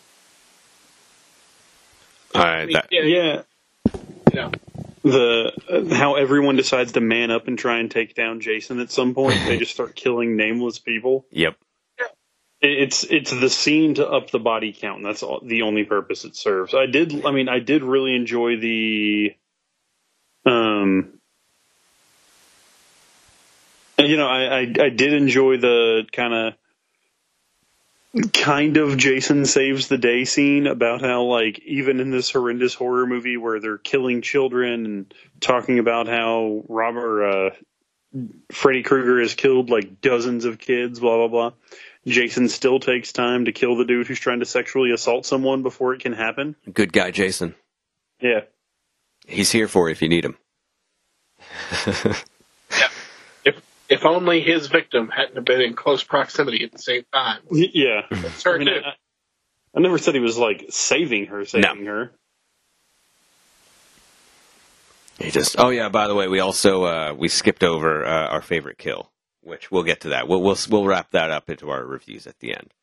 All 2.35 2.41
I 2.43 2.65
mean, 2.65 2.73
that, 2.73 2.87
yeah, 2.91 3.01
Yeah, 3.01 3.41
you 4.31 4.35
know, 4.35 4.51
the 5.03 5.51
uh, 5.91 5.95
how 5.95 6.15
everyone 6.15 6.57
decides 6.57 6.91
to 6.93 7.01
man 7.01 7.31
up 7.31 7.47
and 7.47 7.57
try 7.57 7.79
and 7.79 7.89
take 7.89 8.13
down 8.13 8.41
Jason 8.41 8.79
at 8.79 8.91
some 8.91 9.13
point. 9.15 9.39
they 9.45 9.57
just 9.57 9.71
start 9.73 9.95
killing 9.95 10.35
nameless 10.35 10.79
people. 10.79 11.25
yep. 11.31 11.55
It- 11.99 12.81
It's 12.81 13.03
it's 13.05 13.31
the 13.31 13.49
scene 13.49 13.95
to 13.95 14.07
up 14.07 14.29
the 14.31 14.39
body 14.39 14.73
count. 14.73 14.97
And 14.97 15.05
that's 15.05 15.23
all, 15.23 15.39
the 15.41 15.61
only 15.61 15.85
purpose 15.85 16.25
it 16.25 16.35
serves. 16.35 16.73
I 16.75 16.85
did. 16.85 17.25
I 17.25 17.31
mean, 17.31 17.47
I 17.49 17.59
did 17.59 17.83
really 17.83 18.15
enjoy 18.15 18.57
the. 18.57 19.35
Um. 20.47 21.13
You 23.99 24.17
know, 24.17 24.27
I 24.27 24.59
I, 24.59 24.73
I 24.85 24.89
did 24.89 25.13
enjoy 25.13 25.57
the 25.57 26.05
kind 26.11 26.33
of 26.33 26.53
kind 28.33 28.77
of 28.77 28.97
Jason 28.97 29.45
saves 29.45 29.87
the 29.87 29.97
day 29.97 30.25
scene 30.25 30.67
about 30.67 31.01
how 31.01 31.23
like 31.23 31.59
even 31.59 31.99
in 31.99 32.11
this 32.11 32.31
horrendous 32.31 32.73
horror 32.73 33.05
movie 33.05 33.37
where 33.37 33.59
they're 33.59 33.77
killing 33.77 34.21
children 34.21 34.85
and 34.85 35.13
talking 35.39 35.79
about 35.79 36.07
how 36.07 36.63
Robert 36.67 37.23
uh, 37.23 37.49
Freddy 38.51 38.83
Krueger 38.83 39.19
has 39.21 39.33
killed 39.33 39.69
like 39.69 40.01
dozens 40.01 40.45
of 40.45 40.59
kids, 40.59 40.99
blah 40.99 41.17
blah 41.17 41.27
blah. 41.27 41.51
Jason 42.05 42.47
still 42.47 42.79
takes 42.79 43.11
time 43.11 43.45
to 43.45 43.51
kill 43.51 43.75
the 43.75 43.85
dude 43.85 44.07
who's 44.07 44.19
trying 44.19 44.39
to 44.39 44.45
sexually 44.45 44.91
assault 44.91 45.25
someone 45.25 45.61
before 45.61 45.93
it 45.93 45.99
can 45.99 46.13
happen. 46.13 46.55
Good 46.71 46.93
guy, 46.93 47.11
Jason. 47.11 47.53
Yeah. 48.21 48.41
He's 49.27 49.51
here 49.51 49.67
for 49.67 49.89
you 49.89 49.91
if 49.91 50.01
you 50.01 50.09
need 50.09 50.25
him. 50.25 50.37
if 53.45 53.61
if 53.89 54.05
only 54.05 54.41
his 54.41 54.67
victim 54.67 55.09
hadn't 55.09 55.45
been 55.45 55.61
in 55.61 55.73
close 55.75 56.03
proximity 56.03 56.63
at 56.63 56.71
the 56.71 56.79
same 56.79 57.03
time. 57.13 57.41
Yeah. 57.51 58.01
It's 58.09 58.43
her 58.43 58.55
I 58.55 58.57
mean. 58.57 58.69
I, 58.69 58.93
I 59.75 59.79
never 59.79 59.97
said 59.97 60.15
he 60.15 60.21
was 60.21 60.37
like 60.37 60.65
saving 60.69 61.27
her, 61.27 61.45
saving 61.45 61.85
her. 61.85 62.11
He 65.19 65.29
just. 65.29 65.57
Oh 65.59 65.69
yeah. 65.69 65.89
By 65.89 66.07
the 66.07 66.15
way, 66.15 66.27
we 66.27 66.39
also 66.39 66.83
uh, 66.85 67.13
we 67.15 67.27
skipped 67.27 67.63
over 67.63 68.05
uh, 68.05 68.27
our 68.27 68.41
favorite 68.41 68.77
kill, 68.77 69.11
which 69.41 69.69
we'll 69.71 69.83
get 69.83 70.01
to 70.01 70.09
that. 70.09 70.27
We'll 70.27 70.41
we'll 70.41 70.57
we'll 70.69 70.85
wrap 70.85 71.11
that 71.11 71.31
up 71.31 71.49
into 71.49 71.69
our 71.69 71.83
reviews 71.85 72.27
at 72.27 72.39
the 72.39 72.55
end. 72.55 72.73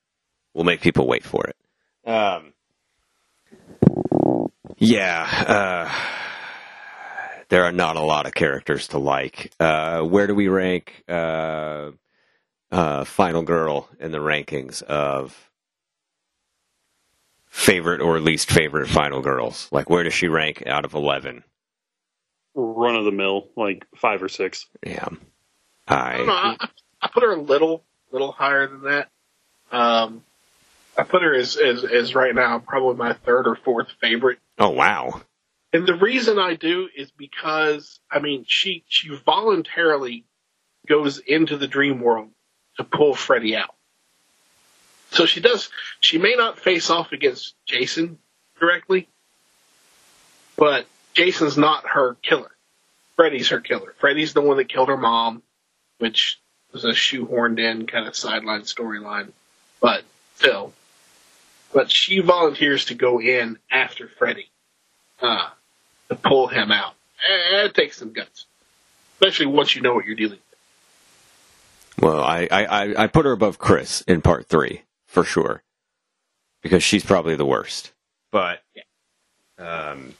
We'll 0.52 0.64
make 0.64 0.82
people 0.82 1.06
wait 1.06 1.24
for 1.24 1.46
it. 1.46 1.56
Um. 2.08 2.52
Yeah. 4.78 5.26
Uh, 5.48 5.92
there 7.48 7.64
are 7.64 7.72
not 7.72 7.96
a 7.96 8.02
lot 8.02 8.26
of 8.26 8.34
characters 8.34 8.88
to 8.88 8.98
like. 8.98 9.52
Uh, 9.60 10.02
where 10.02 10.26
do 10.26 10.34
we 10.34 10.48
rank 10.48 11.04
uh, 11.08 11.90
uh, 12.70 13.04
Final 13.04 13.42
Girl 13.42 13.88
in 14.00 14.12
the 14.12 14.18
rankings 14.18 14.82
of 14.82 15.50
favorite 17.48 18.00
or 18.00 18.18
least 18.20 18.50
favorite 18.50 18.88
Final 18.88 19.20
Girls? 19.20 19.68
Like, 19.70 19.88
where 19.88 20.02
does 20.02 20.14
she 20.14 20.28
rank 20.28 20.66
out 20.66 20.84
of 20.84 20.94
eleven? 20.94 21.44
Run 22.54 22.96
of 22.96 23.04
the 23.04 23.12
mill, 23.12 23.48
like 23.56 23.84
five 23.96 24.22
or 24.22 24.28
six. 24.28 24.66
Yeah. 24.84 25.08
I 25.88 26.16
don't 26.16 26.26
know. 26.26 26.32
I 26.32 26.56
I, 26.60 26.68
I 27.02 27.08
put 27.08 27.22
her 27.22 27.32
a 27.32 27.40
little, 27.40 27.82
little 28.12 28.32
higher 28.32 28.66
than 28.66 28.82
that. 28.84 29.10
Um, 29.72 30.22
I 30.96 31.02
put 31.02 31.22
her 31.22 31.34
as, 31.34 31.56
as, 31.56 31.84
as 31.84 32.14
right 32.14 32.34
now 32.34 32.60
probably 32.60 32.94
my 32.94 33.12
third 33.12 33.48
or 33.48 33.56
fourth 33.56 33.88
favorite. 34.00 34.38
oh 34.58 34.70
wow. 34.70 35.20
And 35.74 35.88
the 35.88 35.94
reason 35.94 36.38
I 36.38 36.54
do 36.54 36.88
is 36.96 37.10
because, 37.10 37.98
I 38.08 38.20
mean, 38.20 38.44
she, 38.46 38.84
she 38.86 39.08
voluntarily 39.08 40.24
goes 40.86 41.18
into 41.18 41.56
the 41.56 41.66
dream 41.66 42.00
world 42.00 42.30
to 42.76 42.84
pull 42.84 43.12
Freddy 43.16 43.56
out. 43.56 43.74
So 45.10 45.26
she 45.26 45.40
does, 45.40 45.70
she 45.98 46.18
may 46.18 46.36
not 46.36 46.60
face 46.60 46.90
off 46.90 47.10
against 47.10 47.56
Jason 47.66 48.18
directly, 48.60 49.08
but 50.56 50.86
Jason's 51.12 51.58
not 51.58 51.88
her 51.88 52.16
killer. 52.22 52.52
Freddy's 53.16 53.48
her 53.48 53.60
killer. 53.60 53.94
Freddy's 53.98 54.32
the 54.32 54.42
one 54.42 54.58
that 54.58 54.68
killed 54.68 54.88
her 54.88 54.96
mom, 54.96 55.42
which 55.98 56.38
was 56.72 56.84
a 56.84 56.90
shoehorned 56.90 57.58
in 57.58 57.88
kind 57.88 58.06
of 58.06 58.14
sideline 58.14 58.62
storyline, 58.62 59.32
but 59.80 60.04
still. 60.36 60.72
But 61.72 61.90
she 61.90 62.20
volunteers 62.20 62.84
to 62.86 62.94
go 62.94 63.20
in 63.20 63.58
after 63.72 64.06
Freddy. 64.06 64.50
Uh, 65.20 65.48
to 66.08 66.14
pull 66.16 66.48
him 66.48 66.70
out. 66.70 66.94
Eh, 67.28 67.64
It 67.66 67.74
takes 67.74 67.96
some 67.98 68.12
guts, 68.12 68.46
especially 69.14 69.46
once 69.46 69.74
you 69.74 69.82
know 69.82 69.94
what 69.94 70.04
you're 70.06 70.16
dealing 70.16 70.38
with. 70.38 72.04
Well, 72.04 72.22
I, 72.22 72.48
I, 72.50 72.64
I- 72.64 73.02
I 73.04 73.06
put 73.06 73.24
her 73.24 73.32
above 73.32 73.58
Chris 73.58 74.02
in 74.02 74.20
part 74.20 74.46
three 74.46 74.82
for 75.06 75.24
sure 75.24 75.62
because 76.62 76.82
she's 76.82 77.04
probably 77.04 77.36
the 77.36 77.46
worst. 77.46 77.92
But, 78.32 78.60
um, 79.58 80.14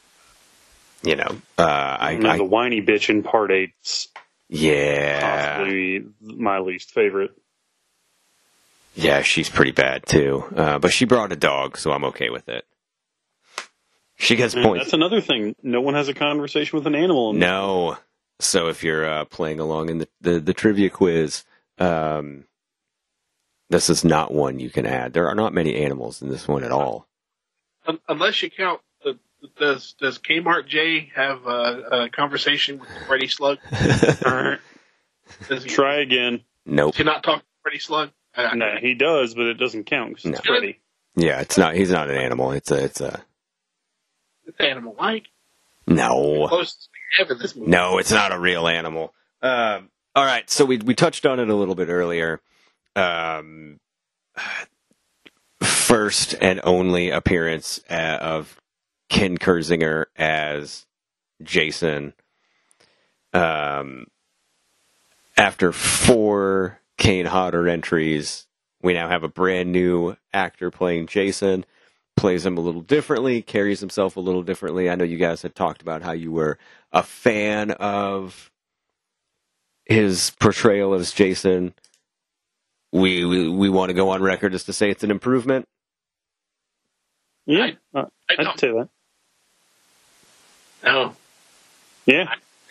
you 1.02 1.16
know, 1.16 1.36
uh, 1.58 1.62
I, 1.62 2.20
I 2.24 2.36
the 2.38 2.44
whiny 2.44 2.80
bitch 2.80 3.10
in 3.10 3.22
part 3.22 3.50
eight's 3.50 4.08
yeah, 4.48 5.54
possibly 5.56 6.04
my 6.20 6.58
least 6.60 6.92
favorite. 6.92 7.32
yeah, 8.94 9.22
she's 9.22 9.48
pretty 9.50 9.72
bad 9.72 10.06
too. 10.06 10.44
Uh, 10.54 10.78
but 10.78 10.92
she 10.92 11.04
brought 11.06 11.32
a 11.32 11.36
dog, 11.36 11.76
so 11.76 11.90
I'm 11.92 12.04
okay 12.04 12.30
with 12.30 12.48
it. 12.48 12.64
She 14.16 14.36
gets 14.36 14.54
And 14.54 14.64
points. 14.64 14.84
That's 14.84 14.92
another 14.94 15.20
thing. 15.20 15.56
No 15.62 15.80
one 15.80 15.94
has 15.94 16.08
a 16.08 16.14
conversation 16.14 16.78
with 16.78 16.86
an 16.86 16.94
animal. 16.94 17.30
In 17.30 17.38
No. 17.40 17.98
So 18.40 18.68
if 18.68 18.82
you're 18.84 19.06
uh, 19.08 19.24
playing 19.24 19.60
along 19.60 19.88
in 19.90 19.98
the, 19.98 20.08
the, 20.20 20.40
the 20.40 20.54
trivia 20.54 20.90
quiz, 20.90 21.44
um, 21.78 22.44
this 23.70 23.88
is 23.90 24.04
not 24.04 24.32
one 24.32 24.58
you 24.58 24.70
can 24.70 24.86
add. 24.86 25.12
There 25.12 25.28
are 25.28 25.34
not 25.34 25.52
many 25.52 25.76
animals 25.84 26.20
in 26.22 26.28
this 26.28 26.46
one 26.46 26.64
at 26.64 26.72
all. 26.72 27.06
Un- 27.86 27.98
unless 28.08 28.42
you 28.42 28.50
count 28.50 28.80
the 29.02 29.18
does 29.58 29.94
does 30.00 30.18
Kmart 30.18 30.66
J 30.68 31.10
have 31.14 31.46
a, 31.46 32.04
a 32.04 32.08
conversation 32.10 32.78
with 32.78 32.88
Freddy 33.06 33.28
Slug? 33.28 33.58
Does 35.48 35.64
he, 35.64 35.70
Try 35.70 36.00
again. 36.00 36.42
Nope. 36.66 36.92
does 36.92 36.98
he 36.98 37.04
not 37.04 37.22
talk 37.22 37.40
to 37.40 37.46
Freddy 37.62 37.78
Slug? 37.78 38.10
I- 38.36 38.54
No, 38.54 38.76
he 38.80 38.94
does, 38.94 39.34
but 39.34 39.46
it 39.46 39.54
doesn't 39.54 39.84
count 39.84 40.16
'cause 40.16 40.24
it's 40.26 40.44
No. 40.44 40.54
Freddy. 40.54 40.80
Yeah, 41.16 41.40
it's 41.40 41.56
not. 41.56 41.74
He's 41.74 41.90
not 41.90 42.10
an 42.10 42.16
animal. 42.16 42.52
It's 42.52 42.70
a. 42.70 42.84
It's 42.84 43.00
a. 43.00 43.22
It's 44.46 44.60
animal 44.60 44.94
like 44.98 45.26
No. 45.86 46.46
closest 46.48 46.88
we 46.92 47.18
have 47.24 47.30
in 47.30 47.38
this 47.38 47.54
movie. 47.56 47.70
No, 47.70 47.98
it's 47.98 48.10
not 48.12 48.32
a 48.32 48.38
real 48.38 48.66
animal. 48.68 49.14
Um, 49.42 49.90
all 50.14 50.24
right, 50.24 50.48
so 50.48 50.64
we 50.64 50.78
we 50.78 50.94
touched 50.94 51.26
on 51.26 51.40
it 51.40 51.48
a 51.48 51.54
little 51.54 51.74
bit 51.74 51.88
earlier. 51.88 52.40
Um, 52.96 53.80
first 55.62 56.34
and 56.40 56.60
only 56.64 57.10
appearance 57.10 57.80
uh, 57.90 58.18
of 58.20 58.60
Ken 59.08 59.38
Kirzinger 59.38 60.06
as 60.16 60.86
Jason. 61.42 62.14
Um, 63.32 64.06
after 65.36 65.72
four 65.72 66.80
Kane 66.96 67.26
Hodder 67.26 67.68
entries, 67.68 68.46
we 68.82 68.92
now 68.94 69.08
have 69.08 69.24
a 69.24 69.28
brand 69.28 69.72
new 69.72 70.16
actor 70.32 70.70
playing 70.70 71.06
Jason. 71.08 71.64
Plays 72.16 72.46
him 72.46 72.56
a 72.56 72.60
little 72.60 72.80
differently, 72.80 73.42
carries 73.42 73.80
himself 73.80 74.16
a 74.16 74.20
little 74.20 74.42
differently. 74.42 74.88
I 74.88 74.94
know 74.94 75.04
you 75.04 75.18
guys 75.18 75.42
had 75.42 75.54
talked 75.54 75.82
about 75.82 76.02
how 76.02 76.12
you 76.12 76.32
were 76.32 76.58
a 76.92 77.02
fan 77.02 77.72
of 77.72 78.50
his 79.84 80.30
portrayal 80.40 80.94
as 80.94 81.12
Jason. 81.12 81.74
We 82.92 83.24
we, 83.24 83.48
we 83.48 83.68
want 83.68 83.90
to 83.90 83.94
go 83.94 84.10
on 84.10 84.22
record 84.22 84.54
as 84.54 84.64
to 84.64 84.72
say 84.72 84.90
it's 84.90 85.04
an 85.04 85.10
improvement. 85.10 85.66
Yeah, 87.46 87.72
uh, 87.94 88.04
I 88.30 88.34
I'd 88.38 88.44
don't, 88.44 88.58
say 88.60 88.68
that. 88.68 88.88
no, 90.84 91.14
Yeah, 92.06 92.26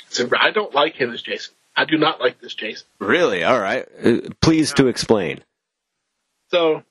So 0.10 0.28
I 0.40 0.52
don't 0.52 0.74
like 0.74 0.96
him 0.96 1.12
as 1.12 1.22
Jason. 1.22 1.54
I 1.76 1.86
do 1.86 1.98
not 1.98 2.20
like 2.20 2.40
this 2.40 2.56
Jason. 2.56 2.88
Really? 3.00 3.44
All 3.44 3.60
right. 3.60 3.86
Uh, 4.04 4.18
please 4.42 4.74
to 4.74 4.88
explain. 4.88 5.44
So, 6.50 6.84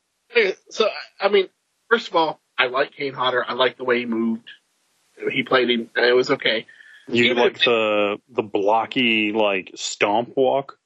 so 0.70 0.88
I 1.20 1.28
mean, 1.28 1.48
first 1.92 2.08
of 2.08 2.16
all, 2.16 2.40
I 2.58 2.68
like 2.68 2.92
Kane 2.92 3.12
Hodder. 3.12 3.44
I 3.46 3.52
like 3.52 3.76
the 3.76 3.84
way 3.84 3.98
he 3.98 4.06
moved. 4.06 4.48
He 5.30 5.42
played 5.42 5.68
him. 5.68 5.90
It 5.94 6.16
was 6.16 6.30
okay. 6.30 6.66
you 7.06 7.24
Even 7.24 7.36
like 7.36 7.58
the 7.58 8.16
the 8.30 8.42
blocky 8.42 9.32
like 9.32 9.72
stomp 9.74 10.32
walk. 10.34 10.78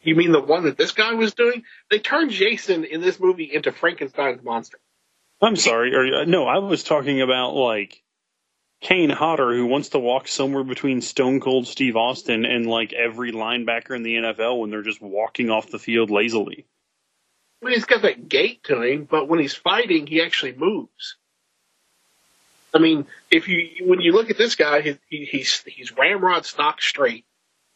You 0.00 0.14
mean 0.14 0.30
the 0.30 0.40
one 0.40 0.62
that 0.64 0.78
this 0.78 0.92
guy 0.92 1.14
was 1.14 1.34
doing? 1.34 1.64
They 1.90 1.98
turned 1.98 2.30
Jason 2.30 2.84
in 2.84 3.00
this 3.00 3.18
movie 3.18 3.50
into 3.52 3.72
Frankenstein's 3.72 4.44
monster. 4.44 4.78
I'm 5.42 5.56
sorry, 5.56 5.92
or 5.92 6.22
uh, 6.22 6.24
no, 6.24 6.46
I 6.46 6.58
was 6.58 6.84
talking 6.84 7.20
about 7.20 7.54
like 7.54 8.00
Kane 8.80 9.10
Hodder, 9.10 9.56
who 9.56 9.66
wants 9.66 9.88
to 9.88 9.98
walk 9.98 10.28
somewhere 10.28 10.62
between 10.62 11.00
Stone 11.00 11.40
Cold 11.40 11.66
Steve 11.66 11.96
Austin 11.96 12.44
and 12.44 12.66
like 12.66 12.92
every 12.92 13.32
linebacker 13.32 13.96
in 13.96 14.04
the 14.04 14.14
NFL 14.14 14.60
when 14.60 14.70
they're 14.70 14.82
just 14.82 15.02
walking 15.02 15.50
off 15.50 15.68
the 15.68 15.80
field 15.80 16.10
lazily. 16.10 16.64
I 17.62 17.66
mean, 17.66 17.74
he's 17.74 17.84
got 17.84 18.02
that 18.02 18.28
gait 18.28 18.64
to 18.64 18.82
him, 18.82 19.04
but 19.10 19.28
when 19.28 19.40
he's 19.40 19.54
fighting, 19.54 20.06
he 20.06 20.22
actually 20.22 20.54
moves. 20.54 21.16
I 22.74 22.78
mean, 22.78 23.06
if 23.30 23.48
you 23.48 23.86
when 23.86 24.00
you 24.00 24.12
look 24.12 24.28
at 24.30 24.36
this 24.36 24.54
guy, 24.54 24.82
he, 24.82 24.98
he, 25.08 25.24
he's 25.24 25.62
he's 25.62 25.96
ramrod 25.96 26.44
stock 26.44 26.82
straight. 26.82 27.24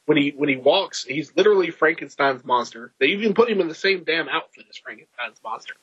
When 0.04 0.18
he 0.18 0.30
when 0.30 0.48
he 0.48 0.56
walks, 0.56 1.04
he's 1.04 1.34
literally 1.34 1.70
Frankenstein's 1.70 2.44
monster. 2.44 2.92
They 2.98 3.06
even 3.06 3.32
put 3.32 3.48
him 3.48 3.60
in 3.60 3.68
the 3.68 3.74
same 3.74 4.04
damn 4.04 4.28
outfit 4.28 4.66
as 4.68 4.76
Frankenstein's 4.76 5.40
monster. 5.42 5.74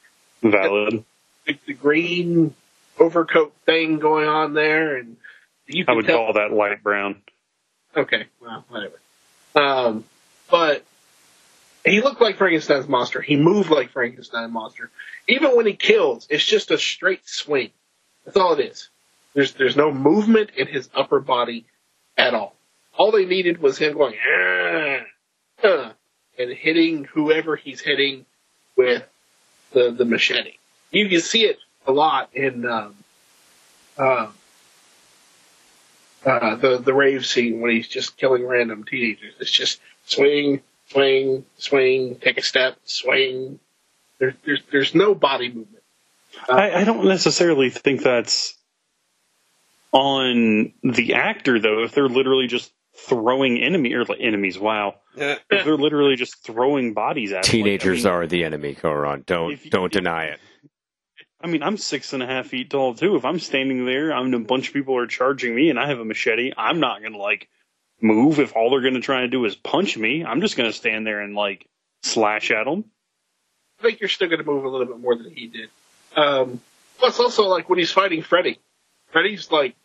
Valid. 0.43 1.03
The, 1.45 1.57
the 1.65 1.73
green 1.73 2.53
overcoat 2.99 3.53
thing 3.65 3.99
going 3.99 4.27
on 4.27 4.53
there, 4.53 4.97
and 4.97 5.17
you 5.65 5.85
I 5.87 5.93
would 5.93 6.05
tell. 6.05 6.17
call 6.17 6.33
that 6.33 6.51
light 6.53 6.83
brown. 6.83 7.21
Okay, 7.95 8.27
well, 8.39 8.65
whatever. 8.69 8.99
Um, 9.55 10.03
but 10.51 10.83
he 11.87 12.01
looked 12.01 12.21
like 12.21 12.37
Frankenstein's 12.37 12.87
monster. 12.87 13.21
He 13.21 13.35
moved 13.35 13.69
like 13.69 13.91
Frankenstein's 13.91 14.51
monster. 14.51 14.89
Even 15.27 15.55
when 15.55 15.65
he 15.65 15.73
kills, 15.73 16.27
it's 16.29 16.45
just 16.45 16.71
a 16.71 16.77
straight 16.77 17.27
swing. 17.27 17.71
That's 18.25 18.37
all 18.37 18.53
it 18.53 18.65
is. 18.65 18.89
There's 19.33 19.53
there's 19.53 19.75
no 19.75 19.91
movement 19.91 20.51
in 20.57 20.67
his 20.67 20.89
upper 20.95 21.19
body 21.19 21.65
at 22.17 22.33
all. 22.33 22.55
All 22.97 23.11
they 23.11 23.25
needed 23.25 23.61
was 23.61 23.77
him 23.77 23.93
going 23.93 24.15
"Ah, 24.15 24.99
ah," 25.63 25.93
and 26.37 26.51
hitting 26.51 27.03
whoever 27.05 27.55
he's 27.55 27.81
hitting 27.81 28.25
with 28.75 29.03
the 29.71 29.91
the 29.91 30.05
machete. 30.05 30.53
You 30.91 31.07
can 31.09 31.21
see 31.21 31.45
it 31.45 31.59
a 31.85 31.91
lot 31.91 32.29
in 32.33 32.65
um, 32.65 32.95
um, 33.97 34.33
uh, 36.25 36.55
the 36.55 36.77
the 36.79 36.93
rave 36.93 37.25
scene 37.25 37.61
when 37.61 37.71
he's 37.71 37.87
just 37.87 38.17
killing 38.17 38.45
random 38.45 38.83
teenagers. 38.83 39.33
It's 39.39 39.51
just 39.51 39.79
swing, 40.05 40.61
swing, 40.89 41.45
swing, 41.57 42.15
take 42.19 42.37
a 42.37 42.41
step, 42.43 42.77
swing. 42.85 43.59
There's 44.19 44.33
there's 44.45 44.61
there's 44.71 44.95
no 44.95 45.13
body 45.15 45.49
movement. 45.49 45.83
Uh, 46.49 46.53
I, 46.53 46.81
I 46.81 46.83
don't 46.83 47.05
necessarily 47.05 47.69
think 47.69 48.01
that's 48.03 48.55
on 49.91 50.73
the 50.83 51.13
actor 51.13 51.59
though. 51.59 51.83
If 51.83 51.93
they're 51.93 52.09
literally 52.09 52.47
just 52.47 52.71
throwing 52.95 53.61
enemy 53.61 53.93
or 53.93 54.05
enemies, 54.19 54.57
wow. 54.59 54.95
If 55.15 55.39
they're 55.49 55.77
literally 55.77 56.15
just 56.15 56.43
throwing 56.43 56.93
bodies 56.93 57.31
at 57.31 57.35
them, 57.35 57.37
like, 57.41 57.47
I 57.47 57.51
Teenagers 57.51 58.03
mean- 58.05 58.13
are 58.13 58.27
the 58.27 58.43
enemy, 58.43 58.75
Coron. 58.75 59.23
Don't 59.25 59.53
If 59.53 59.65
you- 59.65 59.71
don't 59.71 59.91
deny 59.91 60.25
it. 60.25 60.39
I 61.39 61.45
mean, 61.47 61.61
I'm 61.61 61.77
six 61.77 62.13
and 62.13 62.23
a 62.23 62.25
half 62.25 62.47
feet 62.47 62.71
tall 62.71 62.95
too. 62.95 63.15
If 63.15 63.23
I'm 63.23 63.37
standing 63.39 63.85
there, 63.85 64.11
I'm 64.11 64.33
a 64.33 64.39
bunch 64.39 64.69
of 64.69 64.73
people 64.73 64.97
are 64.97 65.05
charging 65.05 65.55
me, 65.55 65.69
and 65.69 65.79
I 65.79 65.87
have 65.87 65.99
a 65.99 66.05
machete. 66.05 66.51
I'm 66.57 66.79
not 66.79 67.03
gonna 67.03 67.17
like 67.17 67.47
move 68.01 68.39
if 68.39 68.55
all 68.55 68.69
they're 68.69 68.81
gonna 68.81 69.01
try 69.01 69.21
to 69.21 69.27
do 69.27 69.45
is 69.45 69.55
punch 69.55 69.97
me. 69.97 70.23
I'm 70.25 70.41
just 70.41 70.57
gonna 70.57 70.73
stand 70.73 71.05
there 71.05 71.21
and 71.21 71.35
like 71.35 71.67
slash 72.03 72.51
at 72.51 72.65
them. 72.65 72.85
I 73.79 73.83
think 73.83 73.99
you're 73.99 74.09
still 74.09 74.27
going 74.27 74.39
to 74.39 74.45
move 74.45 74.65
a 74.65 74.69
little 74.69 74.87
bit 74.87 74.99
more 74.99 75.15
than 75.15 75.31
he 75.31 75.47
did. 75.47 75.69
Um, 76.15 76.61
plus, 76.97 77.19
also 77.19 77.47
like 77.47 77.69
when 77.69 77.79
he's 77.79 77.91
fighting 77.91 78.23
Freddy, 78.23 78.59
Freddy's 79.11 79.51
like, 79.51 79.75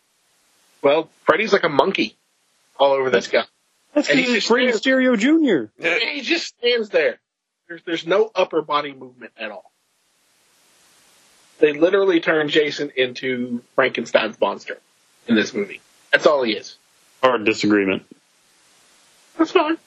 well, 0.81 1.09
Freddy's 1.25 1.53
like 1.53 1.63
a 1.63 1.69
monkey 1.69 2.17
all 2.79 2.93
over 2.93 3.09
this 3.09 3.27
guy. 3.27 3.43
That's 3.93 4.09
And 4.09 4.19
he's 4.19 4.49
Rey 4.49 4.67
Mysterio 4.67 5.17
Jr. 5.17 5.71
He 5.79 6.21
just 6.21 6.47
stands 6.57 6.89
there. 6.89 7.19
There's 7.67 7.83
there's 7.83 8.07
no 8.07 8.31
upper 8.33 8.61
body 8.61 8.93
movement 8.93 9.31
at 9.37 9.51
all. 9.51 9.71
They 11.59 11.73
literally 11.73 12.19
turn 12.19 12.49
Jason 12.49 12.91
into 12.95 13.61
Frankenstein's 13.75 14.39
monster 14.41 14.79
in 15.27 15.35
this 15.35 15.53
movie. 15.53 15.81
That's 16.11 16.25
all 16.25 16.43
he 16.43 16.53
is. 16.53 16.77
Hard 17.23 17.45
disagreement. 17.45 18.03
That's 19.37 19.51
fine. 19.51 19.77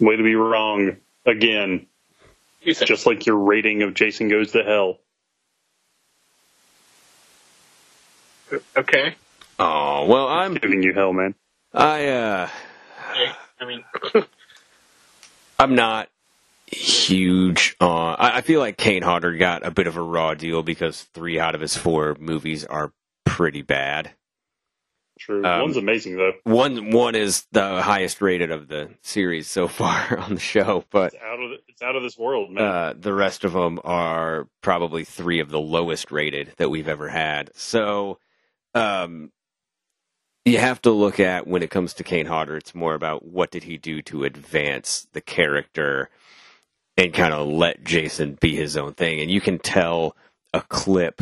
Way 0.00 0.16
to 0.16 0.22
be 0.22 0.34
wrong 0.34 0.96
again. 1.26 1.86
You 2.62 2.72
said 2.72 2.88
Just 2.88 3.04
like 3.04 3.26
your 3.26 3.36
rating 3.36 3.82
of 3.82 3.92
Jason 3.92 4.28
Goes 4.28 4.52
to 4.52 4.64
Hell. 4.64 4.98
okay. 8.76 9.14
Oh 9.58 10.06
well, 10.06 10.28
I'm 10.28 10.54
Giving 10.54 10.82
you 10.82 10.94
hell, 10.94 11.12
man. 11.12 11.34
I 11.74 12.06
uh 12.06 12.48
Okay. 13.10 13.32
I 13.60 13.64
mean, 13.66 13.84
I'm 15.58 15.74
not 15.74 16.08
huge 16.66 17.76
on. 17.80 18.16
I, 18.18 18.38
I 18.38 18.40
feel 18.40 18.60
like 18.60 18.78
Kane 18.78 19.02
Hodder 19.02 19.36
got 19.36 19.64
a 19.64 19.70
bit 19.70 19.86
of 19.86 19.96
a 19.96 20.02
raw 20.02 20.32
deal 20.34 20.62
because 20.62 21.02
three 21.02 21.38
out 21.38 21.54
of 21.54 21.60
his 21.60 21.76
four 21.76 22.16
movies 22.18 22.64
are 22.64 22.92
pretty 23.24 23.62
bad. 23.62 24.12
True. 25.18 25.44
Um, 25.44 25.62
One's 25.62 25.76
amazing 25.76 26.16
though. 26.16 26.32
One 26.44 26.90
one 26.90 27.14
is 27.14 27.46
the 27.52 27.80
highest 27.82 28.20
rated 28.20 28.50
of 28.50 28.68
the 28.68 28.90
series 29.02 29.48
so 29.48 29.66
far 29.80 30.18
on 30.18 30.34
the 30.34 30.40
show, 30.40 30.84
but 30.90 31.14
It's 31.14 31.22
out 31.22 31.40
of 31.40 31.50
it's 31.68 31.82
out 31.82 31.96
of 31.96 32.02
this 32.02 32.18
world, 32.18 32.50
man. 32.50 32.64
uh, 32.64 32.94
the 32.98 33.14
rest 33.14 33.44
of 33.44 33.52
them 33.52 33.80
are 33.84 34.46
probably 34.62 35.04
three 35.04 35.40
of 35.40 35.50
the 35.50 35.60
lowest 35.60 36.10
rated 36.12 36.52
that 36.58 36.68
we've 36.70 36.88
ever 36.88 37.08
had. 37.08 37.50
So, 37.54 38.18
um, 38.74 39.32
you 40.44 40.58
have 40.58 40.80
to 40.82 40.90
look 40.90 41.18
at 41.18 41.46
when 41.46 41.62
it 41.62 41.70
comes 41.70 41.94
to 41.94 42.04
Kane 42.04 42.26
Hodder, 42.26 42.56
it's 42.56 42.74
more 42.74 42.94
about 42.94 43.24
what 43.24 43.50
did 43.50 43.64
he 43.64 43.78
do 43.78 44.00
to 44.02 44.24
advance 44.24 45.08
the 45.12 45.20
character 45.20 46.08
and 46.96 47.12
kind 47.12 47.34
of 47.34 47.48
let 47.48 47.82
Jason 47.84 48.38
be 48.40 48.54
his 48.54 48.76
own 48.76 48.94
thing. 48.94 49.20
And 49.20 49.30
you 49.30 49.40
can 49.40 49.58
tell 49.58 50.14
a 50.54 50.60
clip, 50.60 51.20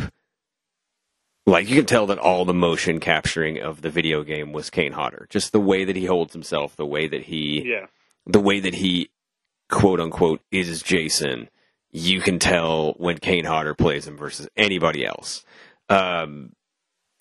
like 1.45 1.69
you 1.69 1.75
can 1.75 1.85
tell 1.85 2.07
that 2.07 2.17
all 2.17 2.45
the 2.45 2.53
motion 2.53 2.99
capturing 2.99 3.59
of 3.59 3.81
the 3.81 3.89
video 3.89 4.23
game 4.23 4.51
was 4.51 4.69
Kane 4.69 4.93
Hodder. 4.93 5.27
Just 5.29 5.51
the 5.51 5.59
way 5.59 5.85
that 5.85 5.95
he 5.95 6.05
holds 6.05 6.33
himself, 6.33 6.75
the 6.75 6.85
way 6.85 7.07
that 7.07 7.23
he, 7.23 7.63
Yeah. 7.65 7.85
the 8.25 8.39
way 8.39 8.59
that 8.59 8.75
he, 8.75 9.09
quote 9.69 9.99
unquote, 9.99 10.41
is 10.51 10.81
Jason. 10.81 11.49
You 11.91 12.19
can 12.21 12.39
tell 12.39 12.93
when 12.97 13.17
Kane 13.19 13.45
Hodder 13.45 13.73
plays 13.73 14.07
him 14.07 14.17
versus 14.17 14.49
anybody 14.57 15.05
else. 15.05 15.45
Um, 15.87 16.53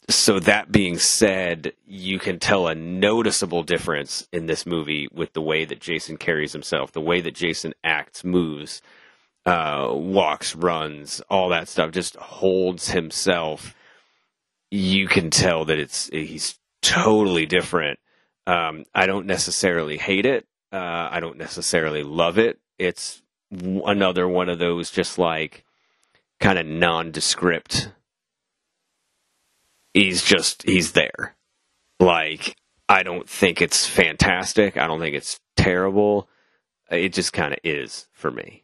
so 0.08 0.38
that 0.40 0.70
being 0.72 0.98
said, 0.98 1.72
you 1.86 2.18
can 2.18 2.38
tell 2.38 2.66
a 2.66 2.74
noticeable 2.74 3.62
difference 3.62 4.28
in 4.32 4.46
this 4.46 4.66
movie 4.66 5.08
with 5.12 5.32
the 5.32 5.40
way 5.40 5.64
that 5.64 5.80
Jason 5.80 6.16
carries 6.18 6.52
himself, 6.52 6.92
the 6.92 7.00
way 7.00 7.20
that 7.20 7.34
Jason 7.34 7.72
acts, 7.84 8.24
moves, 8.24 8.82
uh, 9.46 9.88
walks, 9.92 10.54
runs, 10.54 11.20
all 11.30 11.48
that 11.50 11.68
stuff, 11.68 11.90
just 11.90 12.16
holds 12.16 12.90
himself. 12.90 13.74
You 14.70 15.06
can 15.06 15.30
tell 15.30 15.64
that 15.66 15.78
it's 15.78 16.08
he's 16.08 16.58
totally 16.82 17.46
different. 17.46 17.98
Um, 18.46 18.84
I 18.94 19.06
don't 19.06 19.26
necessarily 19.26 19.96
hate 19.96 20.26
it. 20.26 20.46
Uh, 20.72 21.08
I 21.10 21.20
don't 21.20 21.38
necessarily 21.38 22.02
love 22.02 22.38
it. 22.38 22.58
It's 22.78 23.22
another 23.50 24.26
one 24.28 24.48
of 24.48 24.58
those 24.58 24.90
just 24.90 25.18
like 25.18 25.64
kind 26.40 26.58
of 26.58 26.66
nondescript 26.66 27.90
he's 29.94 30.22
just 30.22 30.64
he's 30.64 30.92
there. 30.92 31.36
Like 31.98 32.56
I 32.88 33.02
don't 33.02 33.28
think 33.28 33.62
it's 33.62 33.86
fantastic. 33.86 34.76
I 34.76 34.86
don't 34.86 35.00
think 35.00 35.14
it's 35.14 35.40
terrible. 35.56 36.28
It 36.90 37.14
just 37.14 37.32
kind 37.32 37.54
of 37.54 37.60
is 37.64 38.08
for 38.12 38.30
me. 38.30 38.63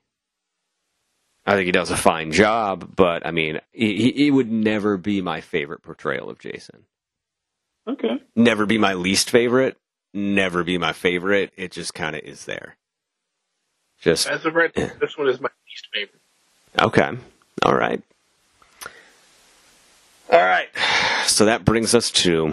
I 1.51 1.55
think 1.55 1.67
he 1.67 1.73
does 1.73 1.91
a 1.91 1.97
fine 1.97 2.31
job, 2.31 2.95
but 2.95 3.27
I 3.27 3.33
mean, 3.33 3.59
he, 3.73 4.13
he 4.13 4.31
would 4.31 4.49
never 4.49 4.97
be 4.97 5.21
my 5.21 5.41
favorite 5.41 5.83
portrayal 5.83 6.31
of 6.31 6.39
Jason. 6.39 6.85
Okay. 7.89 8.23
Never 8.37 8.67
be 8.67 8.79
my 8.79 8.95
least 8.95 9.31
favorite. 9.31 9.77
Never 10.15 10.63
be 10.63 10.79
my 10.79 10.93
favorite. 10.93 11.53
It 11.57 11.73
just 11.73 11.93
kind 11.93 12.15
of 12.15 12.23
is 12.23 12.45
there. 12.45 12.77
Just 14.01 14.29
As 14.29 14.47
of 14.47 14.55
right, 14.55 14.71
now, 14.77 14.93
this 15.01 15.19
one 15.19 15.27
is 15.27 15.41
my 15.41 15.49
least 15.67 15.89
favorite. 15.93 16.23
Okay. 16.79 17.19
All 17.65 17.75
right. 17.75 18.01
All 20.31 20.39
right. 20.39 20.69
So 21.27 21.47
that 21.47 21.65
brings 21.65 21.97
us 21.97 22.13
to. 22.13 22.53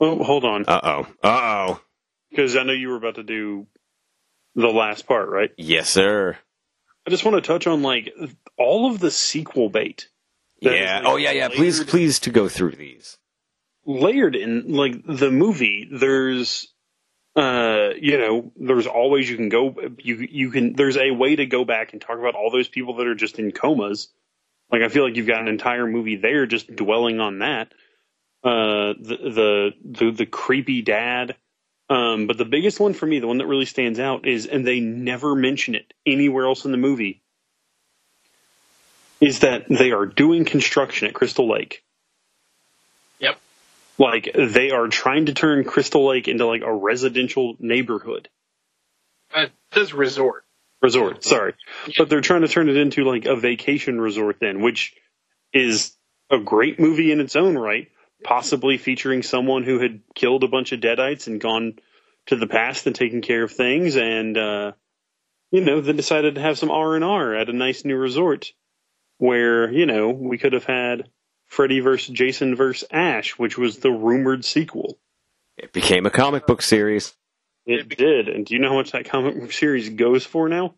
Oh, 0.00 0.24
hold 0.24 0.46
on. 0.46 0.64
Uh 0.66 0.80
oh. 0.82 1.00
Uh 1.22 1.40
oh. 1.68 1.80
Because 2.30 2.56
I 2.56 2.62
know 2.62 2.72
you 2.72 2.88
were 2.88 2.96
about 2.96 3.16
to 3.16 3.22
do 3.22 3.66
the 4.54 4.68
last 4.68 5.06
part, 5.06 5.28
right? 5.28 5.50
Yes, 5.58 5.90
sir. 5.90 6.38
I 7.08 7.10
just 7.10 7.24
want 7.24 7.42
to 7.42 7.46
touch 7.46 7.66
on 7.66 7.80
like 7.82 8.12
all 8.58 8.90
of 8.90 8.98
the 8.98 9.10
sequel 9.10 9.70
bait. 9.70 10.08
is, 10.60 10.72
Yeah. 10.72 10.96
like, 10.98 11.06
Oh, 11.06 11.16
yeah, 11.16 11.30
yeah. 11.30 11.48
Please, 11.48 11.82
please 11.84 12.18
to 12.20 12.30
go 12.30 12.50
through 12.50 12.72
these. 12.72 13.16
layered 13.86 14.36
in 14.36 14.74
like 14.74 15.02
the 15.06 15.30
movie 15.30 15.88
there's 15.90 16.70
uh 17.36 17.88
you 17.98 18.18
know 18.18 18.52
there's 18.56 18.86
always 18.86 19.30
you 19.30 19.36
can 19.36 19.48
go 19.48 19.74
you 19.98 20.16
you 20.30 20.50
can 20.50 20.74
there's 20.74 20.98
a 20.98 21.10
way 21.12 21.34
to 21.36 21.46
go 21.46 21.64
back 21.64 21.92
and 21.94 22.02
talk 22.02 22.18
about 22.18 22.34
all 22.34 22.50
those 22.50 22.68
people 22.68 22.96
that 22.96 23.06
are 23.06 23.14
just 23.14 23.38
in 23.38 23.50
comas 23.52 24.08
like 24.70 24.82
i 24.82 24.88
feel 24.88 25.04
like 25.04 25.16
you've 25.16 25.26
got 25.26 25.40
an 25.40 25.48
entire 25.48 25.86
movie 25.86 26.16
there 26.16 26.44
just 26.46 26.74
dwelling 26.76 27.18
on 27.20 27.38
that 27.38 27.72
uh 28.44 28.92
the 29.00 29.16
the 29.38 29.70
the, 29.84 30.10
the 30.10 30.26
creepy 30.26 30.82
dad 30.82 31.36
um 31.90 32.26
but 32.26 32.36
the 32.38 32.44
biggest 32.44 32.78
one 32.80 32.94
for 32.94 33.06
me 33.06 33.18
the 33.20 33.26
one 33.26 33.38
that 33.38 33.46
really 33.46 33.64
stands 33.64 33.98
out 33.98 34.26
is 34.26 34.46
and 34.46 34.66
they 34.66 34.80
never 34.80 35.34
mention 35.34 35.74
it 35.74 35.92
anywhere 36.06 36.46
else 36.46 36.64
in 36.64 36.72
the 36.72 36.78
movie 36.78 37.22
is 39.20 39.40
that 39.40 39.66
they 39.68 39.90
are 39.92 40.06
doing 40.06 40.44
construction 40.44 41.08
at 41.08 41.14
crystal 41.14 41.48
lake 41.48 41.82
Yep. 43.20 43.38
like 43.98 44.28
they 44.34 44.70
are 44.70 44.86
trying 44.88 45.26
to 45.26 45.34
turn 45.34 45.64
Crystal 45.64 46.06
Lake 46.06 46.28
into 46.28 46.46
like 46.46 46.62
a 46.62 46.72
residential 46.72 47.56
neighborhood 47.58 48.28
Uh, 49.34 49.40
it 49.40 49.52
says 49.74 49.92
resort. 49.92 50.44
resort. 50.80 51.24
Sorry, 51.24 51.54
but 51.98 52.08
they're 52.08 52.20
trying 52.20 52.42
to 52.42 52.48
turn 52.48 52.68
it 52.68 52.76
into 52.76 53.02
like 53.04 53.24
a 53.26 53.34
vacation 53.34 54.00
resort 54.00 54.36
then, 54.40 54.60
which 54.62 54.94
is 55.52 55.92
a 56.30 56.38
great 56.38 56.78
movie 56.78 57.10
in 57.10 57.20
its 57.20 57.34
own 57.36 57.58
right. 57.58 57.88
Possibly 58.24 58.78
featuring 58.78 59.22
someone 59.22 59.62
who 59.62 59.78
had 59.78 60.00
killed 60.14 60.44
a 60.44 60.48
bunch 60.48 60.72
of 60.72 60.80
deadites 60.80 61.26
and 61.26 61.40
gone 61.40 61.78
to 62.26 62.36
the 62.36 62.46
past 62.46 62.86
and 62.86 62.94
taken 62.94 63.20
care 63.22 63.44
of 63.44 63.52
things, 63.52 63.96
and 63.96 64.36
uh, 64.36 64.72
you 65.50 65.60
know, 65.64 65.80
then 65.80 65.96
decided 65.96 66.34
to 66.34 66.40
have 66.40 66.58
some 66.58 66.70
R 66.70 66.94
and 66.94 67.04
R 67.04 67.34
at 67.34 67.48
a 67.48 67.52
nice 67.52 67.84
new 67.84 67.96
resort 67.96 68.52
where 69.18 69.70
you 69.70 69.86
know 69.86 70.10
we 70.10 70.36
could 70.38 70.52
have 70.52 70.64
had 70.64 71.08
Freddy 71.46 71.80
versus 71.80 72.14
Jason 72.14 72.54
versus 72.56 72.86
Ash, 72.90 73.38
which 73.38 73.56
was 73.56 73.78
the 73.78 73.90
rumored 73.90 74.44
sequel. 74.44 74.98
It 75.56 75.72
became 75.72 76.06
a 76.06 76.10
comic 76.10 76.46
book 76.46 76.62
series. 76.62 77.16
It 77.66 77.88
did. 77.96 78.28
And 78.28 78.46
do 78.46 78.54
you 78.54 78.60
know 78.60 78.70
how 78.70 78.76
much 78.76 78.92
that 78.92 79.08
comic 79.08 79.38
book 79.38 79.52
series 79.52 79.88
goes 79.90 80.24
for 80.24 80.48
now? 80.48 80.74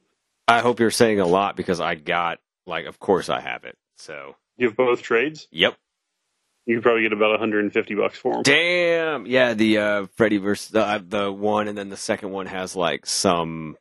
I 0.49 0.61
hope 0.61 0.81
you're 0.81 0.91
saying 0.91 1.21
a 1.21 1.27
lot 1.27 1.57
because 1.57 1.81
I 1.81 1.95
got, 1.95 2.41
like, 2.67 2.87
of 2.87 2.99
course 2.99 3.29
I 3.29 3.41
have 3.41 3.65
it. 3.65 3.77
So, 3.97 4.35
You 4.57 4.69
have 4.69 4.77
both 4.77 5.03
trades. 5.03 5.47
yep. 5.51 5.77
You 6.71 6.77
could 6.77 6.85
probably 6.85 7.03
get 7.03 7.13
about 7.13 7.31
150 7.31 7.95
bucks 7.97 8.17
for 8.17 8.35
them. 8.35 8.43
Damn. 8.45 9.27
Yeah, 9.27 9.55
the 9.55 9.79
uh, 9.79 10.07
Freddy 10.15 10.37
versus 10.37 10.69
the, 10.69 10.87
uh, 10.87 11.01
the 11.05 11.33
one, 11.33 11.67
and 11.67 11.77
then 11.77 11.89
the 11.89 11.97
second 11.97 12.31
one 12.31 12.47
has, 12.47 12.77
like, 12.77 13.07
some, 13.07 13.77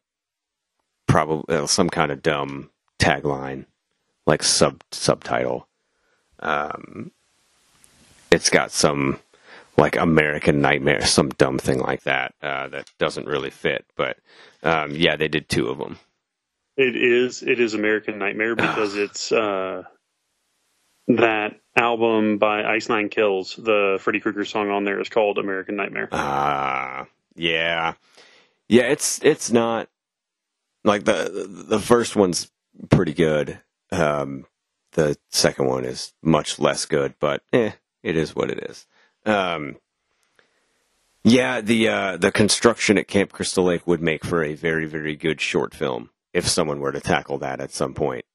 probably, 1.05 1.55
uh, 1.55 1.67
some 1.67 1.87
kind 1.87 2.11
of 2.11 2.23
dumb 2.23 2.71
tagline, 2.97 3.67
like 4.25 4.41
sub 4.41 4.81
subtitle. 4.91 5.67
Um, 6.39 7.11
it's 8.31 8.49
got 8.49 8.71
some 8.71 9.19
like 9.77 9.95
American 9.95 10.59
Nightmare, 10.59 11.05
some 11.05 11.29
dumb 11.29 11.59
thing 11.59 11.77
like 11.77 12.01
that 12.05 12.33
uh, 12.41 12.69
that 12.69 12.89
doesn't 12.97 13.27
really 13.27 13.51
fit. 13.51 13.85
But 13.95 14.17
um, 14.63 14.95
yeah, 14.95 15.15
they 15.15 15.27
did 15.27 15.47
two 15.47 15.67
of 15.67 15.77
them. 15.77 15.99
It 16.75 16.95
is. 16.95 17.43
It 17.43 17.59
is 17.59 17.75
American 17.75 18.17
Nightmare 18.17 18.55
because 18.55 18.95
it's 18.95 19.31
uh, 19.31 19.83
that 21.09 21.59
album 21.79 22.37
by 22.37 22.63
Ice 22.63 22.89
Nine 22.89 23.09
Kills. 23.09 23.55
The 23.55 23.97
Freddy 23.99 24.19
Krueger 24.19 24.45
song 24.45 24.69
on 24.69 24.83
there 24.83 24.99
is 24.99 25.09
called 25.09 25.37
American 25.37 25.75
Nightmare. 25.75 26.09
Ah, 26.11 27.07
yeah, 27.35 27.93
yeah. 28.67 28.83
It's 28.83 29.19
it's 29.23 29.51
not 29.51 29.89
like 30.83 31.05
the 31.05 31.47
the 31.47 31.79
first 31.79 32.15
one's 32.15 32.51
pretty 32.89 33.13
good. 33.13 33.59
Um, 33.91 34.45
the 34.91 35.17
second 35.29 35.67
one 35.67 35.85
is 35.85 36.13
much 36.21 36.59
less 36.59 36.85
good, 36.85 37.15
but 37.19 37.41
eh, 37.53 37.71
it 38.03 38.17
is 38.17 38.35
what 38.35 38.51
it 38.51 38.59
is. 38.69 38.85
Um, 39.25 39.77
yeah, 41.23 41.61
the 41.61 41.87
uh, 41.87 42.17
the 42.17 42.31
construction 42.31 42.97
at 42.97 43.07
Camp 43.07 43.31
Crystal 43.31 43.63
Lake 43.63 43.87
would 43.87 44.01
make 44.01 44.25
for 44.25 44.43
a 44.43 44.53
very 44.53 44.85
very 44.85 45.15
good 45.15 45.41
short 45.41 45.73
film 45.73 46.09
if 46.33 46.47
someone 46.47 46.79
were 46.79 46.91
to 46.91 47.01
tackle 47.01 47.37
that 47.39 47.59
at 47.59 47.71
some 47.71 47.93
point. 47.93 48.25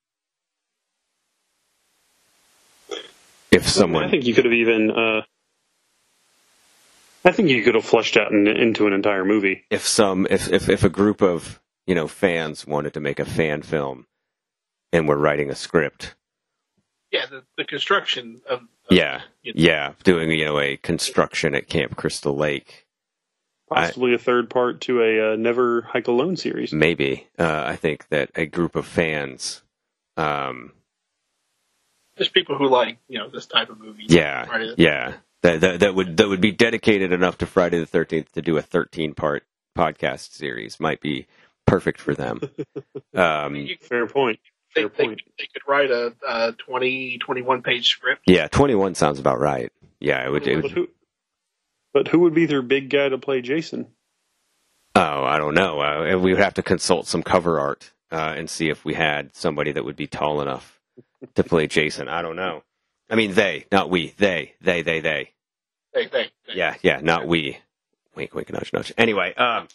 If 3.55 3.69
someone, 3.69 4.05
I 4.05 4.11
think 4.11 4.27
you 4.27 4.35
could 4.35 4.45
have 4.45 4.55
even. 4.55 4.91
Uh, 4.91 5.23
I 7.25 7.33
think 7.33 7.49
you 7.49 7.63
could 7.63 7.75
have 7.75 7.85
fleshed 7.85 8.17
out 8.17 8.33
in, 8.33 8.47
into 8.47 8.87
an 8.87 8.93
entire 8.93 9.25
movie. 9.25 9.65
if 9.71 9.87
some 9.87 10.27
if, 10.31 10.51
if 10.53 10.69
if 10.69 10.85
a 10.85 10.89
group 10.91 11.23
of 11.23 11.61
you 11.87 11.95
know 11.95 12.07
fans 12.09 12.67
wanted 12.67 12.93
to 12.95 13.01
make 13.01 13.19
a 13.19 13.25
fan 13.25 13.63
film 13.63 14.07
and 14.93 15.09
were 15.09 15.17
writing 15.19 15.51
a 15.51 15.55
script 15.55 16.15
Yeah, 17.13 17.27
the, 17.31 17.43
the 17.57 17.65
construction 17.65 18.43
of, 18.49 18.61
of 18.61 18.67
yeah 18.91 19.23
you 19.43 19.55
know, 19.55 19.61
yeah 19.63 19.93
doing 20.05 20.31
you 20.31 20.45
know 20.45 20.59
a 20.61 20.77
construction 20.77 21.55
at 21.55 21.69
camp 21.69 21.97
crystal 21.97 22.37
lake 22.37 22.83
Possibly 23.71 24.15
a 24.15 24.19
third 24.19 24.51
part 24.51 24.83
to 24.83 25.03
a 25.03 25.33
uh, 25.33 25.37
Never 25.37 25.81
Hike 25.83 26.07
Alone 26.09 26.37
series. 26.37 26.73
maybe 26.73 27.27
uh, 27.39 27.65
i 27.67 27.77
think 27.77 28.07
that 28.09 28.31
a 28.35 28.47
group 28.47 28.77
of 28.77 28.87
fans 28.87 29.63
um 30.19 30.73
just 32.19 32.33
people 32.33 32.57
who 32.57 32.69
like 32.69 32.99
you 33.09 33.19
know 33.19 33.29
this 33.29 33.47
type 33.47 33.71
of 33.71 33.79
movie. 33.81 34.05
yeah 34.09 34.45
Friday 34.45 34.75
the- 34.77 34.83
yeah 34.83 35.13
that, 35.43 35.61
that 35.61 35.81
that 35.81 35.95
would 35.95 36.17
that 36.17 36.29
would 36.29 36.41
be 36.41 36.53
dedicated 36.53 37.13
enough 37.13 37.39
to 37.39 37.47
friday 37.47 37.79
the 37.79 37.87
13th 37.87 38.31
to 38.33 38.43
do 38.43 38.57
a 38.57 38.63
13 38.63 39.15
part 39.15 39.45
podcast 39.77 40.33
series 40.33 40.79
might 40.81 41.01
be 41.01 41.27
perfect 41.67 42.01
for 42.01 42.15
them 42.15 42.41
um 43.15 43.67
Fair 43.83 44.07
point. 44.07 44.39
they, 44.75 44.83
Fair 44.83 44.89
they, 44.89 45.05
point. 45.07 45.23
they 45.39 45.47
could 45.53 45.63
write 45.69 45.91
a, 45.91 46.15
a 46.29 46.53
20, 46.53 47.19
21 47.19 47.63
page 47.63 47.89
script. 47.89 48.23
yeah 48.27 48.47
21 48.49 48.95
sounds 48.95 49.19
about 49.19 49.39
right 49.41 49.71
yeah 50.01 50.25
it 50.27 50.31
would, 50.31 50.47
it 50.47 50.63
But 50.63 50.71
who, 50.71 50.89
but 51.93 52.09
who 52.09 52.21
would 52.21 52.35
be 52.35 52.47
their 52.47 52.63
big 52.63 52.91
guy 52.91 53.09
to 53.09 53.19
play 53.19 53.41
Jason? 53.41 53.87
Oh, 54.97 55.25
I 55.25 55.39
don't 55.39 55.55
know. 55.55 55.81
Uh, 55.81 56.19
we 56.19 56.33
would 56.33 56.43
have 56.43 56.55
to 56.55 56.63
consult 56.63 57.07
some 57.09 57.23
cover 57.25 57.59
art 57.59 57.91
uh, 58.13 58.35
and 58.37 58.49
see 58.49 58.69
if 58.69 58.85
we 58.85 58.95
had 58.95 59.35
somebody 59.35 59.73
that 59.73 59.85
would 59.85 59.97
be 59.97 60.07
tall 60.07 60.41
enough 60.41 60.74
to 61.35 61.45
play 61.45 61.67
Jason. 61.67 62.09
I 62.09 62.23
don't 62.23 62.37
know. 62.37 62.63
I 63.11 63.17
mean, 63.17 63.35
they, 63.35 63.67
not 63.71 63.91
we. 63.91 64.15
They, 64.17 64.55
they, 64.61 64.83
they, 64.83 65.01
they. 65.01 65.31
They, 65.93 66.07
they, 66.07 66.31
they. 66.47 66.55
Yeah, 66.55 66.75
yeah, 66.83 67.01
not 67.03 67.27
we. 67.27 67.59
Wink, 68.15 68.35
wink, 68.35 68.53
nudge, 68.53 68.73
nudge. 68.73 68.93
Anyway, 68.97 69.35
um, 69.35 69.69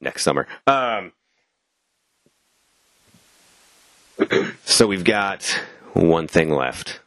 next 0.00 0.22
summer. 0.22 0.46
Um, 0.66 1.12
so 4.64 4.86
we've 4.86 5.04
got 5.04 5.44
one 5.92 6.28
thing 6.28 6.50
left. 6.50 7.00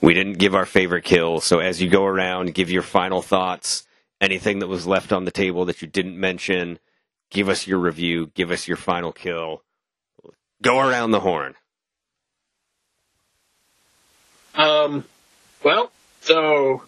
We 0.00 0.12
didn't 0.12 0.34
give 0.34 0.54
our 0.54 0.66
favorite 0.66 1.04
kill, 1.04 1.40
so 1.40 1.60
as 1.60 1.80
you 1.80 1.88
go 1.88 2.04
around, 2.04 2.54
give 2.54 2.70
your 2.70 2.82
final 2.82 3.22
thoughts. 3.22 3.86
Anything 4.20 4.58
that 4.58 4.68
was 4.68 4.86
left 4.86 5.12
on 5.12 5.24
the 5.24 5.30
table 5.30 5.64
that 5.64 5.82
you 5.82 5.88
didn't 5.88 6.18
mention, 6.18 6.78
give 7.30 7.48
us 7.48 7.66
your 7.66 7.78
review, 7.78 8.30
give 8.34 8.50
us 8.50 8.68
your 8.68 8.76
final 8.76 9.12
kill. 9.12 9.62
Go 10.62 10.78
around 10.78 11.10
the 11.10 11.20
horn. 11.20 11.54
Um, 14.54 15.04
well, 15.64 15.90
so 16.20 16.82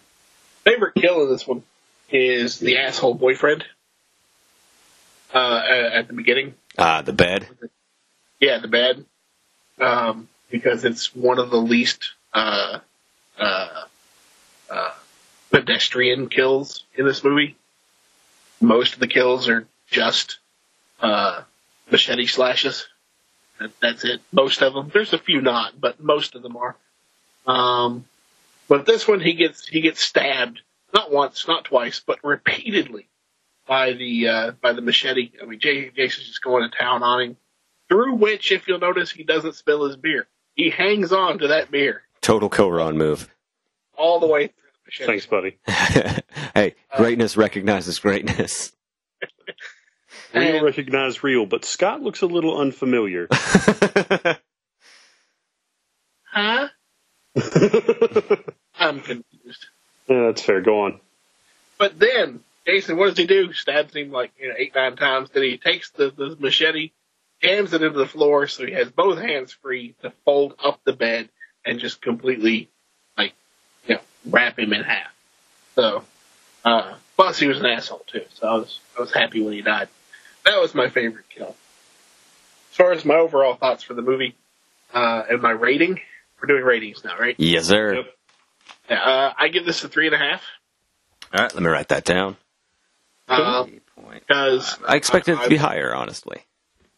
favorite 0.63 0.95
kill 0.95 1.23
in 1.23 1.29
this 1.29 1.45
one 1.47 1.63
is 2.09 2.59
the 2.59 2.77
asshole 2.77 3.13
boyfriend. 3.15 3.63
Uh, 5.33 5.61
at, 5.69 5.79
at 5.93 6.07
the 6.07 6.13
beginning, 6.13 6.55
Ah, 6.77 7.01
the 7.01 7.11
bed. 7.11 7.45
yeah, 8.39 8.59
the 8.59 8.69
bed, 8.69 9.03
um, 9.79 10.29
because 10.49 10.85
it's 10.85 11.13
one 11.13 11.37
of 11.37 11.49
the 11.49 11.57
least 11.57 12.11
uh, 12.33 12.79
uh, 13.37 13.83
uh, 14.69 14.91
pedestrian 15.51 16.29
kills 16.29 16.85
in 16.95 17.05
this 17.05 17.25
movie. 17.25 17.57
Most 18.61 18.93
of 18.93 18.99
the 19.01 19.07
kills 19.07 19.49
are 19.49 19.67
just 19.91 20.39
uh, 21.01 21.41
machete 21.91 22.25
slashes. 22.25 22.87
That's 23.81 24.05
it. 24.05 24.21
Most 24.31 24.61
of 24.61 24.73
them. 24.73 24.89
There's 24.93 25.11
a 25.13 25.17
few 25.19 25.41
not, 25.41 25.79
but 25.79 26.01
most 26.01 26.35
of 26.35 26.41
them 26.41 26.55
are. 26.55 26.75
Um, 27.47 28.05
but 28.67 28.85
this 28.85 29.07
one, 29.07 29.19
he 29.21 29.33
gets 29.33 29.67
he 29.67 29.81
gets 29.81 30.01
stabbed 30.01 30.61
not 30.93 31.11
once, 31.11 31.47
not 31.47 31.65
twice, 31.65 32.01
but 32.05 32.19
repeatedly 32.23 33.07
by 33.67 33.93
the 33.93 34.27
uh, 34.27 34.51
by 34.61 34.73
the 34.73 34.81
machete. 34.81 35.31
I 35.41 35.45
mean, 35.45 35.59
Jay, 35.59 35.89
Jason's 35.89 36.27
just 36.27 36.41
going 36.43 36.69
to 36.69 36.77
town 36.77 37.03
on 37.03 37.21
him. 37.21 37.37
Through 37.89 38.15
which, 38.15 38.51
if 38.51 38.67
you'll 38.67 38.79
notice, 38.79 39.11
he 39.11 39.23
doesn't 39.23 39.55
spill 39.55 39.85
his 39.87 39.95
beer. 39.95 40.27
He 40.55 40.69
hangs 40.69 41.13
on 41.13 41.39
to 41.39 41.47
that 41.49 41.71
beer 41.71 42.01
Total 42.21 42.49
Koron 42.49 42.95
move. 42.97 43.29
all 43.97 44.19
the 44.19 44.27
way 44.27 44.47
through 44.47 44.55
the 44.73 44.79
machete. 44.85 45.05
Thanks, 45.07 45.25
buddy. 45.25 45.57
hey, 46.53 46.75
greatness 46.97 47.37
recognizes 47.37 47.99
greatness. 47.99 48.73
Real 50.33 50.55
And- 50.57 50.65
recognize 50.65 51.23
real, 51.23 51.45
but 51.45 51.63
Scott 51.63 52.01
looks 52.01 52.21
a 52.21 52.25
little 52.27 52.57
unfamiliar. 52.59 53.27
Huh? 56.29 56.67
I'm 58.79 59.01
confused. 59.01 59.65
Yeah, 60.07 60.27
that's 60.27 60.41
fair. 60.41 60.61
Go 60.61 60.85
on. 60.85 60.99
But 61.77 61.99
then 61.99 62.41
Jason, 62.65 62.97
what 62.97 63.07
does 63.09 63.17
he 63.17 63.25
do? 63.25 63.53
Stabs 63.53 63.95
him 63.95 64.11
like 64.11 64.31
you 64.39 64.49
know 64.49 64.55
eight 64.57 64.75
nine 64.75 64.95
times. 64.95 65.29
Then 65.29 65.43
he 65.43 65.57
takes 65.57 65.89
the, 65.91 66.11
the 66.11 66.35
machete, 66.39 66.91
jams 67.41 67.73
it 67.73 67.81
into 67.81 67.97
the 67.97 68.05
floor, 68.05 68.47
so 68.47 68.65
he 68.65 68.73
has 68.73 68.89
both 68.89 69.19
hands 69.19 69.53
free 69.53 69.95
to 70.01 70.11
fold 70.25 70.55
up 70.63 70.81
the 70.83 70.93
bed 70.93 71.29
and 71.65 71.79
just 71.79 72.01
completely 72.01 72.69
like 73.17 73.33
you 73.87 73.95
know 73.95 74.01
wrap 74.25 74.59
him 74.59 74.73
in 74.73 74.83
half. 74.83 75.13
So, 75.75 76.03
uh, 76.65 76.95
plus 77.15 77.39
he 77.39 77.47
was 77.47 77.59
an 77.59 77.67
asshole 77.67 78.03
too. 78.07 78.25
So 78.33 78.47
I 78.47 78.55
was 78.55 78.79
I 78.97 79.01
was 79.01 79.13
happy 79.13 79.41
when 79.41 79.53
he 79.53 79.61
died. 79.61 79.87
That 80.45 80.59
was 80.59 80.75
my 80.75 80.89
favorite 80.89 81.29
kill. 81.29 81.55
As 82.71 82.77
far 82.77 82.91
as 82.91 83.05
my 83.05 83.15
overall 83.15 83.55
thoughts 83.55 83.83
for 83.83 83.93
the 83.93 84.01
movie 84.01 84.35
uh, 84.93 85.23
and 85.29 85.41
my 85.41 85.51
rating, 85.51 85.99
we're 86.41 86.47
doing 86.47 86.63
ratings 86.63 87.03
now, 87.03 87.17
right? 87.17 87.35
yes, 87.37 87.65
sir. 87.65 87.95
Yep. 87.95 88.05
Yeah, 88.89 89.01
uh, 89.01 89.33
I 89.37 89.47
give 89.49 89.65
this 89.65 89.83
a 89.83 89.89
three 89.89 90.07
and 90.07 90.15
a 90.15 90.19
half. 90.19 90.43
All 91.33 91.41
right, 91.41 91.53
let 91.53 91.61
me 91.61 91.69
write 91.69 91.89
that 91.89 92.05
down. 92.05 92.37
Um, 93.27 93.81
because 94.13 94.77
I 94.87 94.95
expected 94.95 95.37
it 95.37 95.43
to 95.43 95.49
be 95.49 95.57
higher, 95.57 95.93
honestly. 95.93 96.43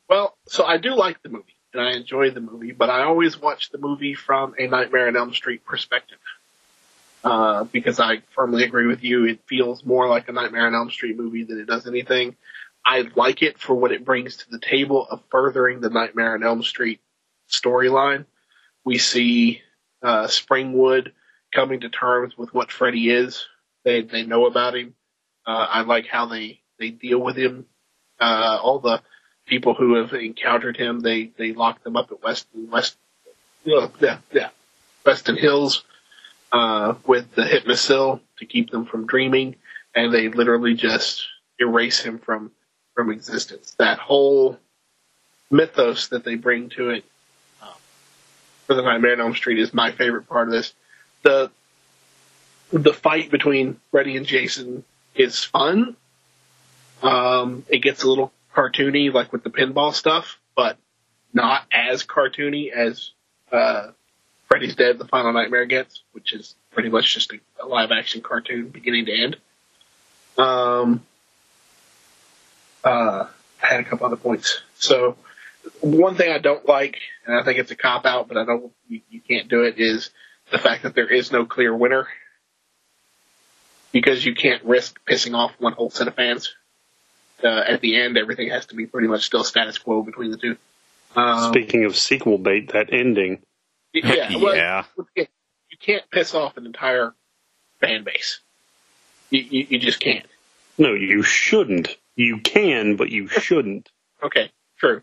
Well, 0.08 0.38
so 0.48 0.64
I 0.66 0.78
do 0.78 0.96
like 0.96 1.22
the 1.24 1.30
movie 1.30 1.56
and 1.74 1.82
I 1.82 1.92
enjoy 1.94 2.32
the 2.32 2.42
movie, 2.42 2.72
but 2.72 2.90
I 2.90 3.04
always 3.04 3.40
watch 3.40 3.70
the 3.70 3.78
movie 3.78 4.16
from 4.16 4.56
a 4.58 4.68
Nightmare 4.68 5.08
on 5.08 5.16
Elm 5.16 5.34
Street 5.34 5.66
perspective. 5.66 6.20
Uh, 7.24 7.66
because 7.66 8.00
I 8.00 8.22
firmly 8.32 8.64
agree 8.64 8.88
with 8.88 9.04
you, 9.04 9.26
it 9.26 9.42
feels 9.46 9.84
more 9.84 10.08
like 10.08 10.30
a 10.30 10.32
Nightmare 10.32 10.68
on 10.68 10.76
Elm 10.76 10.90
Street 10.90 11.18
movie 11.18 11.44
than 11.44 11.60
it 11.60 11.68
does 11.68 11.86
anything. 11.86 12.36
I 12.86 13.10
like 13.16 13.42
it 13.42 13.60
for 13.60 13.76
what 13.76 13.92
it 13.92 14.06
brings 14.06 14.38
to 14.38 14.50
the 14.50 14.60
table 14.60 15.06
of 15.10 15.22
furthering 15.30 15.82
the 15.82 15.90
Nightmare 15.90 16.34
on 16.34 16.44
Elm 16.44 16.64
Street 16.64 17.02
storyline. 17.50 18.26
We 18.86 18.98
see 18.98 19.62
uh, 20.02 20.28
Springwood 20.28 21.12
coming 21.54 21.82
to 21.82 21.90
terms 21.90 22.38
with 22.38 22.54
what 22.54 22.72
Freddy 22.72 23.10
is. 23.10 23.46
They 23.84 24.02
they 24.02 24.24
know 24.24 24.46
about 24.46 24.76
him. 24.76 24.96
Uh, 25.46 25.68
I 25.70 25.82
like 25.82 26.08
how 26.08 26.28
they 26.28 26.62
they 26.80 26.90
deal 26.90 27.20
with 27.20 27.38
him. 27.38 27.66
Uh, 28.20 28.60
all 28.62 28.80
the 28.80 29.02
people 29.46 29.74
who 29.74 29.96
have 29.96 30.14
encountered 30.14 30.78
him, 30.78 31.00
they 31.00 31.32
they 31.38 31.54
lock 31.54 31.84
them 31.84 31.98
up 31.98 32.12
at 32.12 32.24
West 32.24 32.48
West 32.54 32.98
yeah 33.66 34.20
yeah 34.32 34.50
Westin 35.06 35.38
Hills 35.38 35.84
uh, 36.52 36.96
with 37.06 37.34
the 37.36 37.44
Hypnocil 37.44 38.22
to 38.38 38.46
keep 38.46 38.72
them 38.72 38.86
from 38.86 39.08
dreaming, 39.08 39.56
and 39.96 40.14
they 40.14 40.30
literally 40.30 40.74
just 40.74 41.26
erase 41.60 42.00
him 42.00 42.20
from 42.20 42.52
from 42.96 43.12
existence. 43.12 43.76
That 43.80 44.00
whole 44.00 44.60
mythos 45.52 46.10
that 46.10 46.24
they 46.24 46.36
bring 46.36 46.70
to 46.70 46.90
it 46.90 47.06
for 48.70 48.76
the 48.76 48.84
Nightmare 48.84 49.14
on 49.14 49.22
Elm 49.22 49.36
Street 49.36 49.58
is 49.58 49.74
my 49.74 49.92
favorite 49.92 50.30
part 50.30 50.48
of 50.48 50.54
this. 50.54 50.76
The 51.24 51.50
the 52.72 52.94
fight 52.94 53.32
between 53.32 53.80
Freddy 53.90 54.16
and 54.16 54.28
Jason 54.28 54.84
is 55.16 55.44
fun. 55.44 55.96
Um, 57.02 57.66
it 57.68 57.80
gets 57.80 58.04
a 58.04 58.08
little 58.08 58.32
cartoony, 58.56 59.12
like 59.12 59.34
with 59.34 59.44
the 59.44 59.50
pinball 59.50 59.92
stuff, 59.92 60.38
but 60.56 60.78
not 61.34 61.64
as 61.72 62.06
cartoony 62.06 62.72
as 62.72 63.10
uh, 63.52 63.88
Freddy's 64.48 64.76
Dead: 64.76 65.00
The 65.00 65.08
Final 65.08 65.34
Nightmare 65.34 65.66
gets, 65.66 66.04
which 66.12 66.32
is 66.32 66.54
pretty 66.70 66.90
much 66.90 67.12
just 67.12 67.34
a, 67.34 67.40
a 67.64 67.66
live 67.66 67.90
action 67.92 68.22
cartoon 68.22 68.70
beginning 68.70 69.08
to 69.08 69.24
end. 69.24 69.38
Um, 70.38 71.02
uh, 72.84 73.26
I 73.64 73.66
had 73.66 73.80
a 73.80 73.84
couple 73.84 74.06
other 74.06 74.16
points. 74.16 74.62
So 74.76 75.18
one 75.82 76.16
thing 76.16 76.32
I 76.32 76.38
don't 76.40 76.68
like, 76.68 76.98
and 77.26 77.36
I 77.36 77.44
think 77.44 77.60
it's 77.60 77.72
a 77.72 77.76
cop 77.76 78.06
out, 78.06 78.28
but 78.28 78.38
I 78.38 78.46
don't 78.46 78.72
you, 78.88 79.02
you 79.10 79.22
can't 79.22 79.48
do 79.50 79.64
it, 79.64 79.76
is 79.78 80.10
the 80.52 80.58
fact 80.58 80.84
that 80.84 80.96
there 80.96 81.12
is 81.12 81.32
no 81.32 81.46
clear 81.46 81.76
winner 81.76 82.08
because 83.92 84.24
you 84.26 84.36
can't 84.36 84.64
risk 84.64 85.00
pissing 85.10 85.36
off 85.36 85.52
one 85.60 85.74
whole 85.74 85.90
set 85.90 86.08
of 86.08 86.16
fans. 86.16 86.54
Uh, 87.44 87.48
at 87.48 87.82
the 87.82 88.00
end, 88.00 88.18
everything 88.18 88.50
has 88.50 88.66
to 88.68 88.76
be 88.76 88.86
pretty 88.86 89.08
much 89.08 89.24
still 89.26 89.44
status 89.44 89.78
quo 89.78 90.02
between 90.04 90.32
the 90.32 90.38
two. 90.38 90.58
Um, 91.16 91.52
Speaking 91.52 91.86
of 91.86 91.96
sequel 91.96 92.38
bait, 92.38 92.74
that 92.74 92.92
ending. 92.94 93.42
yeah, 93.94 94.36
well, 94.42 94.56
Yeah. 94.56 94.84
you 95.16 95.26
can't 95.80 96.04
piss 96.12 96.34
off 96.36 96.58
an 96.58 96.66
entire 96.66 97.14
fan 97.80 98.04
base. 98.04 98.40
You, 99.30 99.42
you, 99.42 99.68
you 99.72 99.80
just 99.80 100.00
can't. 100.00 100.26
No, 100.78 100.94
you 100.94 101.24
shouldn't. 101.24 101.96
You 102.16 102.40
can, 102.40 102.96
but 102.98 103.10
you 103.10 103.28
shouldn't. 103.30 103.90
Okay, 104.22 104.52
true. 104.78 105.02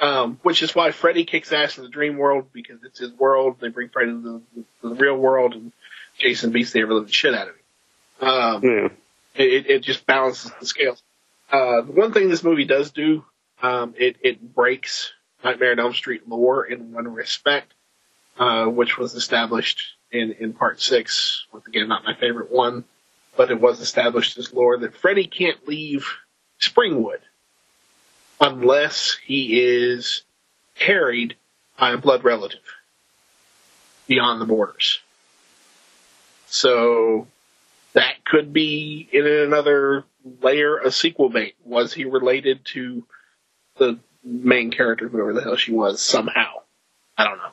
Um, 0.00 0.38
which 0.42 0.62
is 0.62 0.74
why 0.76 0.92
Freddy 0.92 1.24
kicks 1.24 1.52
ass 1.52 1.76
in 1.76 1.82
the 1.82 1.90
dream 1.90 2.18
world 2.18 2.46
because 2.52 2.84
it's 2.84 3.00
his 3.00 3.10
world. 3.12 3.56
They 3.60 3.68
bring 3.68 3.88
Freddy 3.88 4.12
to 4.12 4.20
the, 4.20 4.64
the, 4.82 4.88
the 4.90 4.94
real 4.94 5.16
world, 5.16 5.54
and 5.54 5.72
Jason 6.18 6.52
beats 6.52 6.70
the 6.72 6.80
ever 6.82 6.94
living 6.94 7.10
shit 7.10 7.34
out 7.34 7.48
of 7.48 7.54
him. 7.54 8.28
Um, 8.28 8.62
Yeah. 8.62 8.88
it, 9.34 9.66
it 9.70 9.82
just 9.82 10.06
balances 10.06 10.52
the 10.60 10.66
scales. 10.66 11.02
Uh, 11.50 11.80
the 11.82 11.92
one 11.92 12.12
thing 12.12 12.28
this 12.28 12.44
movie 12.44 12.64
does 12.64 12.92
do, 12.92 13.24
um, 13.60 13.94
it, 13.98 14.16
it 14.22 14.54
breaks 14.54 15.12
Nightmare 15.42 15.72
on 15.72 15.80
Elm 15.80 15.94
Street 15.94 16.28
lore 16.28 16.64
in 16.64 16.92
one 16.92 17.08
respect, 17.12 17.72
uh, 18.38 18.66
which 18.66 18.98
was 18.98 19.14
established 19.14 19.82
in, 20.12 20.32
in 20.38 20.52
part 20.52 20.80
six. 20.80 21.46
Once 21.52 21.66
again, 21.66 21.88
not 21.88 22.04
my 22.04 22.14
favorite 22.14 22.52
one, 22.52 22.84
but 23.36 23.50
it 23.50 23.60
was 23.60 23.80
established 23.80 24.38
as 24.38 24.52
lore 24.52 24.78
that 24.78 24.94
Freddy 24.94 25.26
can't 25.26 25.66
leave 25.66 26.06
Springwood 26.60 27.18
unless 28.40 29.18
he 29.24 29.60
is 29.60 30.22
carried 30.74 31.36
by 31.78 31.92
a 31.92 31.96
blood 31.96 32.24
relative 32.24 32.60
beyond 34.06 34.40
the 34.40 34.46
borders. 34.46 35.00
So 36.46 37.26
that 37.92 38.24
could 38.24 38.52
be 38.52 39.08
in 39.12 39.26
another 39.26 40.04
layer 40.42 40.76
of 40.76 40.94
sequel 40.94 41.28
bait. 41.28 41.54
Was 41.64 41.92
he 41.92 42.04
related 42.04 42.64
to 42.66 43.04
the 43.76 43.98
main 44.24 44.70
character, 44.70 45.08
whoever 45.08 45.32
the 45.32 45.42
hell 45.42 45.56
she 45.56 45.72
was, 45.72 46.00
somehow? 46.00 46.62
I 47.16 47.24
don't 47.24 47.38
know. 47.38 47.50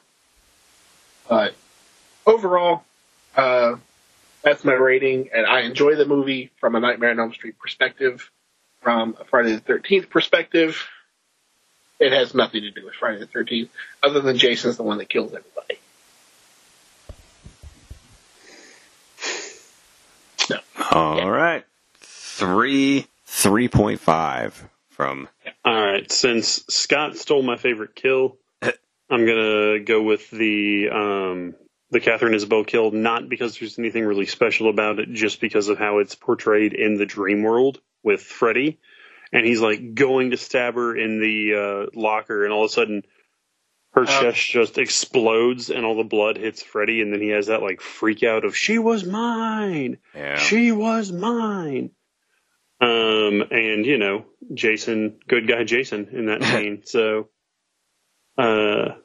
But 1.27 1.55
overall, 2.25 2.83
uh, 3.35 3.75
that's 4.43 4.63
my 4.63 4.73
rating, 4.73 5.29
and 5.33 5.45
I 5.45 5.61
enjoy 5.61 5.95
the 5.95 6.05
movie 6.05 6.51
from 6.59 6.75
a 6.75 6.79
Nightmare 6.79 7.11
on 7.11 7.19
Elm 7.19 7.33
Street 7.33 7.57
perspective. 7.59 8.29
From 8.85 9.17
a 9.19 9.25
Friday 9.25 9.51
the 9.51 9.61
Thirteenth 9.61 10.11
perspective, 10.11 10.87
it 11.99 12.11
has 12.11 12.35
nothing 12.35 12.61
to 12.61 12.69
do 12.69 12.85
with 12.85 12.93
Friday 12.93 13.17
the 13.17 13.25
Thirteenth, 13.25 13.71
other 14.03 14.19
than 14.21 14.37
Jason's 14.37 14.77
the 14.77 14.83
one 14.83 14.99
that 14.99 15.09
kills 15.09 15.33
everybody. 15.33 15.79
All 20.91 21.27
right, 21.31 21.65
three 21.95 23.07
three 23.25 23.69
point 23.69 24.01
five 24.01 24.69
from 24.91 25.29
All 25.65 25.73
right, 25.73 26.11
since 26.11 26.63
Scott 26.69 27.17
stole 27.17 27.41
my 27.41 27.57
favorite 27.57 27.95
kill, 27.95 28.37
I'm 28.61 29.25
gonna 29.25 29.79
go 29.79 30.03
with 30.03 30.29
the 30.29 30.89
um, 30.91 31.55
the 31.89 31.99
Katharine 31.99 32.35
Isabelle 32.35 32.63
kill. 32.63 32.91
Not 32.91 33.29
because 33.29 33.57
there's 33.57 33.79
anything 33.79 34.05
really 34.05 34.27
special 34.27 34.69
about 34.69 34.99
it, 34.99 35.11
just 35.11 35.41
because 35.41 35.69
of 35.69 35.79
how 35.79 35.97
it's 35.97 36.13
portrayed 36.13 36.73
in 36.73 36.97
the 36.97 37.07
dream 37.07 37.41
world 37.41 37.81
with 38.05 38.21
Freddy, 38.21 38.79
and 39.33 39.45
he's 39.45 39.59
like 39.59 39.95
going 39.95 40.31
to 40.31 40.37
stab 40.37 40.75
her 40.75 40.95
in 40.95 41.19
the 41.19 41.87
uh, 41.89 41.99
locker, 41.99 42.45
and 42.45 42.53
all 42.53 42.63
of 42.65 42.69
a 42.69 42.73
sudden. 42.73 43.03
Her 43.93 44.01
Oh. 44.01 44.05
chest 44.05 44.51
just 44.51 44.77
explodes 44.77 45.69
and 45.69 45.85
all 45.85 45.95
the 45.95 46.03
blood 46.03 46.35
hits 46.35 46.61
Freddy, 46.61 46.99
and 46.99 47.13
then 47.13 47.21
he 47.21 47.29
has 47.29 47.47
that 47.47 47.61
like 47.61 47.79
freak 47.79 48.23
out 48.23 48.43
of 48.43 48.53
"She 48.53 48.77
was 48.77 49.05
mine, 49.05 49.99
yeah. 50.13 50.37
she 50.37 50.73
was 50.73 51.13
mine." 51.13 51.91
Um, 52.81 53.41
and 53.51 53.85
you 53.85 53.97
know, 53.97 54.25
Jason, 54.53 55.17
good 55.29 55.47
guy 55.47 55.63
Jason 55.63 56.09
in 56.11 56.25
that 56.25 56.43
scene. 56.51 56.81
So, 56.83 57.29
uh, 58.37 58.95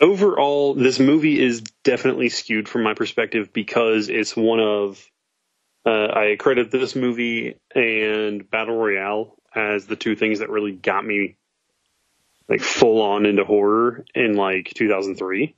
overall, 0.00 0.74
this 0.74 0.98
movie 0.98 1.40
is 1.40 1.62
definitely 1.84 2.28
skewed 2.28 2.68
from 2.68 2.82
my 2.82 2.92
perspective 2.94 3.54
because 3.54 4.08
it's 4.10 4.36
one 4.36 4.60
of, 4.60 5.02
uh, 5.84 6.08
I 6.12 6.36
credit 6.38 6.70
this 6.70 6.94
movie 6.94 7.56
and 7.74 8.48
Battle 8.48 8.76
Royale 8.76 9.34
as 9.54 9.86
the 9.86 9.96
two 9.96 10.16
things 10.16 10.38
that 10.38 10.50
really 10.50 10.72
got 10.72 11.04
me 11.04 11.36
like 12.48 12.60
full 12.60 13.00
on 13.02 13.26
into 13.26 13.44
horror 13.44 14.04
in 14.14 14.34
like 14.34 14.72
2003 14.74 15.54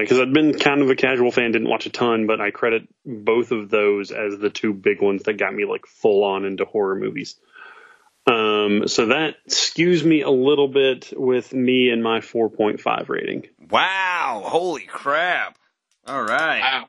because 0.00 0.18
I'd 0.18 0.32
been 0.32 0.58
kind 0.58 0.80
of 0.80 0.90
a 0.90 0.96
casual 0.96 1.30
fan, 1.30 1.52
didn't 1.52 1.68
watch 1.68 1.84
a 1.86 1.90
ton, 1.90 2.26
but 2.26 2.40
I 2.40 2.50
credit 2.50 2.88
both 3.04 3.52
of 3.52 3.68
those 3.68 4.10
as 4.10 4.38
the 4.38 4.48
two 4.48 4.72
big 4.72 5.02
ones 5.02 5.24
that 5.24 5.34
got 5.34 5.54
me 5.54 5.64
like 5.66 5.86
full 5.86 6.24
on 6.24 6.44
into 6.44 6.64
horror 6.64 6.96
movies. 6.96 7.36
Um, 8.26 8.88
so 8.88 9.06
that 9.06 9.34
skews 9.48 10.04
me 10.04 10.22
a 10.22 10.30
little 10.30 10.68
bit 10.68 11.12
with 11.14 11.52
me 11.52 11.90
and 11.90 12.02
my 12.02 12.20
4.5 12.20 13.08
rating. 13.08 13.48
Wow! 13.70 14.42
Holy 14.46 14.82
crap! 14.82 15.58
All 16.06 16.22
right, 16.22 16.60
Wow. 16.60 16.88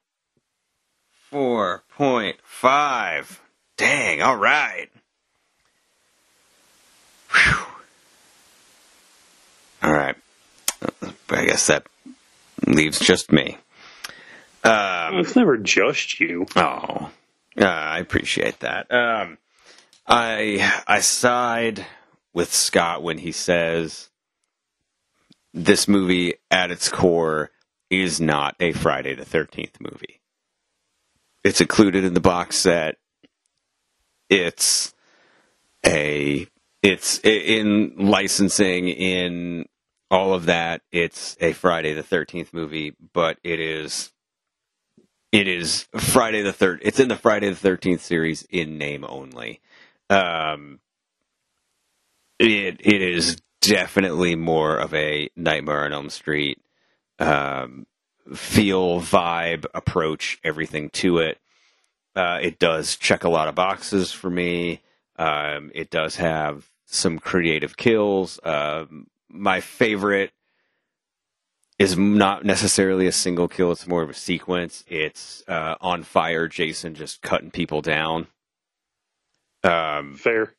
Four 1.34 1.84
point 1.98 2.38
five. 2.44 3.42
Dang! 3.76 4.22
All 4.22 4.38
right. 4.38 4.88
Whew. 7.32 7.66
All 9.82 9.92
right. 9.94 10.16
I 11.32 11.46
guess 11.46 11.66
that 11.66 11.88
leaves 12.68 13.00
just 13.00 13.32
me. 13.32 13.58
Um, 14.64 15.16
It's 15.18 15.36
never 15.36 15.58
just 15.58 16.20
you. 16.20 16.46
Oh, 16.56 17.10
uh, 17.60 17.66
I 17.66 17.98
appreciate 17.98 18.60
that. 18.60 18.92
Um, 18.94 19.40
I 20.06 20.72
I 20.86 21.00
side 21.00 21.84
with 22.32 22.54
Scott 22.54 23.02
when 23.02 23.18
he 23.18 23.32
says 23.32 24.12
this 25.52 25.88
movie, 25.88 26.36
at 26.52 26.70
its 26.70 26.90
core, 26.90 27.50
is 27.90 28.22
not 28.22 28.56
a 28.60 28.72
Friday 28.72 29.16
the 29.16 29.26
Thirteenth 29.26 29.82
movie. 29.82 30.20
It's 31.44 31.62
included 31.62 32.04
in 32.04 32.14
the 32.14 32.22
box 32.22 32.58
set. 32.58 32.98
It's 34.30 34.94
a 35.86 36.48
it's 36.82 37.20
in 37.24 37.94
licensing 37.98 38.90
in 38.90 39.66
all 40.10 40.34
of 40.34 40.46
that. 40.46 40.82
It's 40.92 41.38
a 41.40 41.54
Friday 41.54 41.94
the 41.94 42.04
Thirteenth 42.04 42.54
movie, 42.54 42.96
but 43.14 43.38
it 43.44 43.60
is 43.60 44.12
it 45.32 45.48
is 45.48 45.88
Friday 45.98 46.42
the 46.42 46.54
third. 46.54 46.80
It's 46.84 47.00
in 47.00 47.08
the 47.08 47.16
Friday 47.16 47.50
the 47.50 47.56
Thirteenth 47.56 48.02
series 48.02 48.44
in 48.50 48.78
name 48.78 49.06
only. 49.08 49.62
Um, 50.10 50.80
it 52.40 52.80
it 52.80 53.02
is 53.02 53.38
definitely 53.62 54.36
more 54.36 54.78
of 54.78 54.94
a 54.94 55.30
Nightmare 55.36 55.86
on 55.86 55.94
Elm 55.94 56.10
Street 56.10 56.60
um, 57.20 57.86
feel, 58.34 59.02
vibe, 59.02 59.66
approach, 59.74 60.40
everything 60.44 60.90
to 60.92 61.20
it. 61.20 61.40
Uh, 62.16 62.40
it 62.42 62.60
does 62.60 62.96
check 62.96 63.24
a 63.24 63.30
lot 63.30 63.48
of 63.48 63.56
boxes 63.56 64.12
for 64.12 64.30
me. 64.30 64.82
Um, 65.18 65.72
it 65.74 65.90
does 65.90 66.16
have 66.18 66.70
some 66.86 67.20
creative 67.20 67.76
kills. 67.76 68.40
Um, 68.44 69.08
my 69.30 69.62
favorite 69.62 70.32
is 71.80 71.98
not 71.98 72.46
necessarily 72.46 73.08
a 73.08 73.12
single 73.12 73.48
kill. 73.48 73.72
It's 73.72 73.88
more 73.88 74.04
of 74.04 74.10
a 74.10 74.14
sequence. 74.14 74.84
It's 74.88 75.44
uh, 75.48 75.76
on 75.82 76.04
fire. 76.04 76.48
Jason 76.48 76.94
just 76.96 77.22
cutting 77.22 77.52
people 77.52 77.82
down. 77.82 78.28
Um, 79.64 80.16
Fair. 80.16 80.54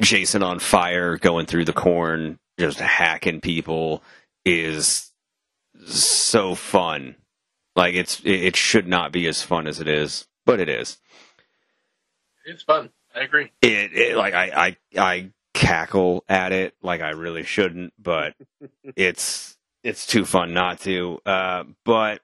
Jason 0.00 0.42
on 0.42 0.58
fire 0.58 1.18
going 1.18 1.46
through 1.46 1.66
the 1.66 1.72
corn, 1.72 2.38
just 2.58 2.78
hacking 2.78 3.40
people 3.40 4.02
is 4.44 5.09
so 5.86 6.54
fun. 6.54 7.16
Like 7.76 7.94
it's 7.94 8.20
it, 8.24 8.56
should 8.56 8.86
not 8.86 9.12
be 9.12 9.26
as 9.26 9.42
fun 9.42 9.66
as 9.66 9.80
it 9.80 9.88
is, 9.88 10.26
but 10.44 10.60
it 10.60 10.68
is. 10.68 10.98
It's 12.44 12.62
fun. 12.62 12.90
I 13.14 13.20
agree. 13.20 13.52
It, 13.62 13.92
it 13.92 14.16
like 14.16 14.34
I, 14.34 14.76
I 14.96 15.00
I 15.00 15.30
cackle 15.54 16.24
at 16.28 16.52
it 16.52 16.74
like 16.82 17.00
I 17.00 17.10
really 17.10 17.42
shouldn't, 17.42 17.92
but 17.98 18.34
it's 18.96 19.56
it's 19.82 20.06
too 20.06 20.24
fun 20.24 20.52
not 20.52 20.80
to. 20.80 21.20
Uh, 21.24 21.64
but 21.84 22.20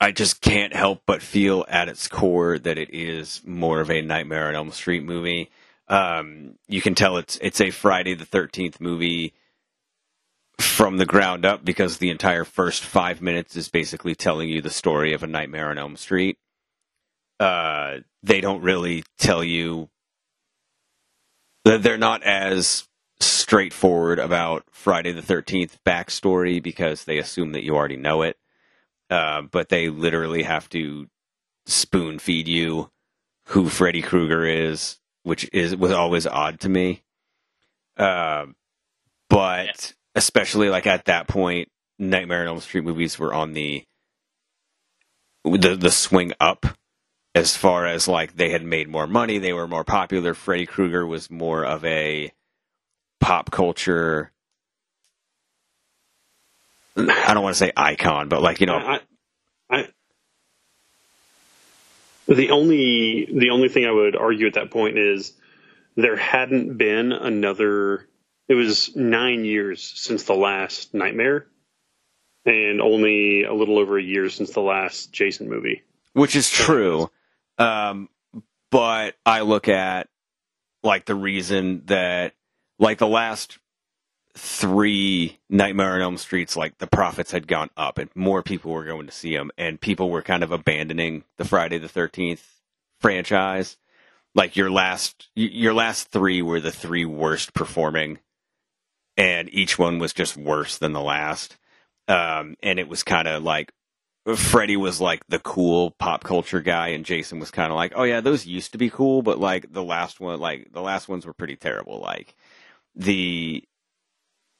I 0.00 0.12
just 0.12 0.40
can't 0.40 0.74
help 0.74 1.02
but 1.06 1.22
feel 1.22 1.64
at 1.68 1.88
its 1.88 2.08
core 2.08 2.58
that 2.58 2.78
it 2.78 2.94
is 2.94 3.42
more 3.44 3.80
of 3.80 3.90
a 3.90 4.02
Nightmare 4.02 4.48
on 4.48 4.54
Elm 4.54 4.70
Street 4.70 5.04
movie. 5.04 5.50
Um, 5.88 6.56
you 6.66 6.82
can 6.82 6.94
tell 6.94 7.16
it's 7.16 7.38
it's 7.40 7.60
a 7.60 7.70
Friday 7.70 8.14
the 8.14 8.24
Thirteenth 8.24 8.80
movie 8.80 9.34
from 10.58 10.96
the 10.96 11.06
ground 11.06 11.44
up 11.44 11.64
because 11.64 11.98
the 11.98 12.10
entire 12.10 12.44
first 12.44 12.84
five 12.84 13.20
minutes 13.20 13.56
is 13.56 13.68
basically 13.68 14.14
telling 14.14 14.48
you 14.48 14.62
the 14.62 14.70
story 14.70 15.12
of 15.12 15.22
a 15.22 15.26
Nightmare 15.26 15.70
on 15.70 15.78
Elm 15.78 15.96
Street. 15.96 16.38
Uh, 17.38 17.98
they 18.22 18.40
don't 18.40 18.62
really 18.62 19.04
tell 19.18 19.44
you 19.44 19.90
that 21.64 21.82
they're 21.82 21.98
not 21.98 22.22
as 22.22 22.88
straightforward 23.20 24.18
about 24.18 24.64
Friday 24.70 25.12
the 25.12 25.22
Thirteenth 25.22 25.78
backstory 25.84 26.62
because 26.62 27.04
they 27.04 27.18
assume 27.18 27.52
that 27.52 27.64
you 27.64 27.74
already 27.76 27.96
know 27.96 28.22
it. 28.22 28.38
Uh, 29.10 29.42
but 29.42 29.68
they 29.68 29.88
literally 29.88 30.42
have 30.42 30.68
to 30.70 31.06
spoon 31.66 32.18
feed 32.18 32.48
you 32.48 32.90
who 33.46 33.68
Freddy 33.68 34.02
Krueger 34.02 34.44
is, 34.44 34.98
which 35.22 35.48
is 35.52 35.76
was 35.76 35.92
always 35.92 36.26
odd 36.26 36.60
to 36.60 36.68
me. 36.68 37.02
Uh, 37.96 38.46
but 39.28 39.94
especially 40.16 40.68
like 40.68 40.88
at 40.88 41.04
that 41.04 41.28
point, 41.28 41.68
Nightmare 41.98 42.42
on 42.42 42.48
Elm 42.48 42.60
Street 42.60 42.84
movies 42.84 43.18
were 43.18 43.32
on 43.32 43.52
the 43.52 43.84
the 45.44 45.76
the 45.76 45.90
swing 45.92 46.32
up 46.40 46.66
as 47.36 47.54
far 47.54 47.86
as 47.86 48.08
like 48.08 48.34
they 48.34 48.50
had 48.50 48.64
made 48.64 48.88
more 48.88 49.06
money, 49.06 49.36
they 49.38 49.52
were 49.52 49.68
more 49.68 49.84
popular. 49.84 50.32
Freddy 50.32 50.64
Krueger 50.64 51.06
was 51.06 51.30
more 51.30 51.64
of 51.64 51.84
a 51.84 52.32
pop 53.20 53.50
culture. 53.50 54.32
I 56.96 57.34
don't 57.34 57.42
want 57.42 57.54
to 57.54 57.58
say 57.58 57.72
icon, 57.76 58.30
but 58.30 58.40
like 58.40 58.60
you 58.60 58.66
know, 58.66 58.76
I, 58.78 59.00
I, 59.70 59.88
the 62.26 62.50
only 62.50 63.28
the 63.30 63.50
only 63.50 63.68
thing 63.68 63.84
I 63.84 63.92
would 63.92 64.16
argue 64.16 64.46
at 64.46 64.54
that 64.54 64.70
point 64.70 64.96
is 64.96 65.34
there 65.94 66.16
hadn't 66.16 66.78
been 66.78 67.12
another. 67.12 68.08
It 68.48 68.54
was 68.54 68.94
nine 68.94 69.44
years 69.44 69.82
since 69.82 70.24
the 70.24 70.34
last 70.34 70.94
Nightmare, 70.94 71.46
and 72.44 72.80
only 72.80 73.42
a 73.44 73.52
little 73.52 73.78
over 73.78 73.98
a 73.98 74.02
year 74.02 74.30
since 74.30 74.50
the 74.50 74.60
last 74.60 75.12
Jason 75.12 75.48
movie. 75.48 75.82
which 76.12 76.36
is 76.36 76.48
true. 76.50 77.10
Um, 77.58 78.08
but 78.70 79.16
I 79.24 79.40
look 79.40 79.68
at 79.68 80.08
like 80.82 81.06
the 81.06 81.14
reason 81.14 81.82
that 81.86 82.34
like 82.78 82.98
the 82.98 83.06
last 83.06 83.58
three 84.34 85.38
Nightmare 85.48 85.94
on 85.94 86.02
Elm 86.02 86.16
Streets, 86.18 86.56
like 86.56 86.78
the 86.78 86.86
profits 86.86 87.32
had 87.32 87.48
gone 87.48 87.70
up 87.76 87.98
and 87.98 88.10
more 88.14 88.42
people 88.42 88.70
were 88.72 88.84
going 88.84 89.06
to 89.06 89.12
see 89.12 89.34
them, 89.34 89.50
and 89.58 89.80
people 89.80 90.10
were 90.10 90.22
kind 90.22 90.42
of 90.42 90.52
abandoning 90.52 91.24
the 91.36 91.44
Friday 91.44 91.78
the 91.78 91.88
Thirteenth 91.88 92.60
franchise. 93.00 93.76
Like 94.34 94.54
your 94.54 94.70
last, 94.70 95.28
your 95.34 95.72
last 95.72 96.10
three 96.10 96.42
were 96.42 96.60
the 96.60 96.70
three 96.70 97.06
worst 97.06 97.54
performing, 97.54 98.18
and 99.16 99.52
each 99.52 99.78
one 99.78 99.98
was 99.98 100.12
just 100.12 100.36
worse 100.36 100.78
than 100.78 100.92
the 100.92 101.00
last. 101.00 101.56
Um, 102.08 102.56
and 102.62 102.78
it 102.78 102.88
was 102.88 103.02
kind 103.02 103.26
of 103.26 103.42
like 103.42 103.72
Freddy 104.34 104.76
was 104.76 105.00
like 105.00 105.22
the 105.28 105.38
cool 105.38 105.92
pop 105.92 106.24
culture 106.24 106.60
guy, 106.60 106.88
and 106.88 107.04
Jason 107.04 107.38
was 107.38 107.50
kind 107.50 107.70
of 107.70 107.76
like, 107.76 107.92
oh 107.94 108.02
yeah, 108.02 108.20
those 108.20 108.44
used 108.44 108.72
to 108.72 108.78
be 108.78 108.90
cool, 108.90 109.22
but 109.22 109.38
like 109.38 109.72
the 109.72 109.84
last 109.84 110.18
one, 110.20 110.40
like 110.40 110.72
the 110.72 110.82
last 110.82 111.08
ones 111.08 111.24
were 111.24 111.32
pretty 111.32 111.56
terrible. 111.56 112.00
Like 112.00 112.34
the 112.94 113.62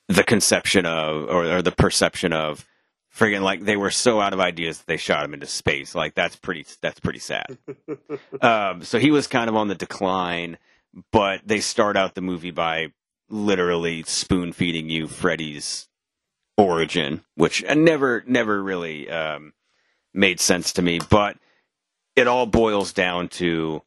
the 0.09 0.23
conception 0.23 0.87
of 0.87 1.25
or, 1.29 1.57
or 1.57 1.63
the 1.63 1.73
perception 1.73 2.33
of 2.33 2.65
friggin' 3.13 3.43
like 3.43 3.65
they 3.65 3.77
were 3.77 3.91
so 3.91 4.21
out 4.21 4.33
of 4.33 4.41
ideas 4.41 4.79
that 4.79 4.87
they 4.87 4.97
shot 4.97 5.25
him 5.25 5.35
into 5.35 5.47
space. 5.47 5.97
Like 5.97 6.15
that's 6.15 6.37
pretty 6.37 6.65
that's 6.81 7.01
pretty 7.01 7.19
sad. 7.19 7.59
um, 8.41 8.85
so 8.85 9.01
he 9.01 9.11
was 9.11 9.27
kind 9.27 9.49
of 9.49 9.57
on 9.57 9.67
the 9.67 9.75
decline, 9.75 10.59
but 11.11 11.41
they 11.45 11.61
start 11.61 11.97
out 11.97 12.15
the 12.15 12.21
movie 12.21 12.53
by 12.53 12.93
literally 13.29 14.03
spoon 14.05 14.53
feeding 14.53 14.89
you 14.89 15.09
Freddy's 15.09 15.89
origin, 16.57 17.23
which 17.35 17.65
never 17.65 18.25
never 18.27 18.63
really 18.63 19.11
um, 19.11 19.53
made 20.15 20.41
sense 20.41 20.73
to 20.75 20.83
me. 20.83 21.01
But 21.11 21.37
it 22.15 22.27
all 22.27 22.47
boils 22.47 22.93
down 22.93 23.29
to 23.29 23.83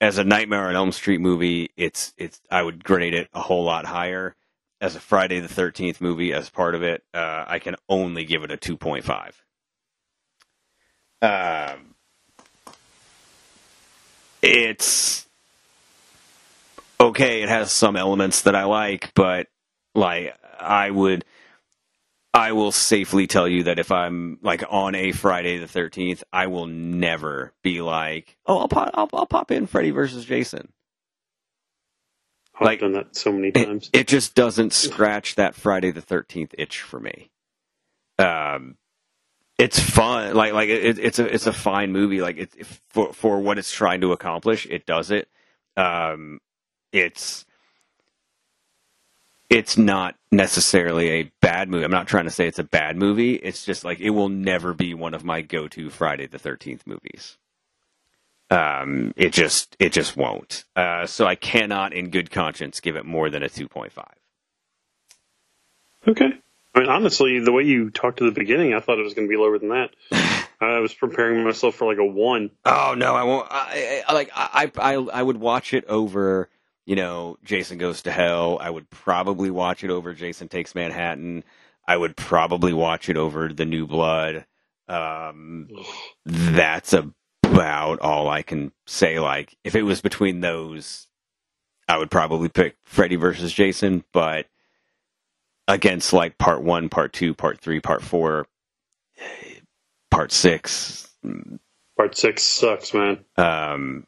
as 0.00 0.18
a 0.18 0.24
Nightmare 0.24 0.68
on 0.68 0.76
Elm 0.76 0.92
Street 0.92 1.20
movie, 1.20 1.70
it's 1.76 2.12
it's 2.18 2.40
I 2.50 2.62
would 2.62 2.84
grade 2.84 3.14
it 3.14 3.28
a 3.32 3.40
whole 3.40 3.64
lot 3.64 3.86
higher. 3.86 4.36
As 4.80 4.96
a 4.96 5.00
Friday 5.00 5.40
the 5.40 5.48
Thirteenth 5.48 6.00
movie, 6.00 6.32
as 6.34 6.50
part 6.50 6.74
of 6.74 6.82
it, 6.82 7.02
uh, 7.14 7.44
I 7.46 7.58
can 7.58 7.76
only 7.88 8.24
give 8.24 8.42
it 8.44 8.50
a 8.50 8.56
two 8.56 8.76
point 8.76 9.04
five. 9.04 9.42
Um, 11.22 11.94
it's 14.42 15.23
okay. 17.00 17.42
It 17.42 17.48
has 17.48 17.72
some 17.72 17.96
elements 17.96 18.42
that 18.42 18.54
I 18.54 18.64
like, 18.64 19.12
but 19.14 19.48
like 19.94 20.36
I 20.58 20.90
would 20.90 21.24
I 22.32 22.52
will 22.52 22.72
safely 22.72 23.26
tell 23.28 23.46
you 23.46 23.64
that 23.64 23.78
if 23.78 23.92
I'm 23.92 24.38
like 24.42 24.64
on 24.68 24.94
a 24.96 25.12
Friday 25.12 25.58
the 25.58 25.66
13th, 25.66 26.24
I 26.32 26.48
will 26.48 26.66
never 26.66 27.52
be 27.62 27.80
like, 27.80 28.36
oh, 28.46 28.58
I'll 28.58 28.68
pop, 28.68 28.90
I'll, 28.94 29.08
I'll 29.12 29.26
pop 29.26 29.52
in 29.52 29.66
Freddy 29.68 29.92
versus 29.92 30.24
Jason. 30.24 30.72
I've 32.56 32.64
Like- 32.66 32.80
done 32.80 32.92
that 32.92 33.14
so 33.16 33.30
many 33.32 33.52
times. 33.52 33.88
it 33.92 34.08
just 34.08 34.34
doesn't 34.34 34.72
scratch 34.84 35.36
that 35.36 35.54
Friday 35.54 35.92
the 35.92 36.02
13th 36.02 36.54
itch 36.58 36.80
for 36.82 36.98
me. 36.98 37.30
Um, 38.18 38.76
it's 39.58 39.78
fun. 39.78 40.34
Like, 40.34 40.52
like 40.52 40.68
it, 40.68 40.98
it's 40.98 41.20
a, 41.20 41.32
it's 41.32 41.46
a 41.46 41.52
fine 41.52 41.92
movie. 41.92 42.20
Like 42.20 42.36
it, 42.38 42.66
for, 42.90 43.12
for 43.12 43.40
what 43.40 43.58
it's 43.58 43.70
trying 43.72 44.00
to 44.00 44.10
accomplish, 44.12 44.66
it 44.66 44.86
does 44.86 45.12
it. 45.12 45.28
Um, 45.76 46.40
it's, 46.94 47.44
it's 49.50 49.76
not 49.76 50.16
necessarily 50.32 51.10
a 51.10 51.32
bad 51.40 51.68
movie. 51.68 51.84
I'm 51.84 51.90
not 51.90 52.08
trying 52.08 52.24
to 52.24 52.30
say 52.30 52.48
it's 52.48 52.58
a 52.58 52.64
bad 52.64 52.96
movie. 52.96 53.34
It's 53.34 53.64
just 53.64 53.84
like 53.84 54.00
it 54.00 54.10
will 54.10 54.28
never 54.28 54.74
be 54.74 54.94
one 54.94 55.14
of 55.14 55.24
my 55.24 55.42
go-to 55.42 55.90
Friday 55.90 56.26
the 56.26 56.38
13th 56.38 56.86
movies. 56.86 57.38
Um, 58.50 59.12
it 59.16 59.32
just 59.32 59.76
it 59.78 59.92
just 59.92 60.16
won't. 60.16 60.64
Uh, 60.76 61.06
so 61.06 61.26
I 61.26 61.34
cannot, 61.34 61.92
in 61.92 62.10
good 62.10 62.30
conscience, 62.30 62.80
give 62.80 62.96
it 62.96 63.04
more 63.04 63.30
than 63.30 63.42
a 63.42 63.48
2.5. 63.48 63.90
Okay. 66.06 66.32
I 66.74 66.80
mean, 66.80 66.88
honestly, 66.88 67.40
the 67.40 67.52
way 67.52 67.62
you 67.62 67.90
talked 67.90 68.18
to 68.18 68.24
the 68.24 68.32
beginning, 68.32 68.74
I 68.74 68.80
thought 68.80 68.98
it 68.98 69.04
was 69.04 69.14
going 69.14 69.28
to 69.28 69.30
be 69.30 69.36
lower 69.36 69.58
than 69.58 69.68
that. 69.70 69.90
I 70.60 70.80
was 70.80 70.92
preparing 70.92 71.44
myself 71.44 71.76
for 71.76 71.86
like 71.86 71.98
a 71.98 72.04
one. 72.04 72.50
Oh 72.64 72.94
no, 72.96 73.14
I 73.14 73.24
won't. 73.24 73.46
I, 73.50 74.02
I 74.06 74.12
like 74.12 74.30
I, 74.34 74.70
I 74.78 74.94
I 74.94 75.22
would 75.22 75.36
watch 75.36 75.74
it 75.74 75.84
over. 75.86 76.48
You 76.86 76.96
know, 76.96 77.38
Jason 77.44 77.78
Goes 77.78 78.02
to 78.02 78.12
Hell. 78.12 78.58
I 78.60 78.68
would 78.70 78.90
probably 78.90 79.50
watch 79.50 79.84
it 79.84 79.90
over 79.90 80.12
Jason 80.12 80.48
Takes 80.48 80.74
Manhattan. 80.74 81.44
I 81.86 81.96
would 81.96 82.16
probably 82.16 82.72
watch 82.72 83.08
it 83.08 83.16
over 83.16 83.52
The 83.52 83.64
New 83.64 83.86
Blood. 83.86 84.46
Um, 84.88 85.68
that's 86.26 86.92
about 86.92 88.00
all 88.00 88.28
I 88.28 88.42
can 88.42 88.72
say. 88.86 89.18
Like, 89.18 89.56
if 89.64 89.74
it 89.74 89.82
was 89.82 90.00
between 90.02 90.40
those, 90.40 91.06
I 91.88 91.96
would 91.98 92.10
probably 92.10 92.48
pick 92.48 92.76
Freddy 92.84 93.16
versus 93.16 93.52
Jason. 93.52 94.04
But 94.12 94.46
against 95.68 96.12
like 96.12 96.36
part 96.36 96.62
one, 96.62 96.90
part 96.90 97.12
two, 97.14 97.32
part 97.34 97.60
three, 97.60 97.80
part 97.80 98.02
four, 98.02 98.46
part 100.10 100.32
six, 100.32 101.08
Part 101.96 102.16
six 102.18 102.42
sucks, 102.42 102.92
man. 102.92 103.24
um, 103.38 104.06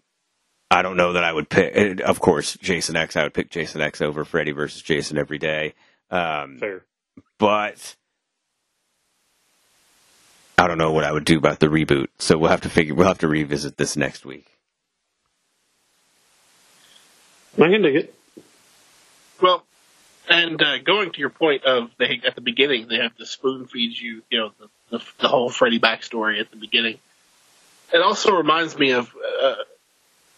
I 0.70 0.82
don't 0.82 0.96
know 0.96 1.12
that 1.12 1.24
I 1.24 1.32
would 1.32 1.48
pick. 1.48 2.00
Of 2.00 2.20
course, 2.20 2.56
Jason 2.60 2.96
X. 2.96 3.16
I 3.16 3.22
would 3.22 3.34
pick 3.34 3.50
Jason 3.50 3.80
X 3.80 4.00
over 4.02 4.24
Freddy 4.24 4.52
versus 4.52 4.82
Jason 4.82 5.16
every 5.16 5.38
day. 5.38 5.74
Um, 6.10 6.58
Fair. 6.58 6.82
but 7.38 7.96
I 10.58 10.66
don't 10.66 10.78
know 10.78 10.92
what 10.92 11.04
I 11.04 11.12
would 11.12 11.24
do 11.24 11.38
about 11.38 11.60
the 11.60 11.66
reboot. 11.66 12.08
So 12.18 12.36
we'll 12.38 12.50
have 12.50 12.62
to 12.62 12.70
figure. 12.70 12.94
We'll 12.94 13.06
have 13.08 13.18
to 13.18 13.28
revisit 13.28 13.76
this 13.76 13.96
next 13.96 14.24
week. 14.24 14.46
I 17.54 17.68
can 17.68 17.82
dig 17.82 17.96
it. 17.96 18.14
Well, 19.40 19.64
and 20.28 20.60
uh, 20.60 20.78
going 20.78 21.12
to 21.12 21.18
your 21.18 21.30
point 21.30 21.64
of 21.64 21.90
they 21.98 22.20
at 22.26 22.34
the 22.34 22.40
beginning 22.40 22.88
they 22.88 22.96
have 22.96 23.16
to 23.16 23.26
spoon 23.26 23.66
feed 23.66 23.96
you, 23.96 24.22
you 24.30 24.38
know, 24.38 24.52
the, 24.58 24.98
the, 24.98 25.04
the 25.20 25.28
whole 25.28 25.48
Freddy 25.48 25.78
backstory 25.78 26.40
at 26.40 26.50
the 26.50 26.56
beginning. 26.56 26.98
It 27.92 28.02
also 28.02 28.32
reminds 28.34 28.76
me 28.76 28.92
of 28.92 29.14
uh, 29.42 29.54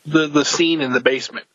the 0.07 0.27
the 0.27 0.45
scene 0.45 0.81
in 0.81 0.93
the 0.93 1.01
basement. 1.01 1.47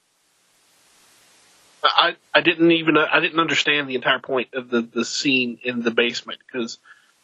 I 1.84 2.16
I 2.34 2.42
didn't 2.42 2.72
even 2.72 2.98
I 2.98 3.20
didn't 3.20 3.40
understand 3.40 3.88
the 3.88 3.96
entire 3.96 4.20
point 4.20 4.54
of 4.54 4.70
the 4.70 4.82
the 4.82 5.06
scene 5.06 5.60
in 5.64 5.82
the 5.82 5.92
basement 5.92 6.40
because 6.46 6.80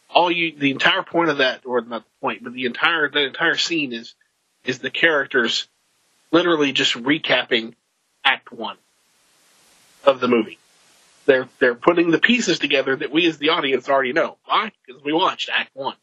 all 0.10 0.32
you 0.32 0.58
the 0.58 0.72
entire 0.72 1.04
point 1.04 1.30
of 1.30 1.38
that 1.38 1.66
or 1.66 1.82
not 1.82 2.04
the 2.04 2.20
point 2.22 2.44
but 2.44 2.54
the 2.54 2.66
entire 2.66 3.10
the 3.10 3.26
entire 3.26 3.56
scene 3.56 3.94
is 3.94 4.16
is 4.66 4.80
the 4.80 4.90
characters 4.90 5.68
literally 6.32 6.72
just 6.72 6.94
recapping 6.94 7.74
act 8.24 8.52
1 8.52 8.78
of 10.06 10.20
the 10.20 10.28
movie. 10.28 10.60
They're 11.26 11.48
they're 11.60 11.76
putting 11.76 12.12
the 12.12 12.20
pieces 12.20 12.60
together 12.60 12.96
that 12.96 13.12
we 13.12 13.28
as 13.28 13.38
the 13.38 13.50
audience 13.50 13.88
already 13.88 14.14
know. 14.14 14.38
Why? 14.46 14.72
Because 14.86 15.04
we 15.04 15.14
watched 15.14 15.50
Act 15.54 15.70
One. 15.74 15.96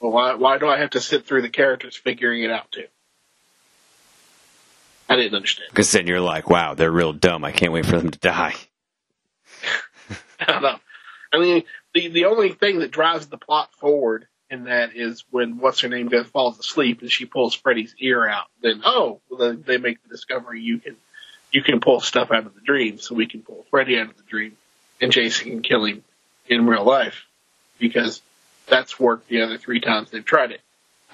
Well, 0.00 0.12
why 0.12 0.34
why 0.34 0.58
do 0.58 0.66
I 0.68 0.78
have 0.78 0.90
to 0.90 1.00
sit 1.00 1.26
through 1.26 1.42
the 1.42 1.50
characters 1.50 1.96
figuring 1.96 2.42
it 2.42 2.50
out 2.50 2.72
too? 2.72 2.86
I 5.08 5.16
didn't 5.16 5.34
understand. 5.34 5.68
Because 5.70 5.90
then 5.92 6.06
you're 6.06 6.20
like, 6.20 6.50
wow, 6.50 6.74
they're 6.74 6.90
real 6.90 7.12
dumb. 7.12 7.44
I 7.44 7.52
can't 7.52 7.72
wait 7.72 7.86
for 7.86 7.98
them 7.98 8.10
to 8.10 8.18
die. 8.18 8.54
I 10.40 10.52
don't 10.52 10.62
know. 10.62 10.76
I 11.32 11.38
mean, 11.38 11.64
the 11.94 12.08
the 12.08 12.24
only 12.26 12.52
thing 12.52 12.80
that 12.80 12.90
drives 12.90 13.26
the 13.26 13.38
plot 13.38 13.70
forward 13.80 14.26
in 14.50 14.64
that 14.64 14.96
is 14.96 15.24
when 15.30 15.58
what's 15.58 15.80
her 15.80 15.88
name 15.88 16.08
goes 16.08 16.26
falls 16.26 16.58
asleep 16.58 17.00
and 17.02 17.10
she 17.10 17.26
pulls 17.26 17.54
Freddy's 17.54 17.94
ear 17.98 18.26
out. 18.26 18.46
Then 18.62 18.82
oh, 18.84 19.20
well, 19.30 19.54
they 19.54 19.78
make 19.78 20.02
the 20.02 20.08
discovery 20.08 20.60
you 20.60 20.78
can 20.78 20.96
you 21.52 21.62
can 21.62 21.80
pull 21.80 22.00
stuff 22.00 22.30
out 22.30 22.46
of 22.46 22.54
the 22.54 22.60
dream, 22.60 22.98
so 22.98 23.14
we 23.14 23.26
can 23.26 23.42
pull 23.42 23.64
Freddy 23.70 23.98
out 23.98 24.10
of 24.10 24.16
the 24.16 24.22
dream, 24.24 24.56
and 25.00 25.12
Jason 25.12 25.50
can 25.50 25.62
kill 25.62 25.84
him 25.84 26.04
in 26.46 26.66
real 26.66 26.84
life 26.84 27.24
because 27.78 28.20
that's 28.66 28.98
worked 29.00 29.28
the 29.28 29.42
other 29.42 29.58
three 29.58 29.80
times 29.80 30.10
they've 30.10 30.24
tried 30.24 30.52
it. 30.52 30.60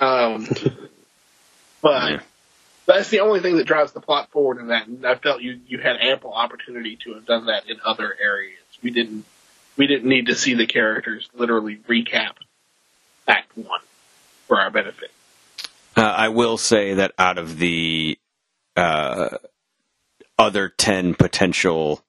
Um, 0.00 0.48
but 1.80 2.10
Yeah. 2.10 2.20
That's 2.86 3.08
the 3.08 3.20
only 3.20 3.40
thing 3.40 3.56
that 3.56 3.66
drives 3.66 3.92
the 3.92 4.00
plot 4.00 4.30
forward 4.30 4.58
in 4.58 4.68
that. 4.68 4.86
And 4.86 5.06
I 5.06 5.14
felt 5.14 5.42
you 5.42 5.60
you 5.66 5.78
had 5.78 5.96
ample 6.00 6.32
opportunity 6.32 6.96
to 7.04 7.14
have 7.14 7.26
done 7.26 7.46
that 7.46 7.68
in 7.68 7.78
other 7.84 8.14
areas. 8.20 8.58
We 8.82 8.90
didn't 8.90 9.24
we 9.76 9.86
didn't 9.86 10.08
need 10.08 10.26
to 10.26 10.34
see 10.34 10.54
the 10.54 10.66
characters 10.66 11.28
literally 11.34 11.76
recap 11.88 12.34
Act 13.26 13.56
One 13.56 13.80
for 14.46 14.60
our 14.60 14.70
benefit. 14.70 15.10
Uh, 15.96 16.02
I 16.02 16.28
will 16.28 16.58
say 16.58 16.94
that 16.94 17.12
out 17.18 17.38
of 17.38 17.58
the 17.58 18.18
uh, 18.76 19.38
other 20.38 20.68
10 20.68 21.14
potential 21.14 22.04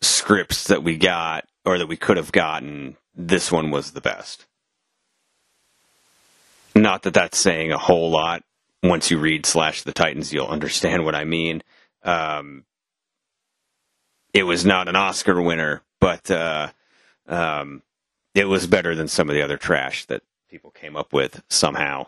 scripts 0.00 0.64
that 0.64 0.82
we 0.82 0.96
got 0.96 1.46
or 1.64 1.78
that 1.78 1.86
we 1.86 1.96
could 1.96 2.16
have 2.16 2.32
gotten, 2.32 2.96
this 3.14 3.50
one 3.50 3.70
was 3.70 3.92
the 3.92 4.00
best. 4.00 4.44
Not 6.74 7.02
that 7.02 7.14
that's 7.14 7.38
saying 7.38 7.72
a 7.72 7.78
whole 7.78 8.10
lot. 8.10 8.42
Once 8.84 9.10
you 9.10 9.18
read 9.18 9.46
Slash 9.46 9.82
the 9.82 9.92
Titans, 9.92 10.32
you'll 10.32 10.46
understand 10.46 11.04
what 11.04 11.14
I 11.14 11.24
mean. 11.24 11.62
Um, 12.02 12.64
it 14.34 14.42
was 14.42 14.64
not 14.64 14.88
an 14.88 14.94
Oscar 14.94 15.40
winner, 15.40 15.82
but 16.00 16.30
uh, 16.30 16.68
um, 17.26 17.82
it 18.34 18.44
was 18.44 18.66
better 18.66 18.94
than 18.94 19.08
some 19.08 19.30
of 19.30 19.34
the 19.34 19.42
other 19.42 19.56
trash 19.56 20.04
that 20.06 20.22
people 20.50 20.70
came 20.70 20.96
up 20.96 21.14
with 21.14 21.42
somehow. 21.48 22.06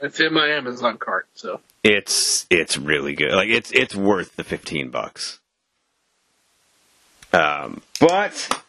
It's 0.00 0.20
in 0.20 0.32
my 0.32 0.46
Amazon 0.48 0.98
cart, 0.98 1.26
so 1.34 1.60
It's 1.82 2.46
it's 2.50 2.78
really 2.78 3.14
good. 3.14 3.32
Like 3.32 3.48
it's 3.48 3.72
it's 3.72 3.96
worth 3.96 4.36
the 4.36 4.44
fifteen 4.44 4.90
bucks. 4.90 5.40
Um, 7.32 7.82
but 7.98 8.62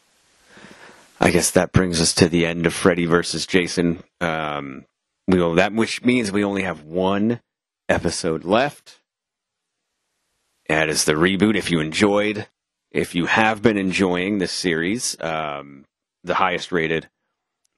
I 1.20 1.30
guess 1.30 1.52
that 1.52 1.72
brings 1.72 2.02
us 2.02 2.14
to 2.16 2.28
the 2.28 2.48
end 2.48 2.66
of 2.66 2.74
Freddy 2.74 3.06
versus 3.06 3.46
Jason. 3.46 4.04
Um, 4.20 4.86
we 5.30 5.39
will, 5.39 5.56
that 5.56 5.73
which 5.73 6.03
means 6.03 6.31
we 6.31 6.43
only 6.43 6.64
have 6.64 6.84
one 6.84 7.39
episode 7.88 8.43
left. 8.43 8.99
That 10.68 10.89
is 10.89 11.06
the 11.06 11.14
reboot. 11.14 11.56
If 11.56 11.69
you 11.72 11.80
enjoyed, 11.80 12.47
if 12.91 13.14
you 13.14 13.27
have 13.27 13.61
been 13.61 13.77
enjoying 13.77 14.39
this 14.39 14.51
series, 14.51 15.19
um, 15.22 15.85
the 16.23 16.35
highest 16.35 16.72
rated, 16.72 17.10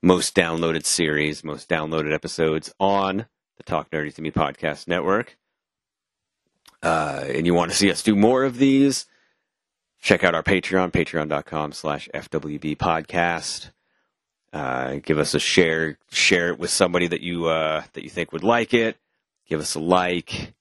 most 0.01 0.33
downloaded 0.33 0.85
series, 0.85 1.43
most 1.43 1.67
downloaded 1.67 2.13
episodes 2.13 2.73
on 2.79 3.27
the 3.57 3.63
Talk 3.63 3.89
Nerdy 3.91 4.13
to 4.15 4.21
Me 4.21 4.31
podcast 4.31 4.87
network, 4.87 5.37
uh, 6.81 7.25
and 7.27 7.45
you 7.45 7.53
want 7.53 7.71
to 7.71 7.77
see 7.77 7.91
us 7.91 8.01
do 8.01 8.15
more 8.15 8.43
of 8.43 8.57
these, 8.57 9.05
check 10.01 10.23
out 10.23 10.35
our 10.35 10.43
Patreon, 10.43 10.91
patreon.com 10.91 11.73
slash 11.73 12.09
FWB 12.13 12.77
podcast. 12.77 13.71
Uh, 14.53 14.95
give 14.95 15.17
us 15.17 15.33
a 15.33 15.39
share, 15.39 15.97
share 16.11 16.49
it 16.49 16.59
with 16.59 16.69
somebody 16.69 17.07
that 17.07 17.21
you, 17.21 17.45
uh, 17.45 17.83
that 17.93 18.03
you 18.03 18.09
think 18.09 18.33
would 18.33 18.43
like 18.43 18.73
it. 18.73 18.97
Give 19.47 19.61
us 19.61 19.75
a 19.75 19.79
like. 19.79 20.53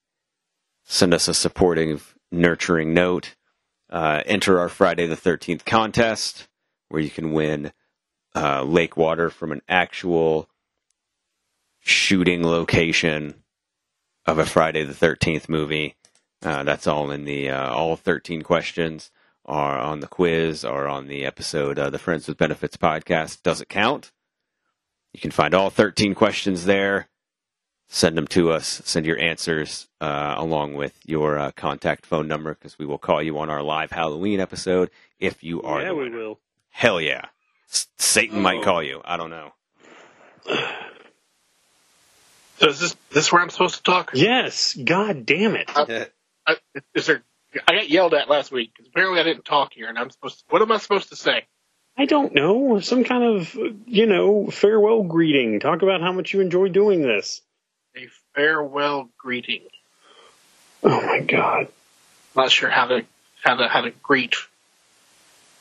Send 0.85 1.13
us 1.13 1.27
a 1.27 1.33
supportive, 1.33 2.15
nurturing 2.31 2.93
note. 2.93 3.35
Uh, 3.89 4.21
enter 4.25 4.59
our 4.59 4.69
Friday 4.69 5.05
the 5.07 5.15
13th 5.15 5.65
contest 5.65 6.47
where 6.87 7.01
you 7.01 7.09
can 7.09 7.33
win, 7.33 7.73
uh, 8.35 8.63
lake 8.63 8.95
water 8.95 9.29
from 9.29 9.51
an 9.51 9.61
actual 9.67 10.49
shooting 11.79 12.43
location 12.43 13.43
of 14.25 14.37
a 14.37 14.45
Friday 14.45 14.83
the 14.83 14.93
13th 14.93 15.49
movie. 15.49 15.95
Uh, 16.41 16.63
that's 16.63 16.87
all 16.87 17.11
in 17.11 17.25
the, 17.25 17.49
all 17.49 17.95
13 17.95 18.41
questions 18.41 19.11
are 19.45 19.79
on 19.79 19.99
the 19.99 20.07
quiz 20.07 20.63
or 20.63 20.87
on 20.87 21.07
the 21.07 21.25
episode, 21.25 21.79
uh, 21.79 21.89
the 21.89 21.99
Friends 21.99 22.27
with 22.27 22.37
Benefits 22.37 22.77
podcast. 22.77 23.41
Does 23.43 23.61
it 23.61 23.69
count? 23.69 24.11
You 25.13 25.19
can 25.19 25.31
find 25.31 25.53
all 25.53 25.69
13 25.69 26.15
questions 26.15 26.65
there. 26.65 27.07
Send 27.87 28.17
them 28.17 28.27
to 28.27 28.51
us. 28.51 28.81
Send 28.85 29.05
your 29.05 29.19
answers 29.19 29.89
uh, 29.99 30.35
along 30.37 30.75
with 30.75 30.97
your 31.05 31.37
uh, 31.37 31.51
contact 31.51 32.05
phone 32.05 32.27
number 32.27 32.53
because 32.53 32.79
we 32.79 32.85
will 32.85 32.97
call 32.97 33.21
you 33.21 33.37
on 33.39 33.49
our 33.49 33.61
live 33.61 33.91
Halloween 33.91 34.39
episode 34.39 34.89
if 35.19 35.43
you 35.43 35.61
are. 35.63 35.81
yeah, 35.81 35.89
the 35.89 35.95
we 35.95 36.09
will. 36.09 36.39
Hell 36.69 37.01
yeah. 37.01 37.25
S- 37.69 37.87
Satan 37.97 38.39
might 38.41 38.63
call 38.63 38.81
you. 38.81 39.01
I 39.03 39.17
don't 39.17 39.29
know. 39.29 39.51
So 42.59 42.67
is 42.69 42.79
this 42.79 42.95
this 43.09 43.31
where 43.31 43.41
I'm 43.41 43.49
supposed 43.49 43.75
to 43.77 43.83
talk? 43.83 44.11
Yes. 44.13 44.73
God 44.75 45.25
damn 45.25 45.55
it. 45.55 45.69
Uh, 45.75 46.05
I, 46.47 46.55
is 46.93 47.07
there? 47.07 47.23
I 47.67 47.73
got 47.73 47.89
yelled 47.89 48.13
at 48.13 48.29
last 48.29 48.51
week 48.51 48.71
because 48.75 48.89
apparently 48.89 49.19
I 49.19 49.23
didn't 49.23 49.45
talk 49.45 49.73
here, 49.73 49.87
and 49.89 49.97
I'm 49.97 50.09
supposed. 50.09 50.39
To, 50.39 50.45
what 50.49 50.61
am 50.61 50.71
I 50.71 50.77
supposed 50.77 51.09
to 51.09 51.15
say? 51.15 51.45
I 51.97 52.05
don't 52.05 52.33
know. 52.33 52.79
Some 52.79 53.03
kind 53.03 53.23
of, 53.23 53.53
you 53.85 54.05
know, 54.05 54.49
farewell 54.49 55.03
greeting. 55.03 55.59
Talk 55.59 55.81
about 55.81 56.01
how 56.01 56.13
much 56.13 56.33
you 56.33 56.39
enjoy 56.39 56.69
doing 56.69 57.01
this. 57.01 57.41
A 57.97 58.07
farewell 58.33 59.09
greeting. 59.17 59.63
Oh 60.83 61.01
my 61.01 61.19
god. 61.19 61.67
Not 62.35 62.51
sure 62.51 62.69
how 62.69 62.87
to 62.87 63.05
how 63.43 63.55
to 63.55 63.67
how 63.67 63.81
to 63.81 63.91
greet 63.91 64.35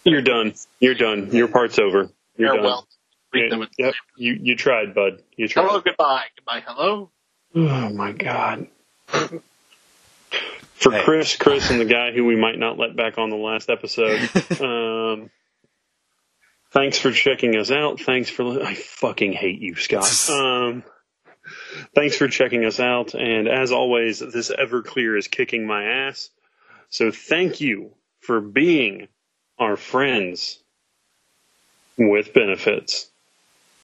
You're 0.04 0.22
done. 0.22 0.54
You're 0.78 0.94
done. 0.94 1.30
Your 1.32 1.48
part's 1.48 1.78
over. 1.78 2.10
You're 2.36 2.54
farewell. 2.54 2.86
done. 3.32 3.48
Them 3.50 3.68
yep. 3.78 3.94
You 4.16 4.38
you 4.40 4.56
tried, 4.56 4.94
bud. 4.94 5.22
You 5.36 5.46
tried. 5.46 5.66
hello, 5.66 5.80
goodbye, 5.80 6.24
goodbye, 6.36 6.62
hello. 6.66 7.10
Oh 7.54 7.90
my 7.90 8.12
god. 8.12 8.66
For 10.80 10.92
Hey. 10.92 11.04
Chris, 11.04 11.36
Chris, 11.36 11.70
and 11.70 11.78
the 11.80 11.84
guy 11.84 12.10
who 12.12 12.24
we 12.24 12.36
might 12.36 12.58
not 12.58 12.78
let 12.78 12.96
back 12.96 13.18
on 13.18 13.28
the 13.28 13.36
last 13.36 13.68
episode. 13.68 14.18
um, 14.60 15.30
thanks 16.72 16.98
for 16.98 17.12
checking 17.12 17.54
us 17.56 17.70
out. 17.70 18.00
Thanks 18.00 18.30
for 18.30 18.44
li- 18.44 18.62
I 18.64 18.74
fucking 18.74 19.32
hate 19.34 19.60
you, 19.60 19.76
Scott. 19.76 20.10
Um, 20.30 20.84
thanks 21.94 22.16
for 22.16 22.28
checking 22.28 22.64
us 22.64 22.80
out. 22.80 23.14
And 23.14 23.48
as 23.48 23.72
always, 23.72 24.20
this 24.20 24.50
Everclear 24.50 25.18
is 25.18 25.28
kicking 25.28 25.66
my 25.66 25.84
ass. 25.84 26.30
So 26.88 27.10
thank 27.10 27.60
you 27.60 27.90
for 28.20 28.40
being 28.40 29.08
our 29.58 29.76
friends 29.76 30.58
with 31.98 32.32
benefits. 32.32 33.09